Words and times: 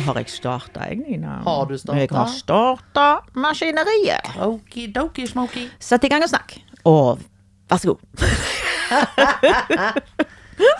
Da 0.00 0.12
har 0.14 0.20
jeg 0.22 0.30
starta, 0.32 0.86
jeg, 0.88 0.98
Nina. 1.04 1.40
Har 1.44 1.66
du 1.68 1.74
startet? 1.78 2.00
Jeg 2.06 2.16
har 2.16 2.28
starta 2.32 3.06
maskineriet. 3.36 4.30
Okidoki 4.46 5.26
smoky. 5.28 5.66
Sett 5.82 6.04
i 6.04 6.08
gang 6.12 6.24
og 6.24 6.30
snakk. 6.32 6.54
Og 6.88 7.20
vær 7.70 7.82
så 7.82 7.92
god. 7.92 8.00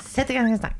Sett 0.04 0.28
i 0.32 0.34
gang 0.36 0.48
og 0.52 0.58
snakk. 0.60 0.76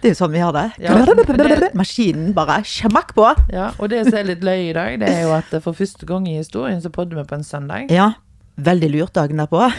Det 0.00 0.10
er 0.10 0.12
jo 0.14 0.18
sånn 0.18 0.32
vi 0.34 0.40
gjør 0.42 0.52
det. 0.56 0.64
Ja, 0.84 0.96
det- 1.04 1.70
Maskinen 1.78 2.32
bare 2.36 2.58
smakk 2.68 3.12
på. 3.16 3.28
Ja, 3.52 3.70
og 3.78 3.88
det 3.92 4.02
som 4.08 4.18
er 4.18 4.24
litt 4.32 4.42
løye 4.44 4.70
i 4.70 4.72
dag, 4.76 4.98
det 5.00 5.08
er 5.08 5.22
jo 5.24 5.32
at 5.36 5.52
for 5.64 5.72
første 5.76 6.06
gang 6.08 6.26
i 6.28 6.36
historien 6.40 6.80
så 6.82 6.90
podder 6.92 7.16
vi 7.20 7.24
på 7.28 7.34
en 7.38 7.44
søndag. 7.44 7.90
Ja. 7.92 8.10
Veldig 8.56 8.90
lurt 8.92 9.12
dagen 9.14 9.36
derpå. 9.40 9.70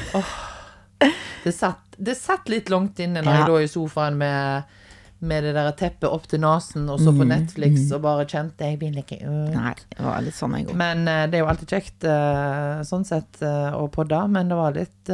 Det 1.44 1.54
satt, 1.54 1.80
det 1.98 2.18
satt 2.18 2.50
litt 2.50 2.70
langt 2.70 3.00
inne 3.00 3.22
når 3.22 3.34
Ja. 3.34 3.38
jeg 3.42 3.48
lå 3.50 3.58
i 3.64 3.68
sofaen 3.68 4.18
med, 4.18 4.64
med 5.20 5.44
det 5.44 5.54
der 5.56 5.72
teppet 5.78 6.10
opp 6.10 6.28
til 6.30 6.42
nesen 6.44 6.86
og 6.94 7.00
så 7.02 7.12
på 7.16 7.26
Netflix 7.26 7.88
og 7.96 8.04
bare 8.04 8.28
kjente 8.30 8.68
jeg 8.70 8.78
vil 8.82 9.00
ikke 9.02 9.18
ut. 9.24 9.56
Nei, 9.56 9.74
det 9.94 10.04
var 10.06 10.22
litt 10.26 10.38
sånn 10.38 10.54
jeg 10.60 10.68
òg. 10.68 10.76
Men 10.78 11.08
uh, 11.10 11.26
det 11.26 11.40
er 11.40 11.44
jo 11.44 11.50
alltid 11.50 11.74
kjekt 11.74 12.06
uh, 12.06 12.84
sånn 12.86 13.06
sett 13.08 13.42
eh, 13.46 13.74
å 13.74 13.88
podde, 13.94 14.20
men 14.34 14.52
det 14.52 14.58
var 14.60 14.78
litt 14.78 15.10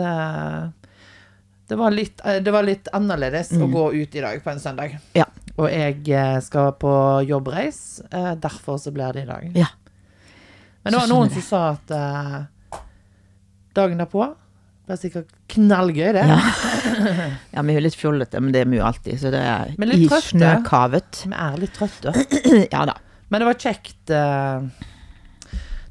det, 1.64 1.78
var 1.80 1.96
litt 1.96 2.20
det 2.20 2.52
var 2.54 2.68
litt 2.68 2.90
annerledes 2.94 3.54
å 3.56 3.70
gå 3.72 3.86
ut 3.96 4.16
i 4.16 4.24
dag 4.26 4.44
på 4.44 4.52
en 4.52 4.62
søndag. 4.62 4.98
Ja. 5.16 5.28
Og 5.56 5.70
jeg 5.70 6.02
skal 6.44 6.74
på 6.82 6.94
jobbreis, 7.30 8.02
derfor 8.12 8.80
så 8.82 8.92
blir 8.92 9.14
det 9.16 9.24
i 9.24 9.30
dag. 9.30 9.58
Ja. 9.58 9.70
Men 10.84 10.96
det 10.96 11.04
var 11.04 11.12
noen 11.14 11.32
som 11.32 11.46
sa 11.46 11.62
at 11.78 11.94
dagen 13.78 14.02
derpå 14.02 14.28
blir 14.88 14.98
sikkert 15.00 15.30
knallgøy, 15.54 16.10
det. 16.14 16.24
Ja. 16.28 16.40
ja, 17.54 17.62
vi 17.64 17.72
er 17.74 17.78
jo 17.80 17.84
litt 17.86 17.96
fjollete, 17.96 18.42
men 18.44 18.52
det 18.56 18.62
er 18.66 18.70
vi 18.72 18.78
jo 18.82 18.84
alltid. 18.88 19.20
Så 19.22 19.32
det 19.32 19.40
er 19.48 19.74
Men 19.80 19.90
litt 19.94 20.04
i 20.06 20.10
trøtte. 20.12 20.34
snøkavet. 20.34 21.22
Vi 21.28 21.38
er 21.46 21.58
litt 21.62 21.74
trøtte. 21.78 22.14
Ja 22.76 22.84
da. 22.90 22.98
Men 23.32 23.42
det 23.42 23.48
var 23.48 23.56
kjekt 23.64 24.12
eh, 24.14 24.66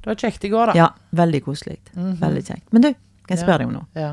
Det 0.03 0.07
var 0.13 0.19
kjekt 0.21 0.45
i 0.45 0.51
går, 0.53 0.73
da. 0.73 0.77
Ja, 0.79 0.91
veldig 1.17 1.41
koselig. 1.47 1.79
Veldig 1.97 2.45
kjekt. 2.47 2.67
Men 2.73 2.83
du, 2.85 2.91
kan 3.27 3.37
jeg 3.39 3.47
Ja. 3.49 3.59
deg 3.59 3.67
om 3.67 3.73
noe? 3.81 3.87
Ja. 3.97 4.13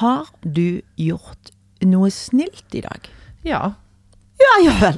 Har 0.00 0.26
du 0.42 0.80
gjort 0.96 1.52
noe 1.84 2.10
snilt 2.10 2.74
i 2.74 2.80
dag? 2.84 3.08
ja. 3.44 3.72
Ja, 4.42 4.54
ja 4.64 4.72
vel. 4.80 4.96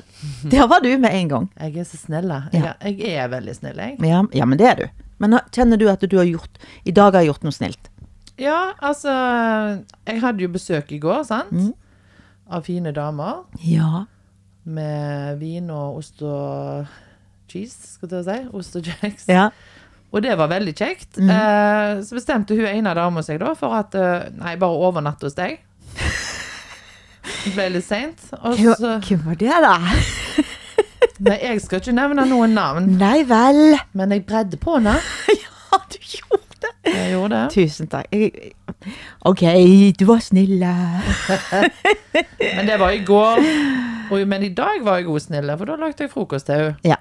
Der 0.48 0.67
var 0.70 0.81
du 0.81 0.89
med 0.97 1.12
en 1.12 1.29
gang. 1.29 1.47
Jeg 1.61 1.77
er 1.83 1.85
så 1.85 1.98
snill, 2.01 2.31
da. 2.31 2.45
Jeg, 2.53 2.62
Ja. 2.65 2.70
er- 2.81 2.95
jeg 2.97 3.17
er 3.20 3.29
veldig 3.29 3.55
snill, 3.59 3.77
jeg. 3.77 3.98
Ja, 4.01 4.23
ja, 4.33 4.45
men 4.47 4.57
det 4.57 4.67
er 4.70 4.75
du. 4.79 4.85
Men 5.19 5.35
kjenner 5.53 5.77
du 5.77 5.85
at 5.91 6.01
du 6.01 6.17
har 6.17 6.25
gjort 6.25 6.57
I 6.87 6.91
dag 6.92 7.12
har 7.12 7.20
jeg 7.20 7.29
gjort 7.29 7.42
noe 7.45 7.53
snilt? 7.53 7.91
Ja, 8.41 8.73
altså 8.83 9.11
Jeg 10.07 10.21
hadde 10.21 10.43
jo 10.43 10.49
besøk 10.55 10.91
i 10.93 10.99
går, 10.99 11.23
sant? 11.29 11.53
Mm. 11.55 11.73
Av 12.51 12.65
fine 12.67 12.91
damer. 12.93 13.45
Ja. 13.65 14.05
Med 14.65 15.39
vin 15.41 15.71
og 15.73 16.01
ost 16.01 16.23
og 16.25 16.87
cheese, 17.49 17.95
skal 17.95 18.11
jeg 18.19 18.25
si. 18.27 18.37
Ost 18.57 18.77
og 18.81 18.89
jacks. 18.91 19.29
Ja. 19.31 19.49
Og 20.15 20.23
det 20.23 20.35
var 20.39 20.51
veldig 20.53 20.75
kjekt. 20.79 21.17
Mm. 21.19 21.31
Eh, 21.31 22.03
så 22.07 22.15
bestemte 22.19 22.55
hun 22.59 22.67
ene 22.71 22.93
dama 22.95 23.23
seg 23.27 23.41
da 23.43 23.55
for 23.59 23.75
at 23.79 23.95
eh, 23.99 24.29
Nei, 24.39 24.57
bare 24.61 24.83
overnatte 24.89 25.27
hos 25.27 25.35
deg. 25.39 25.57
Det 27.45 27.55
ble 27.57 27.71
litt 27.75 27.87
seint. 27.87 28.21
Hvem 28.31 29.25
var 29.25 29.39
det, 29.41 29.51
da? 29.65 29.75
Nei, 31.25 31.39
jeg 31.41 31.61
skal 31.65 31.81
ikke 31.81 31.95
nevne 31.97 32.25
noen 32.29 32.55
navn, 32.57 32.89
Nei 32.98 33.23
vel. 33.29 33.77
men 33.97 34.13
jeg 34.15 34.25
bredde 34.29 34.59
på 34.61 34.79
henne. 34.79 34.97
Ja, 35.75 35.81
du 35.91 35.97
gjorde. 35.98 36.44
Jeg 36.85 37.15
gjorde 37.15 37.39
det. 37.39 37.47
Tusen 37.55 37.89
takk. 37.93 38.13
OK, 39.25 39.43
du 39.98 40.05
var 40.08 40.20
snill. 40.25 40.61
Men 42.41 42.69
det 42.69 42.79
var 42.81 42.92
i 42.92 43.01
går. 43.07 43.41
Og, 44.11 44.20
men 44.29 44.45
i 44.45 44.53
dag 44.55 44.85
var 44.85 45.01
jeg 45.01 45.08
god 45.08 45.20
og 45.20 45.25
snill, 45.25 45.55
for 45.58 45.70
da 45.70 45.79
lagde 45.81 46.05
jeg 46.05 46.13
frokost 46.13 46.51
til 46.51 46.61
henne. 46.61 46.77
Ja. 46.85 47.01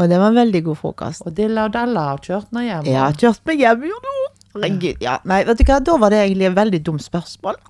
Og 0.00 0.08
det 0.08 0.16
var 0.18 0.32
en 0.32 0.38
veldig 0.38 0.62
god 0.64 0.78
frokost. 0.80 1.26
Og 1.28 1.36
Dilla 1.36 1.68
og 1.68 1.74
Dalla 1.76 2.06
har 2.12 2.22
kjørt 2.24 2.52
meg 2.56 2.70
hjem. 2.70 2.86
Ja, 2.88 3.10
kjørt 3.12 3.42
meg 3.46 3.60
hjem, 3.60 3.84
gjorde 3.90 4.14
du? 4.14 4.30
Herregud, 4.56 5.02
ja. 5.04 5.18
Nei, 5.30 5.42
vet 5.46 5.60
du 5.60 5.66
hva, 5.68 5.76
da 5.86 5.96
var 6.00 6.14
det 6.14 6.22
egentlig 6.24 6.48
et 6.48 6.56
veldig 6.56 6.80
dumt 6.88 7.04
spørsmål. 7.04 7.60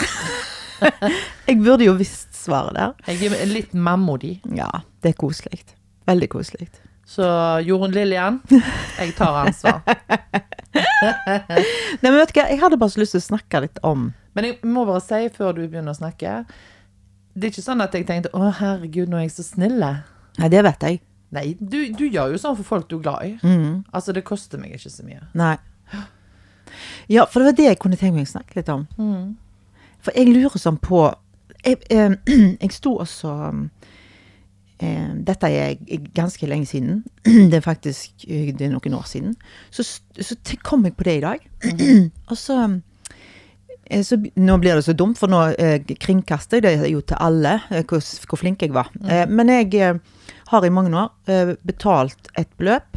jeg 1.48 1.58
burde 1.60 1.84
jo 1.84 1.96
visst 1.98 2.30
svaret 2.38 2.78
der. 2.78 2.94
Jeg 3.10 3.34
er 3.36 3.50
litt 3.50 3.74
mammodig. 3.74 4.38
Ja, 4.56 4.70
det 5.02 5.12
er 5.12 5.18
koselig. 5.20 5.60
Veldig 6.08 6.30
koselig. 6.32 6.70
Så 7.10 7.26
Jorunn 7.66 7.90
Lillian, 7.90 8.38
jeg 8.98 9.14
tar 9.18 9.34
ansvar. 9.40 9.80
Nei, 12.00 12.06
men 12.06 12.18
vet 12.20 12.30
du 12.30 12.36
hva, 12.38 12.44
jeg 12.46 12.60
hadde 12.60 12.78
bare 12.78 12.92
så 12.92 13.00
lyst 13.02 13.16
til 13.16 13.22
å 13.22 13.24
snakke 13.24 13.62
litt 13.64 13.80
om 13.82 14.12
Men 14.36 14.46
jeg 14.46 14.68
må 14.70 14.84
bare 14.86 15.00
si 15.02 15.18
før 15.34 15.56
du 15.56 15.64
begynner 15.64 15.90
å 15.90 15.98
snakke 15.98 16.44
Det 17.34 17.48
er 17.48 17.50
ikke 17.50 17.64
sånn 17.64 17.82
at 17.82 17.96
jeg 17.96 18.06
tenkte 18.06 18.30
'Å, 18.30 18.52
herregud, 18.60 19.10
nå 19.10 19.18
er 19.18 19.24
jeg 19.26 19.34
så 19.34 19.46
snille'. 19.48 19.90
Nei, 20.38 20.50
det 20.52 20.62
vet 20.62 20.86
jeg. 20.86 21.00
Nei, 21.34 21.44
du, 21.58 21.80
du 21.98 22.04
gjør 22.06 22.36
jo 22.36 22.40
sånn 22.42 22.56
for 22.60 22.68
folk 22.68 22.86
du 22.90 23.00
er 23.00 23.02
glad 23.02 23.26
i. 23.26 23.32
Mm. 23.42 23.82
Altså, 23.90 24.14
det 24.14 24.22
koster 24.26 24.62
meg 24.62 24.76
ikke 24.76 24.92
så 24.94 25.06
mye. 25.06 25.26
Nei. 25.34 25.56
Ja, 27.10 27.26
for 27.26 27.40
det 27.42 27.50
var 27.50 27.58
det 27.58 27.68
jeg 27.72 27.78
kunne 27.82 27.98
tenke 27.98 28.20
meg 28.20 28.28
å 28.28 28.34
snakke 28.36 28.60
litt 28.60 28.70
om. 28.70 28.86
For 29.98 30.14
jeg 30.14 30.30
lurer 30.30 30.62
sånn 30.62 30.78
på 30.78 31.08
Jeg, 31.66 31.82
eh, 31.90 32.14
jeg 32.62 32.72
sto 32.72 32.94
også 33.02 33.34
eh, 33.50 33.90
Dette 34.80 35.48
er 35.52 35.74
ganske 36.16 36.46
lenge 36.48 36.66
siden. 36.66 37.02
Det 37.50 37.58
er 37.58 37.64
faktisk 37.64 38.24
eh, 38.28 38.52
det 38.56 38.66
er 38.66 38.72
noen 38.72 38.94
år 38.96 39.08
siden. 39.08 39.34
Så, 39.70 39.84
så 40.16 40.36
kom 40.64 40.84
jeg 40.88 40.96
på 40.96 41.04
det 41.04 41.18
i 41.18 41.24
dag. 41.24 41.44
Og 42.30 42.38
så, 42.38 42.56
eh, 43.90 44.02
så 44.06 44.16
Nå 44.36 44.56
blir 44.62 44.78
det 44.78 44.86
så 44.86 44.96
dumt, 44.96 45.18
for 45.20 45.28
nå 45.32 45.42
eh, 45.58 45.82
kringkaster 46.00 46.64
jeg 46.64 46.80
det 46.80 46.92
jo 46.92 47.02
til 47.04 47.20
alle 47.20 47.58
eh, 47.70 47.84
hvor, 47.84 48.00
hvor 48.30 48.40
flink 48.40 48.62
jeg 48.64 48.72
var. 48.76 48.88
Eh, 49.04 49.26
men 49.28 49.52
jeg 49.52 49.74
eh, 49.76 50.00
har 50.50 50.64
i 50.64 50.72
mange 50.72 50.96
år 50.96 51.12
eh, 51.28 51.54
betalt 51.66 52.32
et 52.38 52.48
beløp 52.56 52.96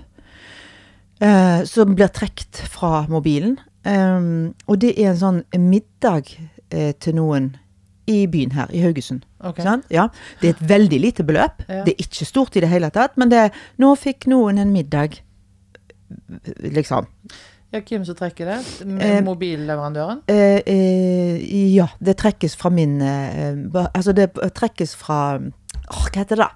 eh, 1.19 1.61
som 1.67 1.95
blir 1.97 2.13
trukket 2.15 2.63
fra 2.71 3.05
mobilen. 3.09 3.59
Og 3.83 4.77
det 4.79 4.93
er 4.95 5.09
en 5.11 5.17
sånn 5.19 5.39
middag 5.59 6.29
eh, 6.71 6.93
til 7.03 7.17
noen 7.17 7.49
i 8.07 8.23
byen 8.31 8.53
her, 8.55 8.71
i 8.71 8.79
Haugesund. 8.83 9.25
Ok. 9.43 9.61
Sant? 9.65 9.87
Ja. 9.93 10.07
Det 10.41 10.49
er 10.49 10.57
et 10.57 10.67
veldig 10.69 10.99
lite 11.03 11.25
beløp. 11.27 11.63
Ja. 11.67 11.83
Det 11.85 11.95
er 11.95 12.05
ikke 12.05 12.27
stort 12.27 12.55
i 12.57 12.63
det 12.63 12.71
hele 12.71 12.89
tatt, 12.93 13.17
men 13.19 13.31
det 13.33 13.47
er, 13.47 13.63
nå 13.81 13.93
fikk 13.99 14.27
noen 14.31 14.61
en 14.63 14.73
middag, 14.75 15.19
liksom. 16.63 17.09
Ja, 17.73 17.79
hvem 17.81 18.03
som 18.05 18.13
trekker 18.13 18.51
det? 18.51 18.57
Eh, 19.01 19.19
Mobilleverandøren? 19.25 20.19
Eh, 20.29 20.59
eh, 20.69 21.39
ja, 21.73 21.87
det 21.97 22.19
trekkes 22.21 22.53
fra 22.59 22.69
min 22.69 22.99
eh, 23.01 23.55
Altså, 23.95 24.13
det 24.13 24.27
trekkes 24.53 24.93
fra 24.99 25.39
Åh, 25.41 26.03
hva 26.05 26.19
heter 26.19 26.43
det? 26.43 26.51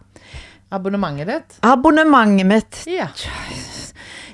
Abonnementet 0.78 1.31
ditt? 1.31 1.58
Abonnementet 1.66 2.46
mitt. 2.46 2.84
Ja. 2.86 3.09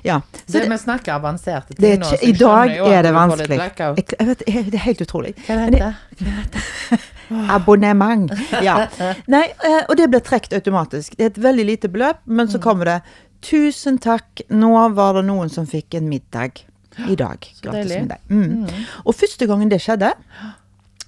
Ja. 0.04 0.20
Så 0.46 0.58
Det, 0.58 0.68
vi 0.68 0.78
snakker 0.78 1.14
avanserte 1.14 1.72
ting 1.72 1.80
det 1.80 1.94
nå. 2.02 2.12
I 2.20 2.32
dag 2.36 2.76
er 2.76 3.02
det 3.06 3.14
vanskelig. 3.16 3.56
Jeg, 3.56 4.04
jeg 4.18 4.28
vet, 4.28 4.44
det 4.44 4.76
er 4.76 4.84
helt 4.90 5.04
utrolig. 5.06 5.32
Hva 5.46 5.60
heter 5.64 5.94
det 6.20 7.00
Abonnement. 7.30 8.30
Ja. 8.62 8.86
Nei, 9.34 9.44
eh, 9.64 9.82
og 9.88 9.96
det 9.96 10.08
blir 10.10 10.20
trukket 10.24 10.52
automatisk. 10.58 11.16
Det 11.16 11.24
er 11.24 11.30
et 11.32 11.42
veldig 11.44 11.66
lite 11.66 11.88
beløp, 11.88 12.18
men 12.26 12.46
Mm. 12.46 12.52
så 12.52 12.60
kommer 12.60 12.84
det 12.84 13.02
'Tusen 13.44 13.98
takk, 14.00 14.40
nå 14.50 14.94
var 14.94 15.12
det 15.14 15.24
noen 15.26 15.50
som 15.50 15.66
fikk 15.66 15.94
en 15.94 16.08
middag 16.08 16.62
i 17.08 17.14
dag'. 17.14 17.44
Gratis 17.62 17.90
middag. 17.92 18.18
Mm. 18.30 18.66
Og 19.04 19.14
første 19.14 19.46
gangen 19.46 19.68
det 19.68 19.80
skjedde, 19.80 20.12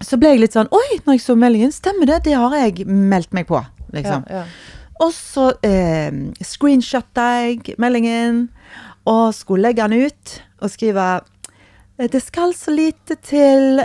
så 0.03 0.19
ble 0.21 0.29
jeg 0.35 0.41
litt 0.41 0.53
sånn 0.53 0.69
'Oi', 0.69 1.01
når 1.07 1.13
jeg 1.15 1.21
så 1.21 1.35
meldingen. 1.37 1.73
Stemmer 1.73 2.07
det, 2.07 2.25
det 2.25 2.35
har 2.35 2.51
jeg 2.55 2.87
meldt 2.87 3.33
meg 3.33 3.47
på'. 3.47 3.65
Ja, 3.65 3.99
Liksom. 4.01 4.25
ja. 4.31 4.43
Og 5.01 5.13
så 5.13 5.53
eh, 5.63 6.11
screenshotta 6.43 7.27
jeg 7.47 7.75
meldingen, 7.79 8.49
og 9.07 9.33
skulle 9.35 9.63
legge 9.63 9.89
den 9.89 10.07
ut 10.07 10.41
og 10.61 10.71
skrive 10.71 11.21
det 11.99 12.21
skal 12.23 12.53
så 12.55 12.73
lite 12.75 13.17
til 13.25 13.81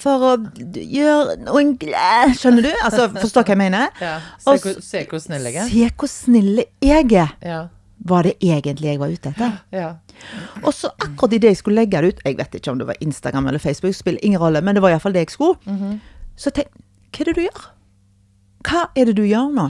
for 0.00 0.22
å 0.24 0.30
gjøre 0.74 1.34
noen 1.44 1.74
glad 1.80 2.32
Skjønner 2.38 2.64
du? 2.64 2.70
Altså, 2.84 3.08
Forstår 3.20 3.44
hva 3.44 3.52
jeg 3.54 3.60
mener? 3.60 3.90
ja. 4.06 4.14
Se, 4.40 4.54
hvor, 4.64 4.78
se 4.84 5.02
hvor 5.10 5.20
snill 5.20 5.44
jeg 5.50 5.58
er. 5.60 5.68
Se 5.68 5.90
hvor 6.00 6.08
snill 6.12 6.62
jeg 6.84 7.12
er, 7.12 7.34
Ja. 7.44 7.60
var 8.08 8.24
det 8.24 8.34
egentlig 8.40 8.88
jeg 8.94 8.98
var 9.02 9.12
ute 9.12 9.28
etter. 9.34 9.58
ja. 9.76 9.90
Og 10.64 10.72
så 10.76 10.88
akkurat 11.00 11.32
idet 11.36 11.50
jeg 11.54 11.60
skulle 11.60 11.80
legge 11.82 12.00
det 12.00 12.08
ut, 12.14 12.22
jeg 12.24 12.36
vet 12.36 12.56
ikke 12.58 12.72
om 12.72 12.78
det 12.80 12.86
var 12.88 12.96
Instagram 13.04 13.46
eller 13.48 13.58
Facebook, 13.60 13.94
spiller 13.96 14.20
ingen 14.24 14.40
rolle, 14.40 14.60
men 14.64 14.74
det 14.76 14.82
var 14.84 14.90
iallfall 14.92 15.12
det 15.16 15.22
jeg 15.26 15.30
skulle, 15.36 16.00
så 16.36 16.52
tenk 16.52 16.68
hva 17.12 17.20
er 17.20 17.28
det 17.30 17.34
du 17.36 17.42
gjør? 17.44 17.62
Hva 18.68 18.82
er 18.96 19.08
det 19.08 19.14
du 19.16 19.22
gjør 19.24 19.48
nå? 19.56 19.64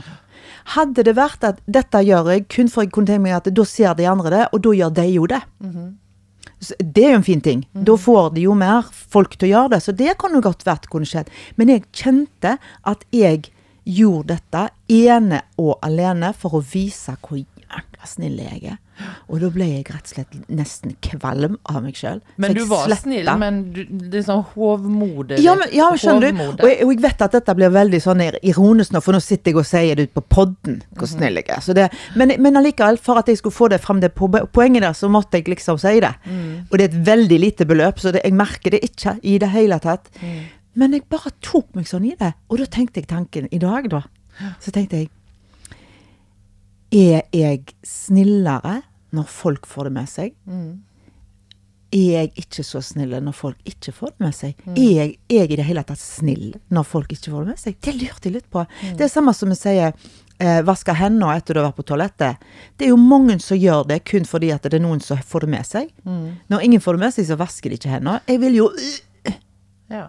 Hadde 0.75 1.03
det 1.07 1.15
vært 1.17 1.45
at 1.47 1.61
dette 1.67 2.03
gjør 2.07 2.33
jeg 2.35 2.47
kun 2.53 2.69
for 2.71 2.83
jeg 2.87 2.91
kunne 2.95 3.07
tenke 3.11 3.23
meg 3.25 3.37
at 3.39 3.51
da 3.55 3.65
ser 3.67 3.95
de 3.99 4.07
andre 4.11 4.31
det, 4.35 4.43
og 4.55 4.63
da 4.67 4.75
gjør 4.79 4.91
de 4.99 5.07
jo 5.15 5.27
det. 5.31 5.41
Så 5.63 6.10
Det 6.61 7.05
er 7.05 7.15
jo 7.15 7.21
en 7.21 7.25
fin 7.25 7.41
ting. 7.41 7.63
Da 7.73 7.97
får 7.97 8.35
de 8.35 8.45
jo 8.45 8.55
mer 8.59 8.89
folk 8.93 9.37
til 9.39 9.49
å 9.49 9.53
gjøre 9.55 9.73
det. 9.75 9.81
Så 9.85 9.95
det 9.97 10.17
kan 10.21 10.35
jo 10.37 10.43
godt 10.45 10.67
vært 10.69 10.91
kunne 10.93 11.09
skjedd. 11.09 11.31
Men 11.57 11.73
jeg 11.73 11.87
kjente 11.97 12.59
at 12.61 13.07
jeg 13.17 13.49
gjorde 13.89 14.37
dette 14.37 14.67
ene 14.93 15.41
og 15.61 15.79
alene 15.87 16.35
for 16.37 16.59
å 16.59 16.65
vise 16.73 17.17
hvor 17.25 17.41
jækla 17.41 18.09
snill 18.09 18.37
jeg 18.43 18.75
er. 18.75 18.79
Og 19.31 19.41
da 19.41 19.49
ble 19.55 19.67
jeg 19.69 19.85
rett 19.89 20.09
og 20.09 20.13
slett 20.15 20.35
nesten 20.51 20.95
kvalm 21.05 21.57
av 21.71 21.83
meg 21.85 21.95
sjøl. 21.97 22.21
Men 22.43 22.55
du 22.57 22.65
var 22.69 22.91
snill, 22.99 23.29
men 23.41 23.61
du, 23.73 23.85
det 24.13 24.25
sånn 24.27 24.43
hovmodig. 24.55 25.39
Ja, 25.45 25.55
men, 25.57 25.69
ja, 25.73 25.89
skjønner 25.97 26.33
du. 26.35 26.43
Og 26.63 26.69
jeg, 26.69 26.79
og 26.85 26.93
jeg 26.95 27.03
vet 27.05 27.23
at 27.27 27.33
dette 27.39 27.55
blir 27.57 27.71
veldig 27.75 28.01
sånn 28.05 28.21
ironisk 28.43 28.93
nå, 28.93 29.01
for 29.05 29.17
nå 29.17 29.21
sitter 29.25 29.53
jeg 29.55 29.61
og 29.63 29.67
sier 29.71 29.97
det 30.01 30.09
ut 30.11 30.15
på 30.19 30.25
podden 30.37 30.83
hvor 30.97 31.07
Mhm. 31.09 31.13
snill 31.15 31.41
jeg 31.41 31.49
er. 31.49 31.61
Så 31.65 31.75
det, 31.75 31.89
men, 32.17 32.35
men 32.43 32.57
allikevel, 32.61 32.99
for 32.99 33.19
at 33.23 33.27
jeg 33.29 33.39
skulle 33.39 33.57
få 33.57 33.69
det 33.71 33.81
fram 33.81 34.01
det 34.01 34.13
po- 34.15 34.29
poenget 34.53 34.83
der, 34.83 34.93
så 34.93 35.09
måtte 35.09 35.39
jeg 35.41 35.49
liksom 35.49 35.79
si 35.81 36.01
det. 36.01 36.15
Mm. 36.27 36.67
Og 36.71 36.79
det 36.79 36.85
er 36.85 36.91
et 36.95 37.07
veldig 37.07 37.41
lite 37.41 37.67
beløp, 37.67 37.99
så 38.01 38.13
det, 38.13 38.23
jeg 38.25 38.35
merker 38.35 38.71
det 38.77 38.83
ikke 38.85 39.19
i 39.23 39.39
det 39.39 39.49
hele 39.55 39.79
tatt. 39.81 40.11
Mm. 40.21 40.41
Men 40.77 40.93
jeg 40.93 41.03
bare 41.11 41.31
tok 41.43 41.73
meg 41.75 41.87
sånn 41.91 42.05
i 42.07 42.15
det. 42.19 42.35
Og 42.49 42.59
da 42.59 42.65
tenkte 42.67 43.01
jeg 43.01 43.09
tanken 43.11 43.49
i 43.51 43.59
dag, 43.59 43.89
da. 43.91 44.03
Så 44.61 44.71
tenkte 44.73 44.97
jeg 45.03 45.11
Er 46.93 47.23
jeg 47.33 47.67
snillere 47.87 48.83
når 49.17 49.27
folk 49.31 49.67
får 49.67 49.85
det 49.91 49.93
med 49.99 50.09
seg? 50.09 50.35
Er 51.91 52.11
jeg 52.15 52.29
ikke 52.39 52.63
så 52.63 52.79
snill 52.87 53.17
når 53.19 53.35
folk 53.35 53.59
ikke 53.67 53.91
får 53.97 54.13
det 54.13 54.23
med 54.23 54.35
seg? 54.37 54.55
Er 54.79 54.91
jeg, 54.95 55.15
er 55.27 55.41
jeg 55.41 55.51
i 55.51 55.57
det 55.59 55.65
hele 55.67 55.83
tatt 55.89 55.99
snill 55.99 56.53
når 56.71 56.85
folk 56.87 57.11
ikke 57.17 57.33
får 57.33 57.43
det 57.43 57.51
med 57.57 57.59
seg? 57.59 57.79
Det 57.83 57.95
lurte 57.99 58.29
jeg 58.29 58.37
litt 58.37 58.51
på. 58.55 58.63
Det 58.95 59.09
er 59.09 59.11
samme 59.11 59.35
som 59.35 59.51
vi 59.51 59.57
sier 59.59 59.91
eh, 60.39 60.61
vaske 60.63 60.95
hendene 60.95 61.33
etter 61.41 61.59
du 61.59 61.61
har 61.65 61.67
vært 61.73 61.81
på 61.81 61.87
toalettet. 61.91 62.47
Det 62.79 62.87
er 62.87 62.93
jo 62.95 63.01
mange 63.03 63.41
som 63.43 63.59
gjør 63.59 63.83
det 63.91 64.05
kun 64.07 64.29
fordi 64.31 64.53
at 64.55 64.63
det 64.71 64.79
er 64.79 64.85
noen 64.87 65.03
som 65.03 65.19
får 65.19 65.49
det 65.49 65.51
med 65.57 65.67
seg. 65.67 65.91
Når 66.07 66.63
ingen 66.69 66.81
får 66.85 66.95
det 66.95 67.05
med 67.09 67.17
seg, 67.19 67.27
så 67.33 67.41
vasker 67.43 67.75
de 67.75 67.81
ikke 67.81 67.91
hendene. 67.97 68.21
Jeg 68.31 68.39
vil 68.47 68.61
jo 68.63 68.71
Ja. 69.91 70.07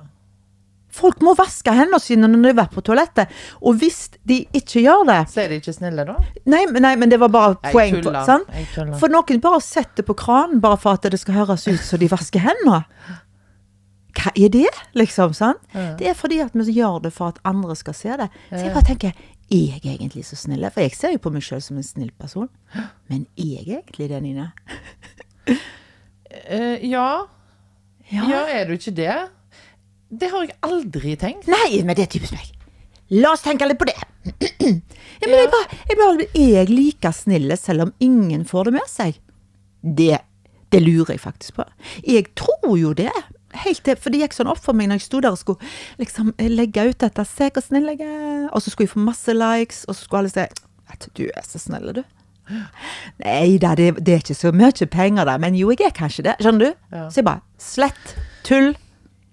Folk 1.02 1.24
må 1.26 1.34
vaske 1.38 1.74
hendene 1.76 2.00
sine 2.02 2.30
når 2.30 2.44
de 2.46 2.52
har 2.52 2.60
vært 2.62 2.76
på 2.78 2.84
toalettet. 2.86 3.32
Og 3.66 3.80
hvis 3.82 4.04
de 4.28 4.44
ikke 4.58 4.84
gjør 4.86 5.04
det 5.10 5.20
Så 5.34 5.44
er 5.44 5.52
de 5.52 5.60
ikke 5.62 5.74
snille, 5.76 6.06
da? 6.08 6.16
Nei, 6.46 6.64
men, 6.70 6.86
nei, 6.86 6.94
men 7.02 7.12
det 7.12 7.20
var 7.22 7.34
bare 7.34 7.58
Jeg 7.58 7.74
poeng. 7.74 8.00
tuller. 8.06 8.96
For 9.02 9.12
noen 9.12 9.42
bare 9.44 9.62
setter 9.66 10.06
på 10.08 10.16
kranen 10.20 10.62
bare 10.64 10.80
for 10.82 11.00
at 11.00 11.10
det 11.12 11.20
skal 11.22 11.42
høres 11.42 11.68
ut 11.68 11.82
som 11.82 12.02
de 12.02 12.10
vasker 12.12 12.44
hendene. 12.46 12.84
Hva 14.22 14.32
er 14.36 14.50
det, 14.52 14.70
liksom? 14.98 15.34
sant? 15.34 15.62
Ja. 15.74 15.94
Det 15.98 16.10
er 16.12 16.16
fordi 16.18 16.42
at 16.44 16.56
vi 16.58 16.74
gjør 16.76 17.00
det 17.06 17.14
for 17.16 17.32
at 17.32 17.40
andre 17.48 17.76
skal 17.80 17.96
se 17.96 18.18
det. 18.20 18.28
Så 18.50 18.64
jeg 18.66 18.74
bare 18.76 18.90
tenker, 18.90 19.16
er 19.52 19.78
jeg 19.84 19.96
egentlig 19.96 20.26
så 20.28 20.38
snill? 20.40 20.68
For 20.72 20.84
jeg 20.84 20.96
ser 20.98 21.16
jo 21.16 21.22
på 21.24 21.32
meg 21.34 21.46
sjøl 21.46 21.62
som 21.64 21.80
en 21.80 21.88
snill 21.88 22.12
person. 22.20 22.50
Men 23.12 23.26
er 23.40 23.64
jeg 23.64 23.82
egentlig 23.82 24.10
det, 24.12 24.22
Nina? 24.24 24.52
uh, 25.50 26.78
ja. 26.84 27.08
Ja. 28.12 28.26
ja. 28.28 28.42
er 28.52 28.68
du 28.68 28.76
ikke 28.76 28.96
det? 28.96 29.16
Det 30.12 30.28
har 30.32 30.48
jeg 30.48 30.58
aldri 30.68 31.16
tenkt. 31.20 31.48
Nei, 31.52 31.82
men 31.88 31.96
det 31.96 32.06
er 32.06 32.12
typisk 32.12 32.36
meg. 32.36 32.50
La 33.16 33.34
oss 33.36 33.44
tenke 33.44 33.68
litt 33.68 33.80
på 33.80 33.88
det. 33.88 33.98
ja, 35.22 35.28
men 35.28 35.38
jeg 35.38 35.52
bare, 35.52 35.78
jeg 35.90 36.00
bare, 36.00 36.28
er 36.28 36.50
jeg 36.60 36.72
like 36.72 37.12
snille 37.16 37.58
selv 37.60 37.88
om 37.88 37.94
ingen 38.04 38.44
får 38.48 38.70
det 38.70 38.74
med 38.78 38.92
seg? 38.92 39.18
Det, 39.82 40.18
det 40.72 40.82
lurer 40.84 41.16
jeg 41.16 41.24
faktisk 41.24 41.60
på. 41.60 41.68
Jeg 42.08 42.30
tror 42.40 42.76
jo 42.80 42.94
det. 42.98 43.12
Helt 43.66 43.84
til, 43.84 43.98
for 44.00 44.14
det 44.14 44.22
gikk 44.22 44.36
sånn 44.36 44.52
opp 44.52 44.62
for 44.64 44.78
meg 44.78 44.88
når 44.88 45.02
jeg 45.02 45.08
sto 45.10 45.20
der 45.24 45.36
og 45.36 45.42
skulle 45.42 45.72
liksom 46.00 46.32
legge 46.40 46.88
ut 46.92 47.00
dette. 47.04 47.26
Se 47.28 47.50
hvor 47.52 47.66
snill 47.66 47.92
jeg 47.92 48.04
er. 48.08 48.48
Og 48.52 48.64
så 48.64 48.72
skulle 48.72 48.88
jeg 48.88 48.96
få 48.96 49.04
masse 49.04 49.36
likes, 49.36 49.84
og 49.88 49.96
så 49.96 50.06
skulle 50.06 50.26
alle 50.26 50.36
si 50.36 50.48
at 50.92 51.08
du 51.16 51.26
er 51.28 51.48
så 51.48 51.60
snill, 51.60 51.92
du. 51.96 52.04
Nei 53.24 53.58
da, 53.64 53.74
det, 53.80 53.94
det 54.04 54.16
er 54.16 54.24
ikke 54.24 54.36
så 54.36 54.52
mye 54.56 54.88
penger 54.92 55.28
der, 55.28 55.40
men 55.40 55.56
jo, 55.56 55.72
jeg 55.72 55.88
er 55.88 55.96
kanskje 55.96 56.28
det. 56.28 56.38
Skjønner 56.44 56.68
du? 56.72 56.80
Ja. 56.96 57.06
Så 57.08 57.22
jeg 57.22 57.28
bare 57.28 57.44
Slett. 57.62 58.16
Tull. 58.48 58.74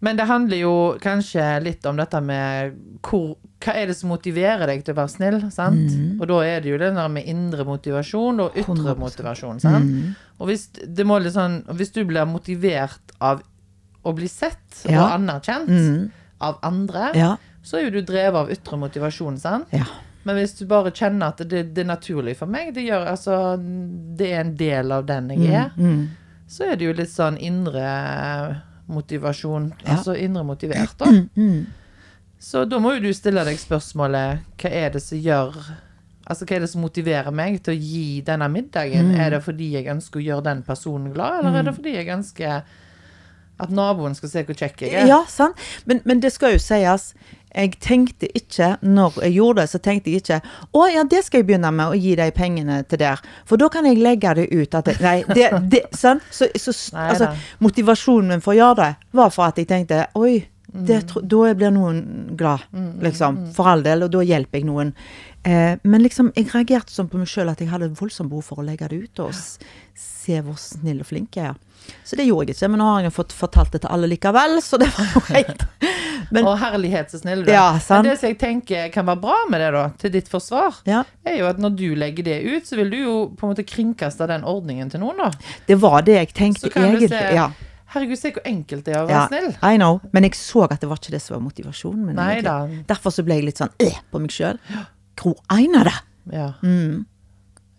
Men 0.01 0.17
det 0.17 0.27
handler 0.31 0.57
jo 0.61 0.73
kanskje 1.03 1.45
litt 1.65 1.87
om 1.91 1.97
dette 1.99 2.21
med 2.23 2.77
hvor, 3.03 3.33
hva 3.65 3.73
er 3.75 3.87
det 3.91 3.97
som 3.99 4.13
motiverer 4.13 4.67
deg 4.71 4.85
til 4.87 4.95
å 4.95 4.99
være 5.01 5.11
snill, 5.11 5.39
sant? 5.51 5.91
Og 6.21 6.27
da 6.31 6.37
er 6.47 6.61
det 6.63 6.71
jo 6.71 6.79
det 6.79 6.93
der 6.95 7.09
med 7.11 7.27
indre 7.27 7.65
motivasjon 7.67 8.39
og 8.45 8.55
ytre 8.55 8.77
100%. 8.77 8.99
motivasjon, 9.03 9.59
sant? 9.61 10.17
Og 10.39 10.47
hvis, 10.53 10.69
sånn, 11.35 11.65
hvis 11.75 11.91
du 11.97 12.05
blir 12.07 12.25
motivert 12.31 13.15
av 13.21 13.43
å 14.07 14.13
bli 14.15 14.29
sett 14.31 14.85
og 14.87 14.95
anerkjent 14.95 15.67
anerkjent 15.69 16.13
av 16.41 16.61
andre, 16.63 17.11
Ja. 17.19 17.33
så 17.67 17.79
er 17.81 17.89
jo 17.89 17.97
du 17.99 18.03
drevet 18.07 18.39
av 18.39 18.51
ytre 18.55 18.79
motivasjon, 18.79 19.37
sant? 19.43 19.67
Ja. 19.75 19.85
Men 20.25 20.37
hvis 20.37 20.55
du 20.61 20.67
bare 20.67 20.91
kjenner 20.95 21.33
at 21.35 21.39
det, 21.49 21.75
det 21.75 21.83
er 21.83 21.91
naturlig 21.91 22.37
for 22.37 22.47
meg, 22.47 22.75
det 22.75 22.85
gjør 22.87 23.07
altså 23.11 23.57
Det 23.59 24.31
er 24.33 24.41
en 24.45 24.55
del 24.57 24.93
av 24.93 25.07
den 25.07 25.31
jeg 25.31 25.51
er, 25.51 25.71
Mm. 25.77 26.09
så 26.47 26.71
er 26.71 26.77
det 26.77 26.85
jo 26.87 26.93
litt 26.93 27.11
sånn 27.11 27.37
indre 27.41 28.63
motivasjon. 28.89 29.73
Ja. 29.85 29.97
Altså 29.97 30.17
indre 30.19 30.45
motivert, 30.45 30.97
da. 30.99 31.13
Så 32.39 32.65
da 32.71 32.79
må 32.79 32.95
jo 32.95 33.09
du 33.09 33.13
stille 33.17 33.43
deg 33.47 33.59
spørsmålet 33.59 34.45
hva 34.63 34.71
er 34.71 34.93
det 34.95 35.03
som 35.03 35.19
gjør 35.19 35.57
Altså 36.29 36.45
hva 36.45 36.59
er 36.59 36.61
det 36.61 36.69
som 36.69 36.83
motiverer 36.85 37.33
meg 37.33 37.55
til 37.65 37.73
å 37.73 37.79
gi 37.81 38.21
denne 38.21 38.45
middagen? 38.53 39.15
Er 39.17 39.31
det 39.33 39.39
fordi 39.47 39.71
jeg 39.79 39.89
ønsker 39.89 40.21
å 40.21 40.25
gjøre 40.27 40.45
den 40.45 40.61
personen 40.67 41.15
glad, 41.15 41.39
eller 41.41 41.57
er 41.57 41.65
det 41.71 41.73
fordi 41.79 41.95
jeg 41.97 42.11
ønsker 42.13 42.67
at 43.59 43.71
naboen 43.75 44.15
skal 44.15 44.29
se 44.33 44.43
hvor 44.49 44.55
kjekk 44.59 44.83
jeg 44.87 44.95
er? 44.95 45.07
Ja, 45.11 45.23
sant. 45.29 45.59
Men, 45.87 46.01
men 46.05 46.21
det 46.21 46.33
skal 46.35 46.55
jo 46.57 46.59
sies. 46.63 47.13
Jeg 47.49 47.79
tenkte 47.81 48.29
ikke, 48.37 48.75
når 48.85 49.17
jeg 49.25 49.33
gjorde 49.39 49.63
det, 49.63 49.71
så 49.73 49.79
tenkte 49.81 50.13
jeg 50.13 50.21
ikke 50.21 50.37
Å 50.77 50.83
ja, 50.93 51.03
det 51.09 51.23
skal 51.25 51.41
jeg 51.41 51.47
begynne 51.49 51.71
med, 51.73 51.95
å 51.95 51.97
gi 51.97 52.13
de 52.21 52.27
pengene 52.37 52.83
til 52.85 53.01
der. 53.01 53.23
For 53.49 53.57
da 53.57 53.71
kan 53.73 53.89
jeg 53.89 53.97
legge 54.05 54.35
det 54.37 54.45
ut 54.53 54.77
at 54.77 54.91
jeg, 54.93 55.01
Nei, 55.01 55.17
det, 55.33 55.49
det 55.73 55.81
sant? 55.97 56.23
Så, 56.31 56.51
så 56.61 56.75
Nei 56.95 57.07
altså, 57.15 57.31
motivasjonen 57.65 58.35
min 58.37 58.45
for 58.45 58.53
å 58.53 58.59
gjøre 58.61 58.79
det, 58.83 58.91
var 59.17 59.33
for 59.35 59.49
at 59.49 59.59
jeg 59.63 59.71
tenkte 59.73 60.05
Oi, 60.21 60.37
det, 60.69 61.01
Mm. 61.09 61.25
da 61.33 61.55
blir 61.57 61.71
noen 61.73 62.01
glad, 62.37 62.67
liksom. 63.01 63.39
For 63.57 63.71
all 63.73 63.81
del. 63.83 64.03
Og 64.05 64.11
da 64.13 64.21
hjelper 64.21 64.61
jeg 64.61 64.67
noen. 64.69 64.91
Eh, 65.49 65.79
men 65.89 66.03
liksom, 66.05 66.29
jeg 66.37 66.51
reagerte 66.53 66.93
sånn 66.93 67.09
på 67.09 67.17
meg 67.17 67.31
sjøl 67.33 67.49
at 67.49 67.63
jeg 67.65 67.71
hadde 67.73 67.89
voldsomt 67.97 68.29
behov 68.29 68.45
for 68.51 68.61
å 68.61 68.67
legge 68.67 68.91
det 68.93 68.99
ut 69.07 69.23
og 69.25 69.33
se 69.33 70.37
hvor 70.45 70.59
snill 70.61 71.01
og 71.01 71.09
flink 71.09 71.39
jeg 71.41 71.55
er. 71.55 71.57
Så 72.05 72.19
det 72.19 72.27
gjorde 72.29 72.51
jeg 72.51 72.59
ikke. 72.59 72.71
Men 72.73 72.83
nå 72.83 72.89
har 72.91 73.07
jeg 73.07 73.15
fått 73.17 73.35
fortalt 73.37 73.75
det 73.75 73.83
til 73.85 73.93
alle 73.95 74.11
likevel, 74.11 74.59
så 74.65 74.81
det 74.81 74.89
var 74.97 75.15
jo 75.15 75.25
greit. 75.29 75.65
Men 76.35 76.45
Å, 76.45 76.55
herlighet 76.61 77.13
så 77.13 77.21
snill 77.23 77.45
du 77.47 77.49
er. 77.49 77.55
Ja, 77.57 77.69
sant. 77.81 78.03
Men 78.03 78.11
det 78.11 78.19
som 78.21 78.29
jeg 78.29 78.37
tenker 78.41 78.91
kan 78.93 79.07
være 79.09 79.23
bra 79.23 79.37
med 79.49 79.63
det, 79.65 79.71
da, 79.73 79.85
til 80.01 80.13
ditt 80.13 80.29
forsvar, 80.29 80.83
ja, 80.89 81.05
er 81.25 81.39
jo 81.41 81.47
at 81.49 81.63
når 81.63 81.79
du 81.79 81.87
legger 81.97 82.27
det 82.27 82.37
ut, 82.45 82.69
så 82.69 82.77
vil 82.77 82.93
du 82.93 82.99
jo 82.99 83.15
på 83.33 83.47
en 83.47 83.55
måte 83.55 83.65
kringkaste 83.69 84.29
den 84.29 84.45
ordningen 84.49 84.93
til 84.93 85.01
noen, 85.05 85.23
da. 85.25 85.55
det 85.71 85.79
var 85.81 86.05
det 86.05 86.19
jeg 86.19 86.35
tenkte 86.37 86.69
egentlig. 86.75 87.09
se 87.15 87.25
Ja, 87.39 87.49
Herregud, 87.89 88.19
se 88.21 88.35
hvor 88.37 88.45
enkelt 88.45 88.85
det 88.85 88.93
er 88.93 89.01
å 89.01 89.07
være 89.09 89.17
ja, 89.17 89.29
snill. 89.31 89.53
I 89.65 89.79
know. 89.81 90.03
Men 90.13 90.27
jeg 90.27 90.37
så 90.37 90.67
at 90.67 90.83
det 90.83 90.91
var 90.91 91.01
ikke 91.01 91.15
det 91.15 91.23
som 91.25 91.39
var 91.39 91.45
motivasjonen 91.47 92.11
min. 92.11 92.83
Derfor 92.89 93.15
så 93.15 93.25
ble 93.25 93.39
jeg 93.39 93.47
litt 93.49 93.63
sånn 93.63 93.73
øh, 93.81 94.01
på 94.13 94.21
meg 94.21 94.35
sjøl. 94.35 94.61
Hvor 95.19 95.39
egner 95.57 95.89
det? 95.89 95.95
Ja. 96.37 96.51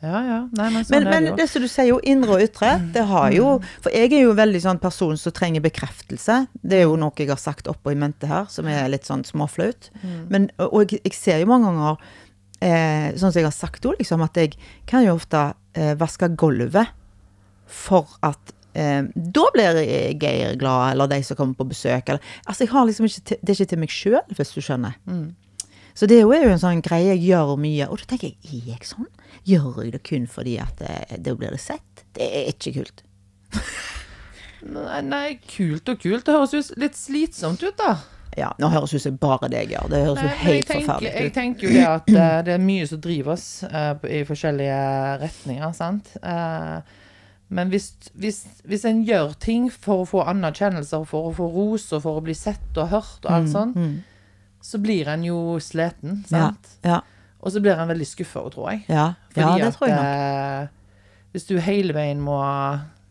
Ja, 0.01 0.19
ja. 0.24 0.40
Nei, 0.56 0.68
men 0.72 0.86
sånn 0.88 1.04
Men, 1.04 1.25
men 1.25 1.36
det 1.36 1.50
som 1.51 1.63
du 1.63 1.68
sier, 1.68 1.90
jo 1.90 1.98
indre 2.07 2.38
og 2.38 2.44
ytre, 2.45 2.69
det 2.95 3.04
har 3.09 3.33
jo 3.35 3.50
For 3.83 3.92
jeg 3.92 4.14
er 4.14 4.23
jo 4.23 4.35
veldig 4.38 4.62
sånn 4.64 4.80
person 4.80 5.18
som 5.19 5.33
trenger 5.35 5.64
bekreftelse. 5.66 6.38
Det 6.64 6.80
er 6.80 6.85
jo 6.88 6.95
noe 7.00 7.12
jeg 7.19 7.28
har 7.31 7.42
sagt 7.42 7.68
oppå 7.68 7.92
i 7.92 7.97
mente 8.00 8.30
her, 8.30 8.47
som 8.52 8.69
er 8.71 8.88
litt 8.92 9.09
sånn 9.09 9.26
småflaut. 9.28 9.90
Men, 10.31 10.47
og 10.64 10.94
jeg, 10.94 11.02
jeg 11.04 11.18
ser 11.18 11.42
jo 11.44 11.50
mange 11.52 11.68
ganger, 11.73 12.00
eh, 12.64 13.09
sånn 13.19 13.33
som 13.33 13.42
jeg 13.42 13.50
har 13.50 13.57
sagt 13.57 13.90
òg, 13.90 14.00
liksom, 14.00 14.23
at 14.23 14.40
jeg 14.40 14.56
kan 14.88 15.04
jo 15.04 15.18
ofte 15.19 15.44
eh, 15.76 15.92
vaske 16.00 16.31
gulvet 16.40 16.95
for 17.69 18.07
at 18.26 18.56
eh, 18.80 19.04
da 19.04 19.45
blir 19.54 19.83
Geir 20.19 20.56
glad, 20.62 20.94
eller 20.94 21.12
de 21.12 21.19
som 21.28 21.38
kommer 21.38 21.59
på 21.59 21.68
besøk. 21.73 22.07
Eller, 22.09 22.23
altså 22.45 22.64
jeg 22.66 22.71
har 22.71 22.88
liksom 22.88 23.06
ikke 23.09 23.38
Det 23.42 23.52
er 23.52 23.59
ikke 23.59 23.71
til 23.76 23.83
meg 23.83 23.94
sjøl, 23.94 24.21
hvis 24.40 24.56
du 24.56 24.62
skjønner. 24.64 24.95
Så 25.98 26.08
det 26.10 26.19
er 26.19 26.26
jo 26.26 26.52
en 26.54 26.62
sånn 26.62 26.84
greie 26.86 27.14
jeg 27.14 27.24
gjør 27.30 27.56
mye. 27.60 27.88
Og 27.90 28.02
da 28.02 28.12
tenker 28.12 28.31
jeg, 28.31 28.38
er 28.50 28.74
jeg 28.74 28.90
sånn? 28.92 29.10
Gjør 29.48 29.81
jeg 29.84 29.96
det 29.96 30.04
kun 30.08 30.28
fordi 30.30 30.60
at 30.62 30.84
eh, 30.86 31.18
da 31.18 31.34
blir 31.38 31.56
det 31.56 31.62
sett? 31.64 32.06
Det 32.16 32.28
er 32.28 32.52
ikke 32.54 32.80
kult. 32.80 33.04
Nei, 34.60 35.02
nei, 35.08 35.28
kult 35.40 35.88
og 35.88 36.02
kult. 36.04 36.26
Det 36.28 36.34
høres 36.36 36.52
jo 36.52 36.60
litt 36.81 36.98
slitsomt 37.00 37.62
ut, 37.64 37.78
da. 37.80 37.94
Ja, 38.38 38.50
nå 38.62 38.69
høres 38.72 38.94
ut 38.94 39.04
som 39.04 39.18
bare 39.19 39.50
det 39.52 39.64
jeg 39.64 39.74
gjør. 39.74 39.90
Det 39.92 40.02
høres 40.06 40.24
jo 40.24 40.31
helt 40.44 40.68
tenker, 40.68 40.86
forferdelig 40.86 41.14
jeg 41.24 41.34
tenker 41.36 41.66
jo 41.66 41.72
det 41.76 41.86
at 41.88 42.10
uh, 42.12 42.40
det 42.46 42.56
er 42.56 42.64
mye 42.64 42.90
som 42.90 43.02
driver 43.04 43.36
oss 43.36 43.48
uh, 43.66 43.94
i 44.04 44.19
forskjellige 44.28 44.81
retninger, 45.24 45.72
sant. 45.78 46.12
Uh, 46.19 46.84
men 47.50 47.72
hvis, 47.74 47.90
hvis, 48.19 48.44
hvis 48.69 48.86
en 48.86 49.02
gjør 49.08 49.34
ting 49.42 49.72
for 49.74 50.04
å 50.04 50.10
få 50.12 50.22
anerkjennelse, 50.30 51.02
for 51.10 51.31
å 51.31 51.36
få 51.40 51.50
ros, 51.56 51.88
og 51.96 52.04
for 52.06 52.19
å 52.19 52.26
bli 52.28 52.36
sett 52.38 52.78
og 52.78 52.92
hørt 52.92 53.26
og 53.26 53.31
alt 53.34 53.50
sånn, 53.56 53.74
så 54.69 54.80
blir 54.81 55.07
en 55.09 55.23
jo 55.26 55.40
sliten, 55.64 56.19
sant? 56.30 56.76
Ja, 56.85 56.90
ja, 56.99 56.99
Og 57.42 57.54
så 57.56 57.61
blir 57.64 57.80
en 57.80 57.90
veldig 57.90 58.06
skuffa 58.09 58.44
òg, 58.45 58.52
tror 58.54 58.69
jeg. 58.73 58.83
ja, 58.92 59.07
Fordi 59.33 59.61
det 59.64 59.68
at 59.71 59.78
tror 59.80 59.90
jeg 59.90 59.97
nok. 59.97 60.06
eh, 60.06 60.68
hvis 61.33 61.45
du 61.49 61.56
hele 61.61 61.94
veien 61.97 62.21
må 62.21 62.38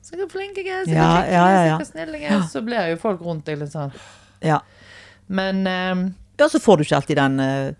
Se 0.08 0.16
hvor 0.16 0.28
flink 0.32 0.56
jeg 0.56 0.68
er, 0.72 0.84
se 0.86 0.94
hvor 0.94 1.00
Ja, 1.02 1.24
ja, 1.26 1.42
ja, 1.52 1.62
ja. 1.72 1.78
snill 1.84 2.14
jeg 2.16 2.30
er, 2.32 2.46
så 2.48 2.62
blir 2.64 2.92
jo 2.94 2.96
folk 3.02 3.20
rundt 3.26 3.44
deg 3.48 3.58
litt 3.60 3.72
sånn 3.74 3.92
Ja. 4.44 4.60
Men 5.28 5.66
eh, 5.66 6.06
ja, 6.38 6.48
så 6.48 6.60
får 6.62 6.76
du 6.80 6.84
ikke 6.86 6.96
alltid 7.02 7.18
den 7.18 7.40
eh, 7.44 7.74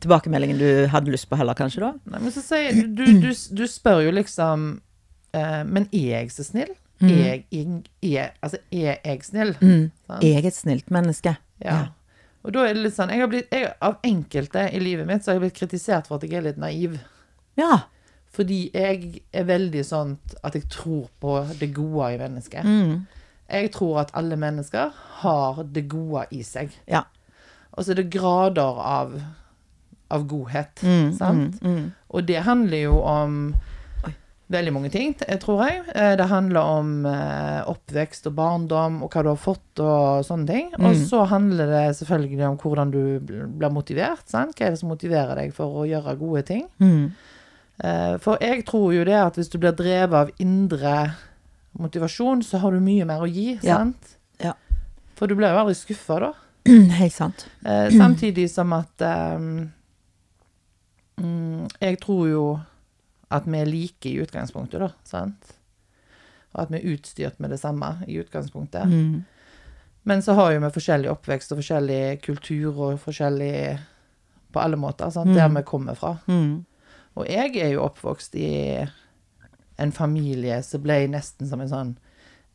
tilbakemeldingen 0.00 0.58
du 0.58 0.68
hadde 0.90 1.10
lyst 1.12 1.28
på 1.30 1.36
heller, 1.38 1.54
kanskje, 1.58 1.82
da? 1.84 1.92
Nei, 2.14 2.20
men 2.24 2.32
så 2.34 2.42
sier 2.44 2.72
du, 2.80 2.86
du, 2.96 3.20
du, 3.26 3.30
du 3.60 3.64
spør 3.70 4.04
jo 4.06 4.12
liksom 4.14 4.68
eh, 5.36 5.62
Men 5.68 5.86
er 5.92 6.06
jeg 6.22 6.32
så 6.34 6.46
snill? 6.46 6.72
Mm. 7.00 7.10
Er, 7.16 7.38
jeg, 7.50 7.66
er, 8.04 8.32
altså, 8.44 8.58
er 8.70 8.98
jeg 9.04 9.22
snill? 9.24 9.54
Mm. 9.60 9.86
Jeg 10.20 10.36
er 10.42 10.46
et 10.50 10.56
snilt 10.56 10.90
menneske. 10.92 11.32
Ja. 11.64 11.78
Og 12.40 12.54
da 12.54 12.64
er 12.64 12.76
det 12.76 12.84
litt 12.86 12.96
sånn 12.96 13.12
jeg 13.12 13.20
har 13.20 13.30
blitt, 13.30 13.50
jeg, 13.52 13.72
Av 13.84 13.98
enkelte 14.06 14.66
i 14.72 14.80
livet 14.80 15.08
mitt 15.08 15.24
så 15.24 15.32
har 15.32 15.38
jeg 15.38 15.46
blitt 15.48 15.58
kritisert 15.58 16.08
for 16.08 16.18
at 16.18 16.26
jeg 16.26 16.38
er 16.40 16.46
litt 16.48 16.60
naiv. 16.60 16.96
Ja. 17.60 17.82
Fordi 18.32 18.60
jeg 18.72 19.22
er 19.34 19.48
veldig 19.48 19.82
sånn 19.84 20.14
at 20.46 20.56
jeg 20.56 20.68
tror 20.72 21.08
på 21.20 21.40
det 21.60 21.72
gode 21.76 22.12
i 22.14 22.20
mennesket. 22.20 22.64
Mm. 22.64 23.08
Jeg 23.50 23.72
tror 23.74 24.04
at 24.04 24.12
alle 24.16 24.38
mennesker 24.38 24.94
har 25.22 25.64
det 25.66 25.88
gode 25.90 26.28
i 26.30 26.44
seg. 26.46 26.70
Ja. 26.88 27.04
Og 27.74 27.84
så 27.84 27.92
er 27.92 28.00
det 28.00 28.12
grader 28.14 28.78
av, 28.86 29.16
av 30.14 30.28
godhet. 30.30 30.82
Mm, 30.86 31.10
sant? 31.18 31.58
mm, 31.60 31.74
mm. 31.74 31.90
Og 32.14 32.30
det 32.30 32.46
handler 32.46 32.86
jo 32.86 33.02
om. 33.02 33.42
Veldig 34.50 34.72
mange 34.74 34.90
ting, 34.90 35.12
tror 35.40 35.60
jeg. 35.68 35.82
Eh, 35.94 36.16
Det 36.18 36.26
handler 36.26 36.60
om 36.60 37.06
eh, 37.06 37.60
oppvekst 37.70 38.26
og 38.26 38.34
barndom 38.34 39.02
og 39.04 39.10
hva 39.14 39.22
du 39.22 39.28
har 39.30 39.38
fått 39.38 39.78
og 39.84 40.24
sånne 40.26 40.46
ting. 40.48 40.72
Og 40.74 40.90
Mm. 40.94 41.04
så 41.06 41.24
handler 41.30 41.66
det 41.70 41.96
selvfølgelig 41.96 42.48
om 42.48 42.56
hvordan 42.58 42.90
du 42.90 43.20
blir 43.20 43.70
motivert. 43.70 44.26
Sant? 44.28 44.56
Hva 44.58 44.66
er 44.66 44.70
det 44.70 44.78
som 44.80 44.88
motiverer 44.90 45.34
deg 45.36 45.52
for 45.54 45.66
å 45.82 45.86
gjøre 45.86 46.18
gode 46.18 46.42
ting? 46.46 46.66
Mm. 46.80 47.12
Eh, 47.84 48.16
For 48.18 48.36
jeg 48.40 48.64
tror 48.66 48.92
jo 48.94 49.04
det 49.04 49.14
at 49.14 49.34
hvis 49.36 49.48
du 49.50 49.58
blir 49.58 49.72
drevet 49.72 50.12
av 50.14 50.30
indre 50.38 51.12
motivasjon, 51.78 52.42
så 52.42 52.58
har 52.58 52.72
du 52.72 52.80
mye 52.80 53.04
mer 53.06 53.20
å 53.20 53.30
gi, 53.32 53.58
Ja. 53.62 53.76
sant? 53.78 54.16
Ja. 54.42 54.52
For 55.14 55.26
du 55.28 55.34
blir 55.36 55.48
jo 55.52 55.58
aldri 55.62 55.74
skuffa 55.78 56.18
da. 56.20 56.32
Helt 56.66 57.12
sant. 57.12 57.46
Samtidig 57.64 58.50
som 58.50 58.72
at 58.72 58.98
mm, 58.98 59.68
Jeg 61.80 62.00
tror 62.00 62.28
jo 62.28 62.44
at 63.30 63.46
vi 63.46 63.58
er 63.60 63.68
like 63.70 64.08
i 64.10 64.16
utgangspunktet, 64.22 64.80
da. 64.82 64.88
Sant? 65.06 65.52
Og 66.54 66.62
at 66.64 66.70
vi 66.72 66.80
er 66.80 66.94
utstyrt 66.96 67.38
med 67.40 67.50
det 67.54 67.60
samme 67.62 67.92
i 68.08 68.16
utgangspunktet. 68.18 68.88
Mm. 68.90 69.20
Men 70.08 70.22
så 70.24 70.34
har 70.34 70.52
jo 70.54 70.60
vi 70.64 70.70
forskjellig 70.74 71.10
oppvekst 71.12 71.52
og 71.52 71.60
forskjellig 71.60 72.20
kultur 72.24 72.78
og 72.88 72.98
forskjellig 73.02 73.78
På 74.50 74.58
alle 74.64 74.74
måter. 74.76 75.10
Sant? 75.14 75.30
Der 75.36 75.46
Mm. 75.48 75.56
vi 75.56 75.62
kommer 75.62 75.94
fra. 75.94 76.16
Mm. 76.26 76.64
Og 77.16 77.26
jeg 77.28 77.56
er 77.56 77.68
jo 77.70 77.84
oppvokst 77.84 78.34
i 78.34 78.84
en 79.78 79.92
familie 79.92 80.56
som 80.62 80.82
ble 80.82 81.06
nesten 81.06 81.46
som 81.46 81.60
en 81.60 81.68
sånn 81.68 81.92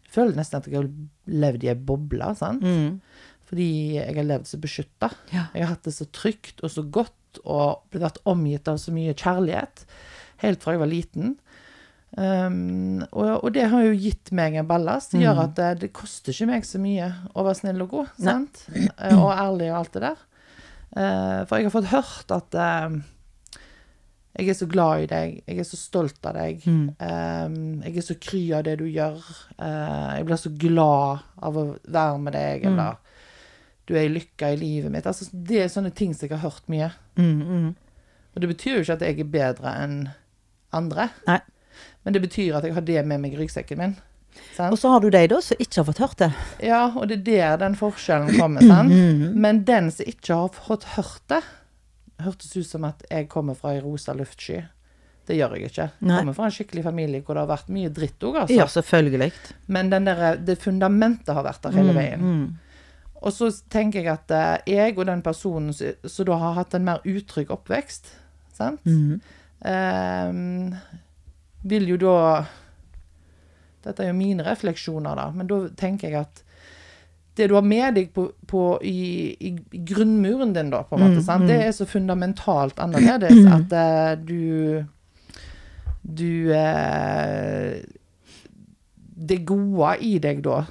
Jeg 0.04 0.12
føler 0.12 0.36
nesten 0.36 0.58
at 0.58 0.68
jeg 0.68 0.76
har 0.76 0.90
levd 1.28 1.64
i 1.64 1.70
ei 1.72 1.76
boble, 1.76 2.36
sant? 2.36 2.62
Mm. 2.64 3.00
Fordi 3.48 3.96
jeg 3.96 4.16
har 4.16 4.24
levd 4.28 4.46
så 4.48 4.58
beskytta. 4.60 5.10
Ja. 5.32 5.46
Jeg 5.54 5.64
har 5.64 5.72
hatt 5.76 5.84
det 5.84 5.94
så 5.94 6.06
trygt 6.12 6.62
og 6.64 6.70
så 6.72 6.84
godt 6.84 7.40
og 7.46 7.84
vært 7.92 8.18
omgitt 8.26 8.68
av 8.68 8.78
så 8.78 8.92
mye 8.96 9.14
kjærlighet 9.14 9.86
helt 10.44 10.62
fra 10.64 10.74
jeg 10.76 10.80
var 10.84 10.92
liten. 10.92 11.36
Um, 12.18 13.02
og, 13.12 13.42
og 13.44 13.50
det 13.56 13.66
har 13.72 13.84
jo 13.84 13.96
gitt 14.00 14.32
meg 14.36 14.56
en 14.56 14.68
ballast. 14.70 15.12
Det 15.12 15.20
gjør 15.26 15.36
Mm. 15.36 15.44
at 15.50 15.56
det, 15.58 15.70
det 15.82 15.90
koster 15.94 16.32
ikke 16.32 16.48
meg 16.48 16.64
så 16.68 16.80
mye 16.80 17.10
å 17.36 17.44
være 17.44 17.58
snill 17.60 17.82
og 17.84 17.90
god. 17.92 18.14
Sant? 18.22 18.64
Eh, 18.96 19.18
Og 19.20 19.34
ærlig 19.34 19.68
og 19.74 19.82
alt 19.82 19.94
det 19.98 20.06
der. 20.06 20.22
Uh, 20.96 21.42
for 21.50 21.58
jeg 21.60 21.68
har 21.68 21.74
fått 21.76 21.92
hørt 21.92 22.32
at 22.32 22.56
uh, 22.56 22.96
jeg 24.40 24.50
er 24.52 24.56
så 24.56 24.68
glad 24.68 25.04
i 25.04 25.08
deg, 25.12 25.36
jeg 25.48 25.60
er 25.60 25.68
så 25.68 25.78
stolt 25.80 26.26
av 26.28 26.36
deg. 26.40 26.64
Mm. 26.68 26.86
Um, 27.00 27.58
jeg 27.84 27.98
er 28.00 28.06
så 28.08 28.16
kry 28.20 28.42
av 28.56 28.64
det 28.68 28.78
du 28.80 28.86
gjør. 28.88 29.20
Uh, 29.60 30.16
jeg 30.20 30.26
blir 30.28 30.40
så 30.40 30.52
glad 30.60 31.26
av 31.44 31.60
å 31.60 31.66
være 31.84 32.20
med 32.24 32.34
deg, 32.36 32.64
Mm. 32.64 32.72
eller 32.74 32.96
du 33.88 33.94
er 33.96 34.08
i 34.08 34.14
lykka 34.16 34.54
i 34.56 34.58
livet 34.58 34.92
mitt. 34.92 35.06
Altså, 35.06 35.28
det 35.32 35.60
er 35.62 35.68
sånne 35.72 35.92
ting 35.94 36.14
som 36.16 36.28
jeg 36.30 36.38
har 36.40 36.48
hørt 36.50 36.68
mye. 36.72 36.92
Mm. 37.20 37.42
Mm. 37.44 37.76
Og 38.36 38.42
det 38.42 38.50
betyr 38.56 38.80
jo 38.80 38.84
ikke 38.88 38.96
at 38.98 39.04
jeg 39.06 39.20
er 39.20 39.34
bedre 39.36 39.76
enn 39.84 39.98
andre. 40.74 41.10
Nei. 41.28 41.40
Men 42.06 42.14
det 42.14 42.22
betyr 42.24 42.56
at 42.58 42.64
jeg 42.68 42.74
har 42.76 42.86
det 42.86 43.02
med 43.06 43.22
meg 43.24 43.34
i 43.34 43.40
ryggsekken 43.40 43.80
min. 43.82 43.96
Sant? 44.56 44.72
Og 44.74 44.80
så 44.80 44.90
har 44.92 45.00
du 45.04 45.10
de 45.10 45.22
da 45.32 45.40
som 45.42 45.60
ikke 45.60 45.80
har 45.80 45.88
fått 45.88 46.02
hørt 46.04 46.18
det. 46.20 46.30
Ja, 46.68 46.82
og 46.92 47.08
det 47.08 47.18
er 47.24 47.24
der 47.56 47.62
den 47.66 47.76
forskjellen 47.80 48.36
kommer, 48.40 48.62
sant? 48.66 48.92
Mm. 48.96 49.36
Men 49.42 49.64
den 49.68 49.92
som 49.92 50.08
ikke 50.08 50.36
har 50.42 50.50
fått 50.56 50.84
hørt 50.96 51.24
det, 51.32 51.42
hørtes 52.24 52.56
ut 52.56 52.68
som 52.68 52.86
at 52.88 53.04
jeg 53.10 53.28
kommer 53.32 53.58
fra 53.60 53.74
ei 53.76 53.82
rosa 53.84 54.14
luftsky. 54.16 54.62
Det 55.26 55.36
gjør 55.40 55.56
jeg 55.58 55.72
ikke. 55.72 55.88
Jeg 56.06 56.20
kommer 56.20 56.36
fra 56.38 56.46
en 56.48 56.54
skikkelig 56.54 56.84
familie 56.86 57.24
hvor 57.26 57.36
det 57.36 57.42
har 57.46 57.50
vært 57.50 57.72
mye 57.74 57.90
dritt 57.90 58.22
òg, 58.28 58.36
altså. 58.44 58.58
Ja, 58.60 58.68
selvfølgelig. 58.70 59.32
Men 59.74 59.90
den 59.90 60.06
der, 60.06 60.38
det 60.38 60.60
fundamentet 60.62 61.34
har 61.34 61.48
vært 61.48 61.64
der 61.66 61.74
hele 61.80 61.96
veien. 61.98 62.22
Mm. 62.22 62.46
Og 63.26 63.34
så 63.34 63.50
tenker 63.74 64.04
jeg 64.04 64.12
at 64.14 64.32
eh, 64.36 64.76
jeg 64.76 64.94
og 65.00 65.08
den 65.10 65.24
personen 65.26 65.74
som 65.74 66.28
da 66.30 66.38
har 66.44 66.60
hatt 66.60 66.76
en 66.78 66.86
mer 66.86 67.02
utrygg 67.10 67.50
oppvekst, 67.56 68.12
sant, 68.54 68.86
Mm. 68.86 69.18
Ehm, 69.62 70.76
vil 71.62 71.88
jo 71.90 71.98
da 71.98 72.18
Dette 73.86 74.02
er 74.02 74.10
jo 74.10 74.18
mine 74.18 74.42
refleksjoner, 74.42 75.14
da, 75.14 75.28
men 75.30 75.46
da 75.46 75.60
tenker 75.78 76.10
jeg 76.10 76.24
at 76.26 76.40
det 77.38 77.50
du 77.52 77.54
har 77.54 77.66
med 77.68 77.98
deg 77.98 78.08
på, 78.16 78.24
på 78.48 78.62
i, 78.82 79.36
i, 79.46 79.52
grunnmuren 79.86 80.56
din, 80.56 80.72
da, 80.72 80.80
på 80.88 80.96
en 80.96 81.04
måte, 81.04 81.22
Mm, 81.22 81.42
mm. 81.44 81.48
det 81.48 81.58
er 81.68 81.72
så 81.76 81.86
fundamentalt 81.86 82.80
annerledes 82.80 83.46
at 83.58 83.76
eh, 83.76 84.16
du 84.18 84.86
Du 86.02 86.54
eh, 86.54 87.84
Det 89.28 89.38
gode 89.46 89.98
i 90.02 90.18
deg 90.20 90.42
da, 90.44 90.64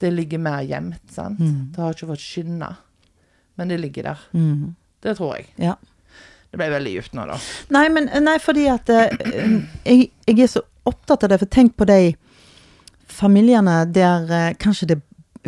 det 0.00 0.10
ligger 0.12 0.38
mer 0.38 0.62
gjemt, 0.62 1.04
sant? 1.10 1.38
Mm. 1.38 1.72
Det 1.72 1.82
har 1.82 1.94
ikke 1.94 2.10
fått 2.10 2.24
skinne, 2.24 2.76
men 3.56 3.68
det 3.68 3.78
ligger 3.80 4.02
der. 4.10 4.26
Mm. 4.32 4.74
Det 5.02 5.16
tror 5.16 5.36
jeg. 5.36 5.46
Ja. 5.56 5.76
Det 6.56 6.62
ble 6.62 6.70
veldig 6.72 6.92
dypt 6.96 7.12
nå, 7.18 7.26
da. 7.28 7.36
Nei, 7.76 7.84
men, 7.92 8.08
nei, 8.24 8.38
fordi 8.40 8.64
at 8.72 8.88
eh, 8.88 9.12
jeg, 9.84 10.06
jeg 10.24 10.38
er 10.40 10.48
så 10.48 10.62
opptatt 10.88 11.26
av 11.26 11.34
det, 11.34 11.38
for 11.42 11.50
tenk 11.52 11.74
på 11.76 11.84
de 11.90 11.98
familiene 13.12 13.84
der 13.92 14.32
eh, 14.32 14.54
kanskje 14.60 14.88
det 14.94 14.98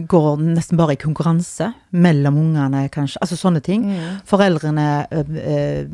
går 0.09 0.37
nesten 0.55 0.79
bare 0.79 0.95
i 0.95 1.01
konkurranse 1.01 1.73
mellom 1.91 2.37
ungene, 2.39 2.85
kanskje. 2.95 3.19
Altså 3.25 3.39
sånne 3.41 3.63
ting. 3.67 3.83
Mm. 3.89 4.21
Foreldrene 4.29 4.85
eh, 5.11 5.33
eh, 5.43 5.89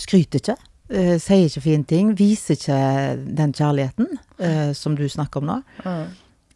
skryter 0.00 0.40
ikke, 0.40 0.56
eh, 0.88 1.16
sier 1.20 1.50
ikke 1.50 1.64
fine 1.66 1.84
ting, 1.90 2.14
viser 2.16 2.56
ikke 2.56 2.78
den 3.36 3.52
kjærligheten 3.56 4.08
eh, 4.40 4.70
som 4.78 4.96
du 4.96 5.04
snakker 5.12 5.42
om 5.42 5.50
nå. 5.52 5.58
Mm. 5.84 6.10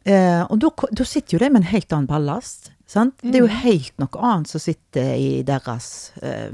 Uh, 0.04 0.42
og 0.52 0.58
da 0.60 1.04
sitter 1.08 1.32
jo 1.32 1.38
de 1.40 1.46
med 1.48 1.62
en 1.62 1.70
helt 1.70 1.92
annen 1.96 2.04
ballast. 2.10 2.66
Sant? 2.84 3.14
Det 3.24 3.38
er 3.38 3.46
jo 3.46 3.48
Mm. 3.48 3.60
helt 3.62 3.94
noe 4.02 4.20
annet 4.20 4.50
som 4.50 4.60
sitter 4.60 5.14
i 5.16 5.28
deres 5.48 5.86
eh, 6.20 6.50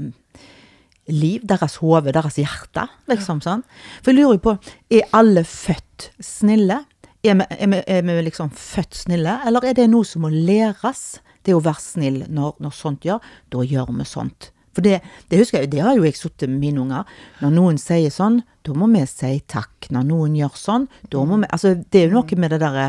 liv, 1.13 1.43
deres 1.47 1.77
hode, 1.81 2.13
deres 2.15 2.39
hjerte, 2.39 2.87
liksom. 3.11 3.41
sånn. 3.43 3.65
For 4.01 4.11
jeg 4.11 4.21
lurer 4.21 4.37
jo 4.37 4.45
på, 4.47 4.55
er 4.93 5.11
alle 5.17 5.43
født 5.47 6.11
snille? 6.23 6.81
Er 7.21 7.37
vi, 7.37 7.45
er, 7.53 7.69
vi, 7.69 7.81
er 7.85 8.07
vi 8.07 8.21
liksom 8.25 8.49
født 8.57 9.03
snille, 9.03 9.37
eller 9.45 9.67
er 9.69 9.77
det 9.77 9.89
noe 9.91 10.07
som 10.07 10.25
må 10.25 10.31
læres? 10.33 11.21
Det 11.41 11.55
å 11.57 11.61
være 11.63 11.81
snill 11.81 12.19
når, 12.29 12.57
når 12.61 12.73
sånt 12.77 13.05
gjør, 13.05 13.21
da 13.49 13.63
gjør 13.65 13.89
vi 13.97 14.05
sånt. 14.05 14.51
For 14.75 14.85
det, 14.85 15.01
det 15.27 15.41
husker 15.41 15.63
jeg, 15.63 15.71
det 15.73 15.81
har 15.83 15.97
jo 15.97 16.05
jeg 16.05 16.15
sittet 16.15 16.49
med 16.49 16.61
mine 16.61 16.83
unger. 16.83 17.09
Når 17.41 17.53
noen 17.55 17.79
sier 17.81 18.13
sånn, 18.13 18.39
da 18.63 18.75
må 18.77 18.87
vi 18.93 19.03
si 19.09 19.33
takk. 19.51 19.89
Når 19.91 20.05
noen 20.07 20.37
gjør 20.37 20.55
sånn, 20.59 20.87
da 21.11 21.25
må 21.27 21.41
vi 21.41 21.49
Altså, 21.51 21.73
det 21.75 22.03
er 22.03 22.07
jo 22.07 22.21
noe 22.21 22.39
med 22.39 22.53
det 22.53 22.61
derre 22.61 22.87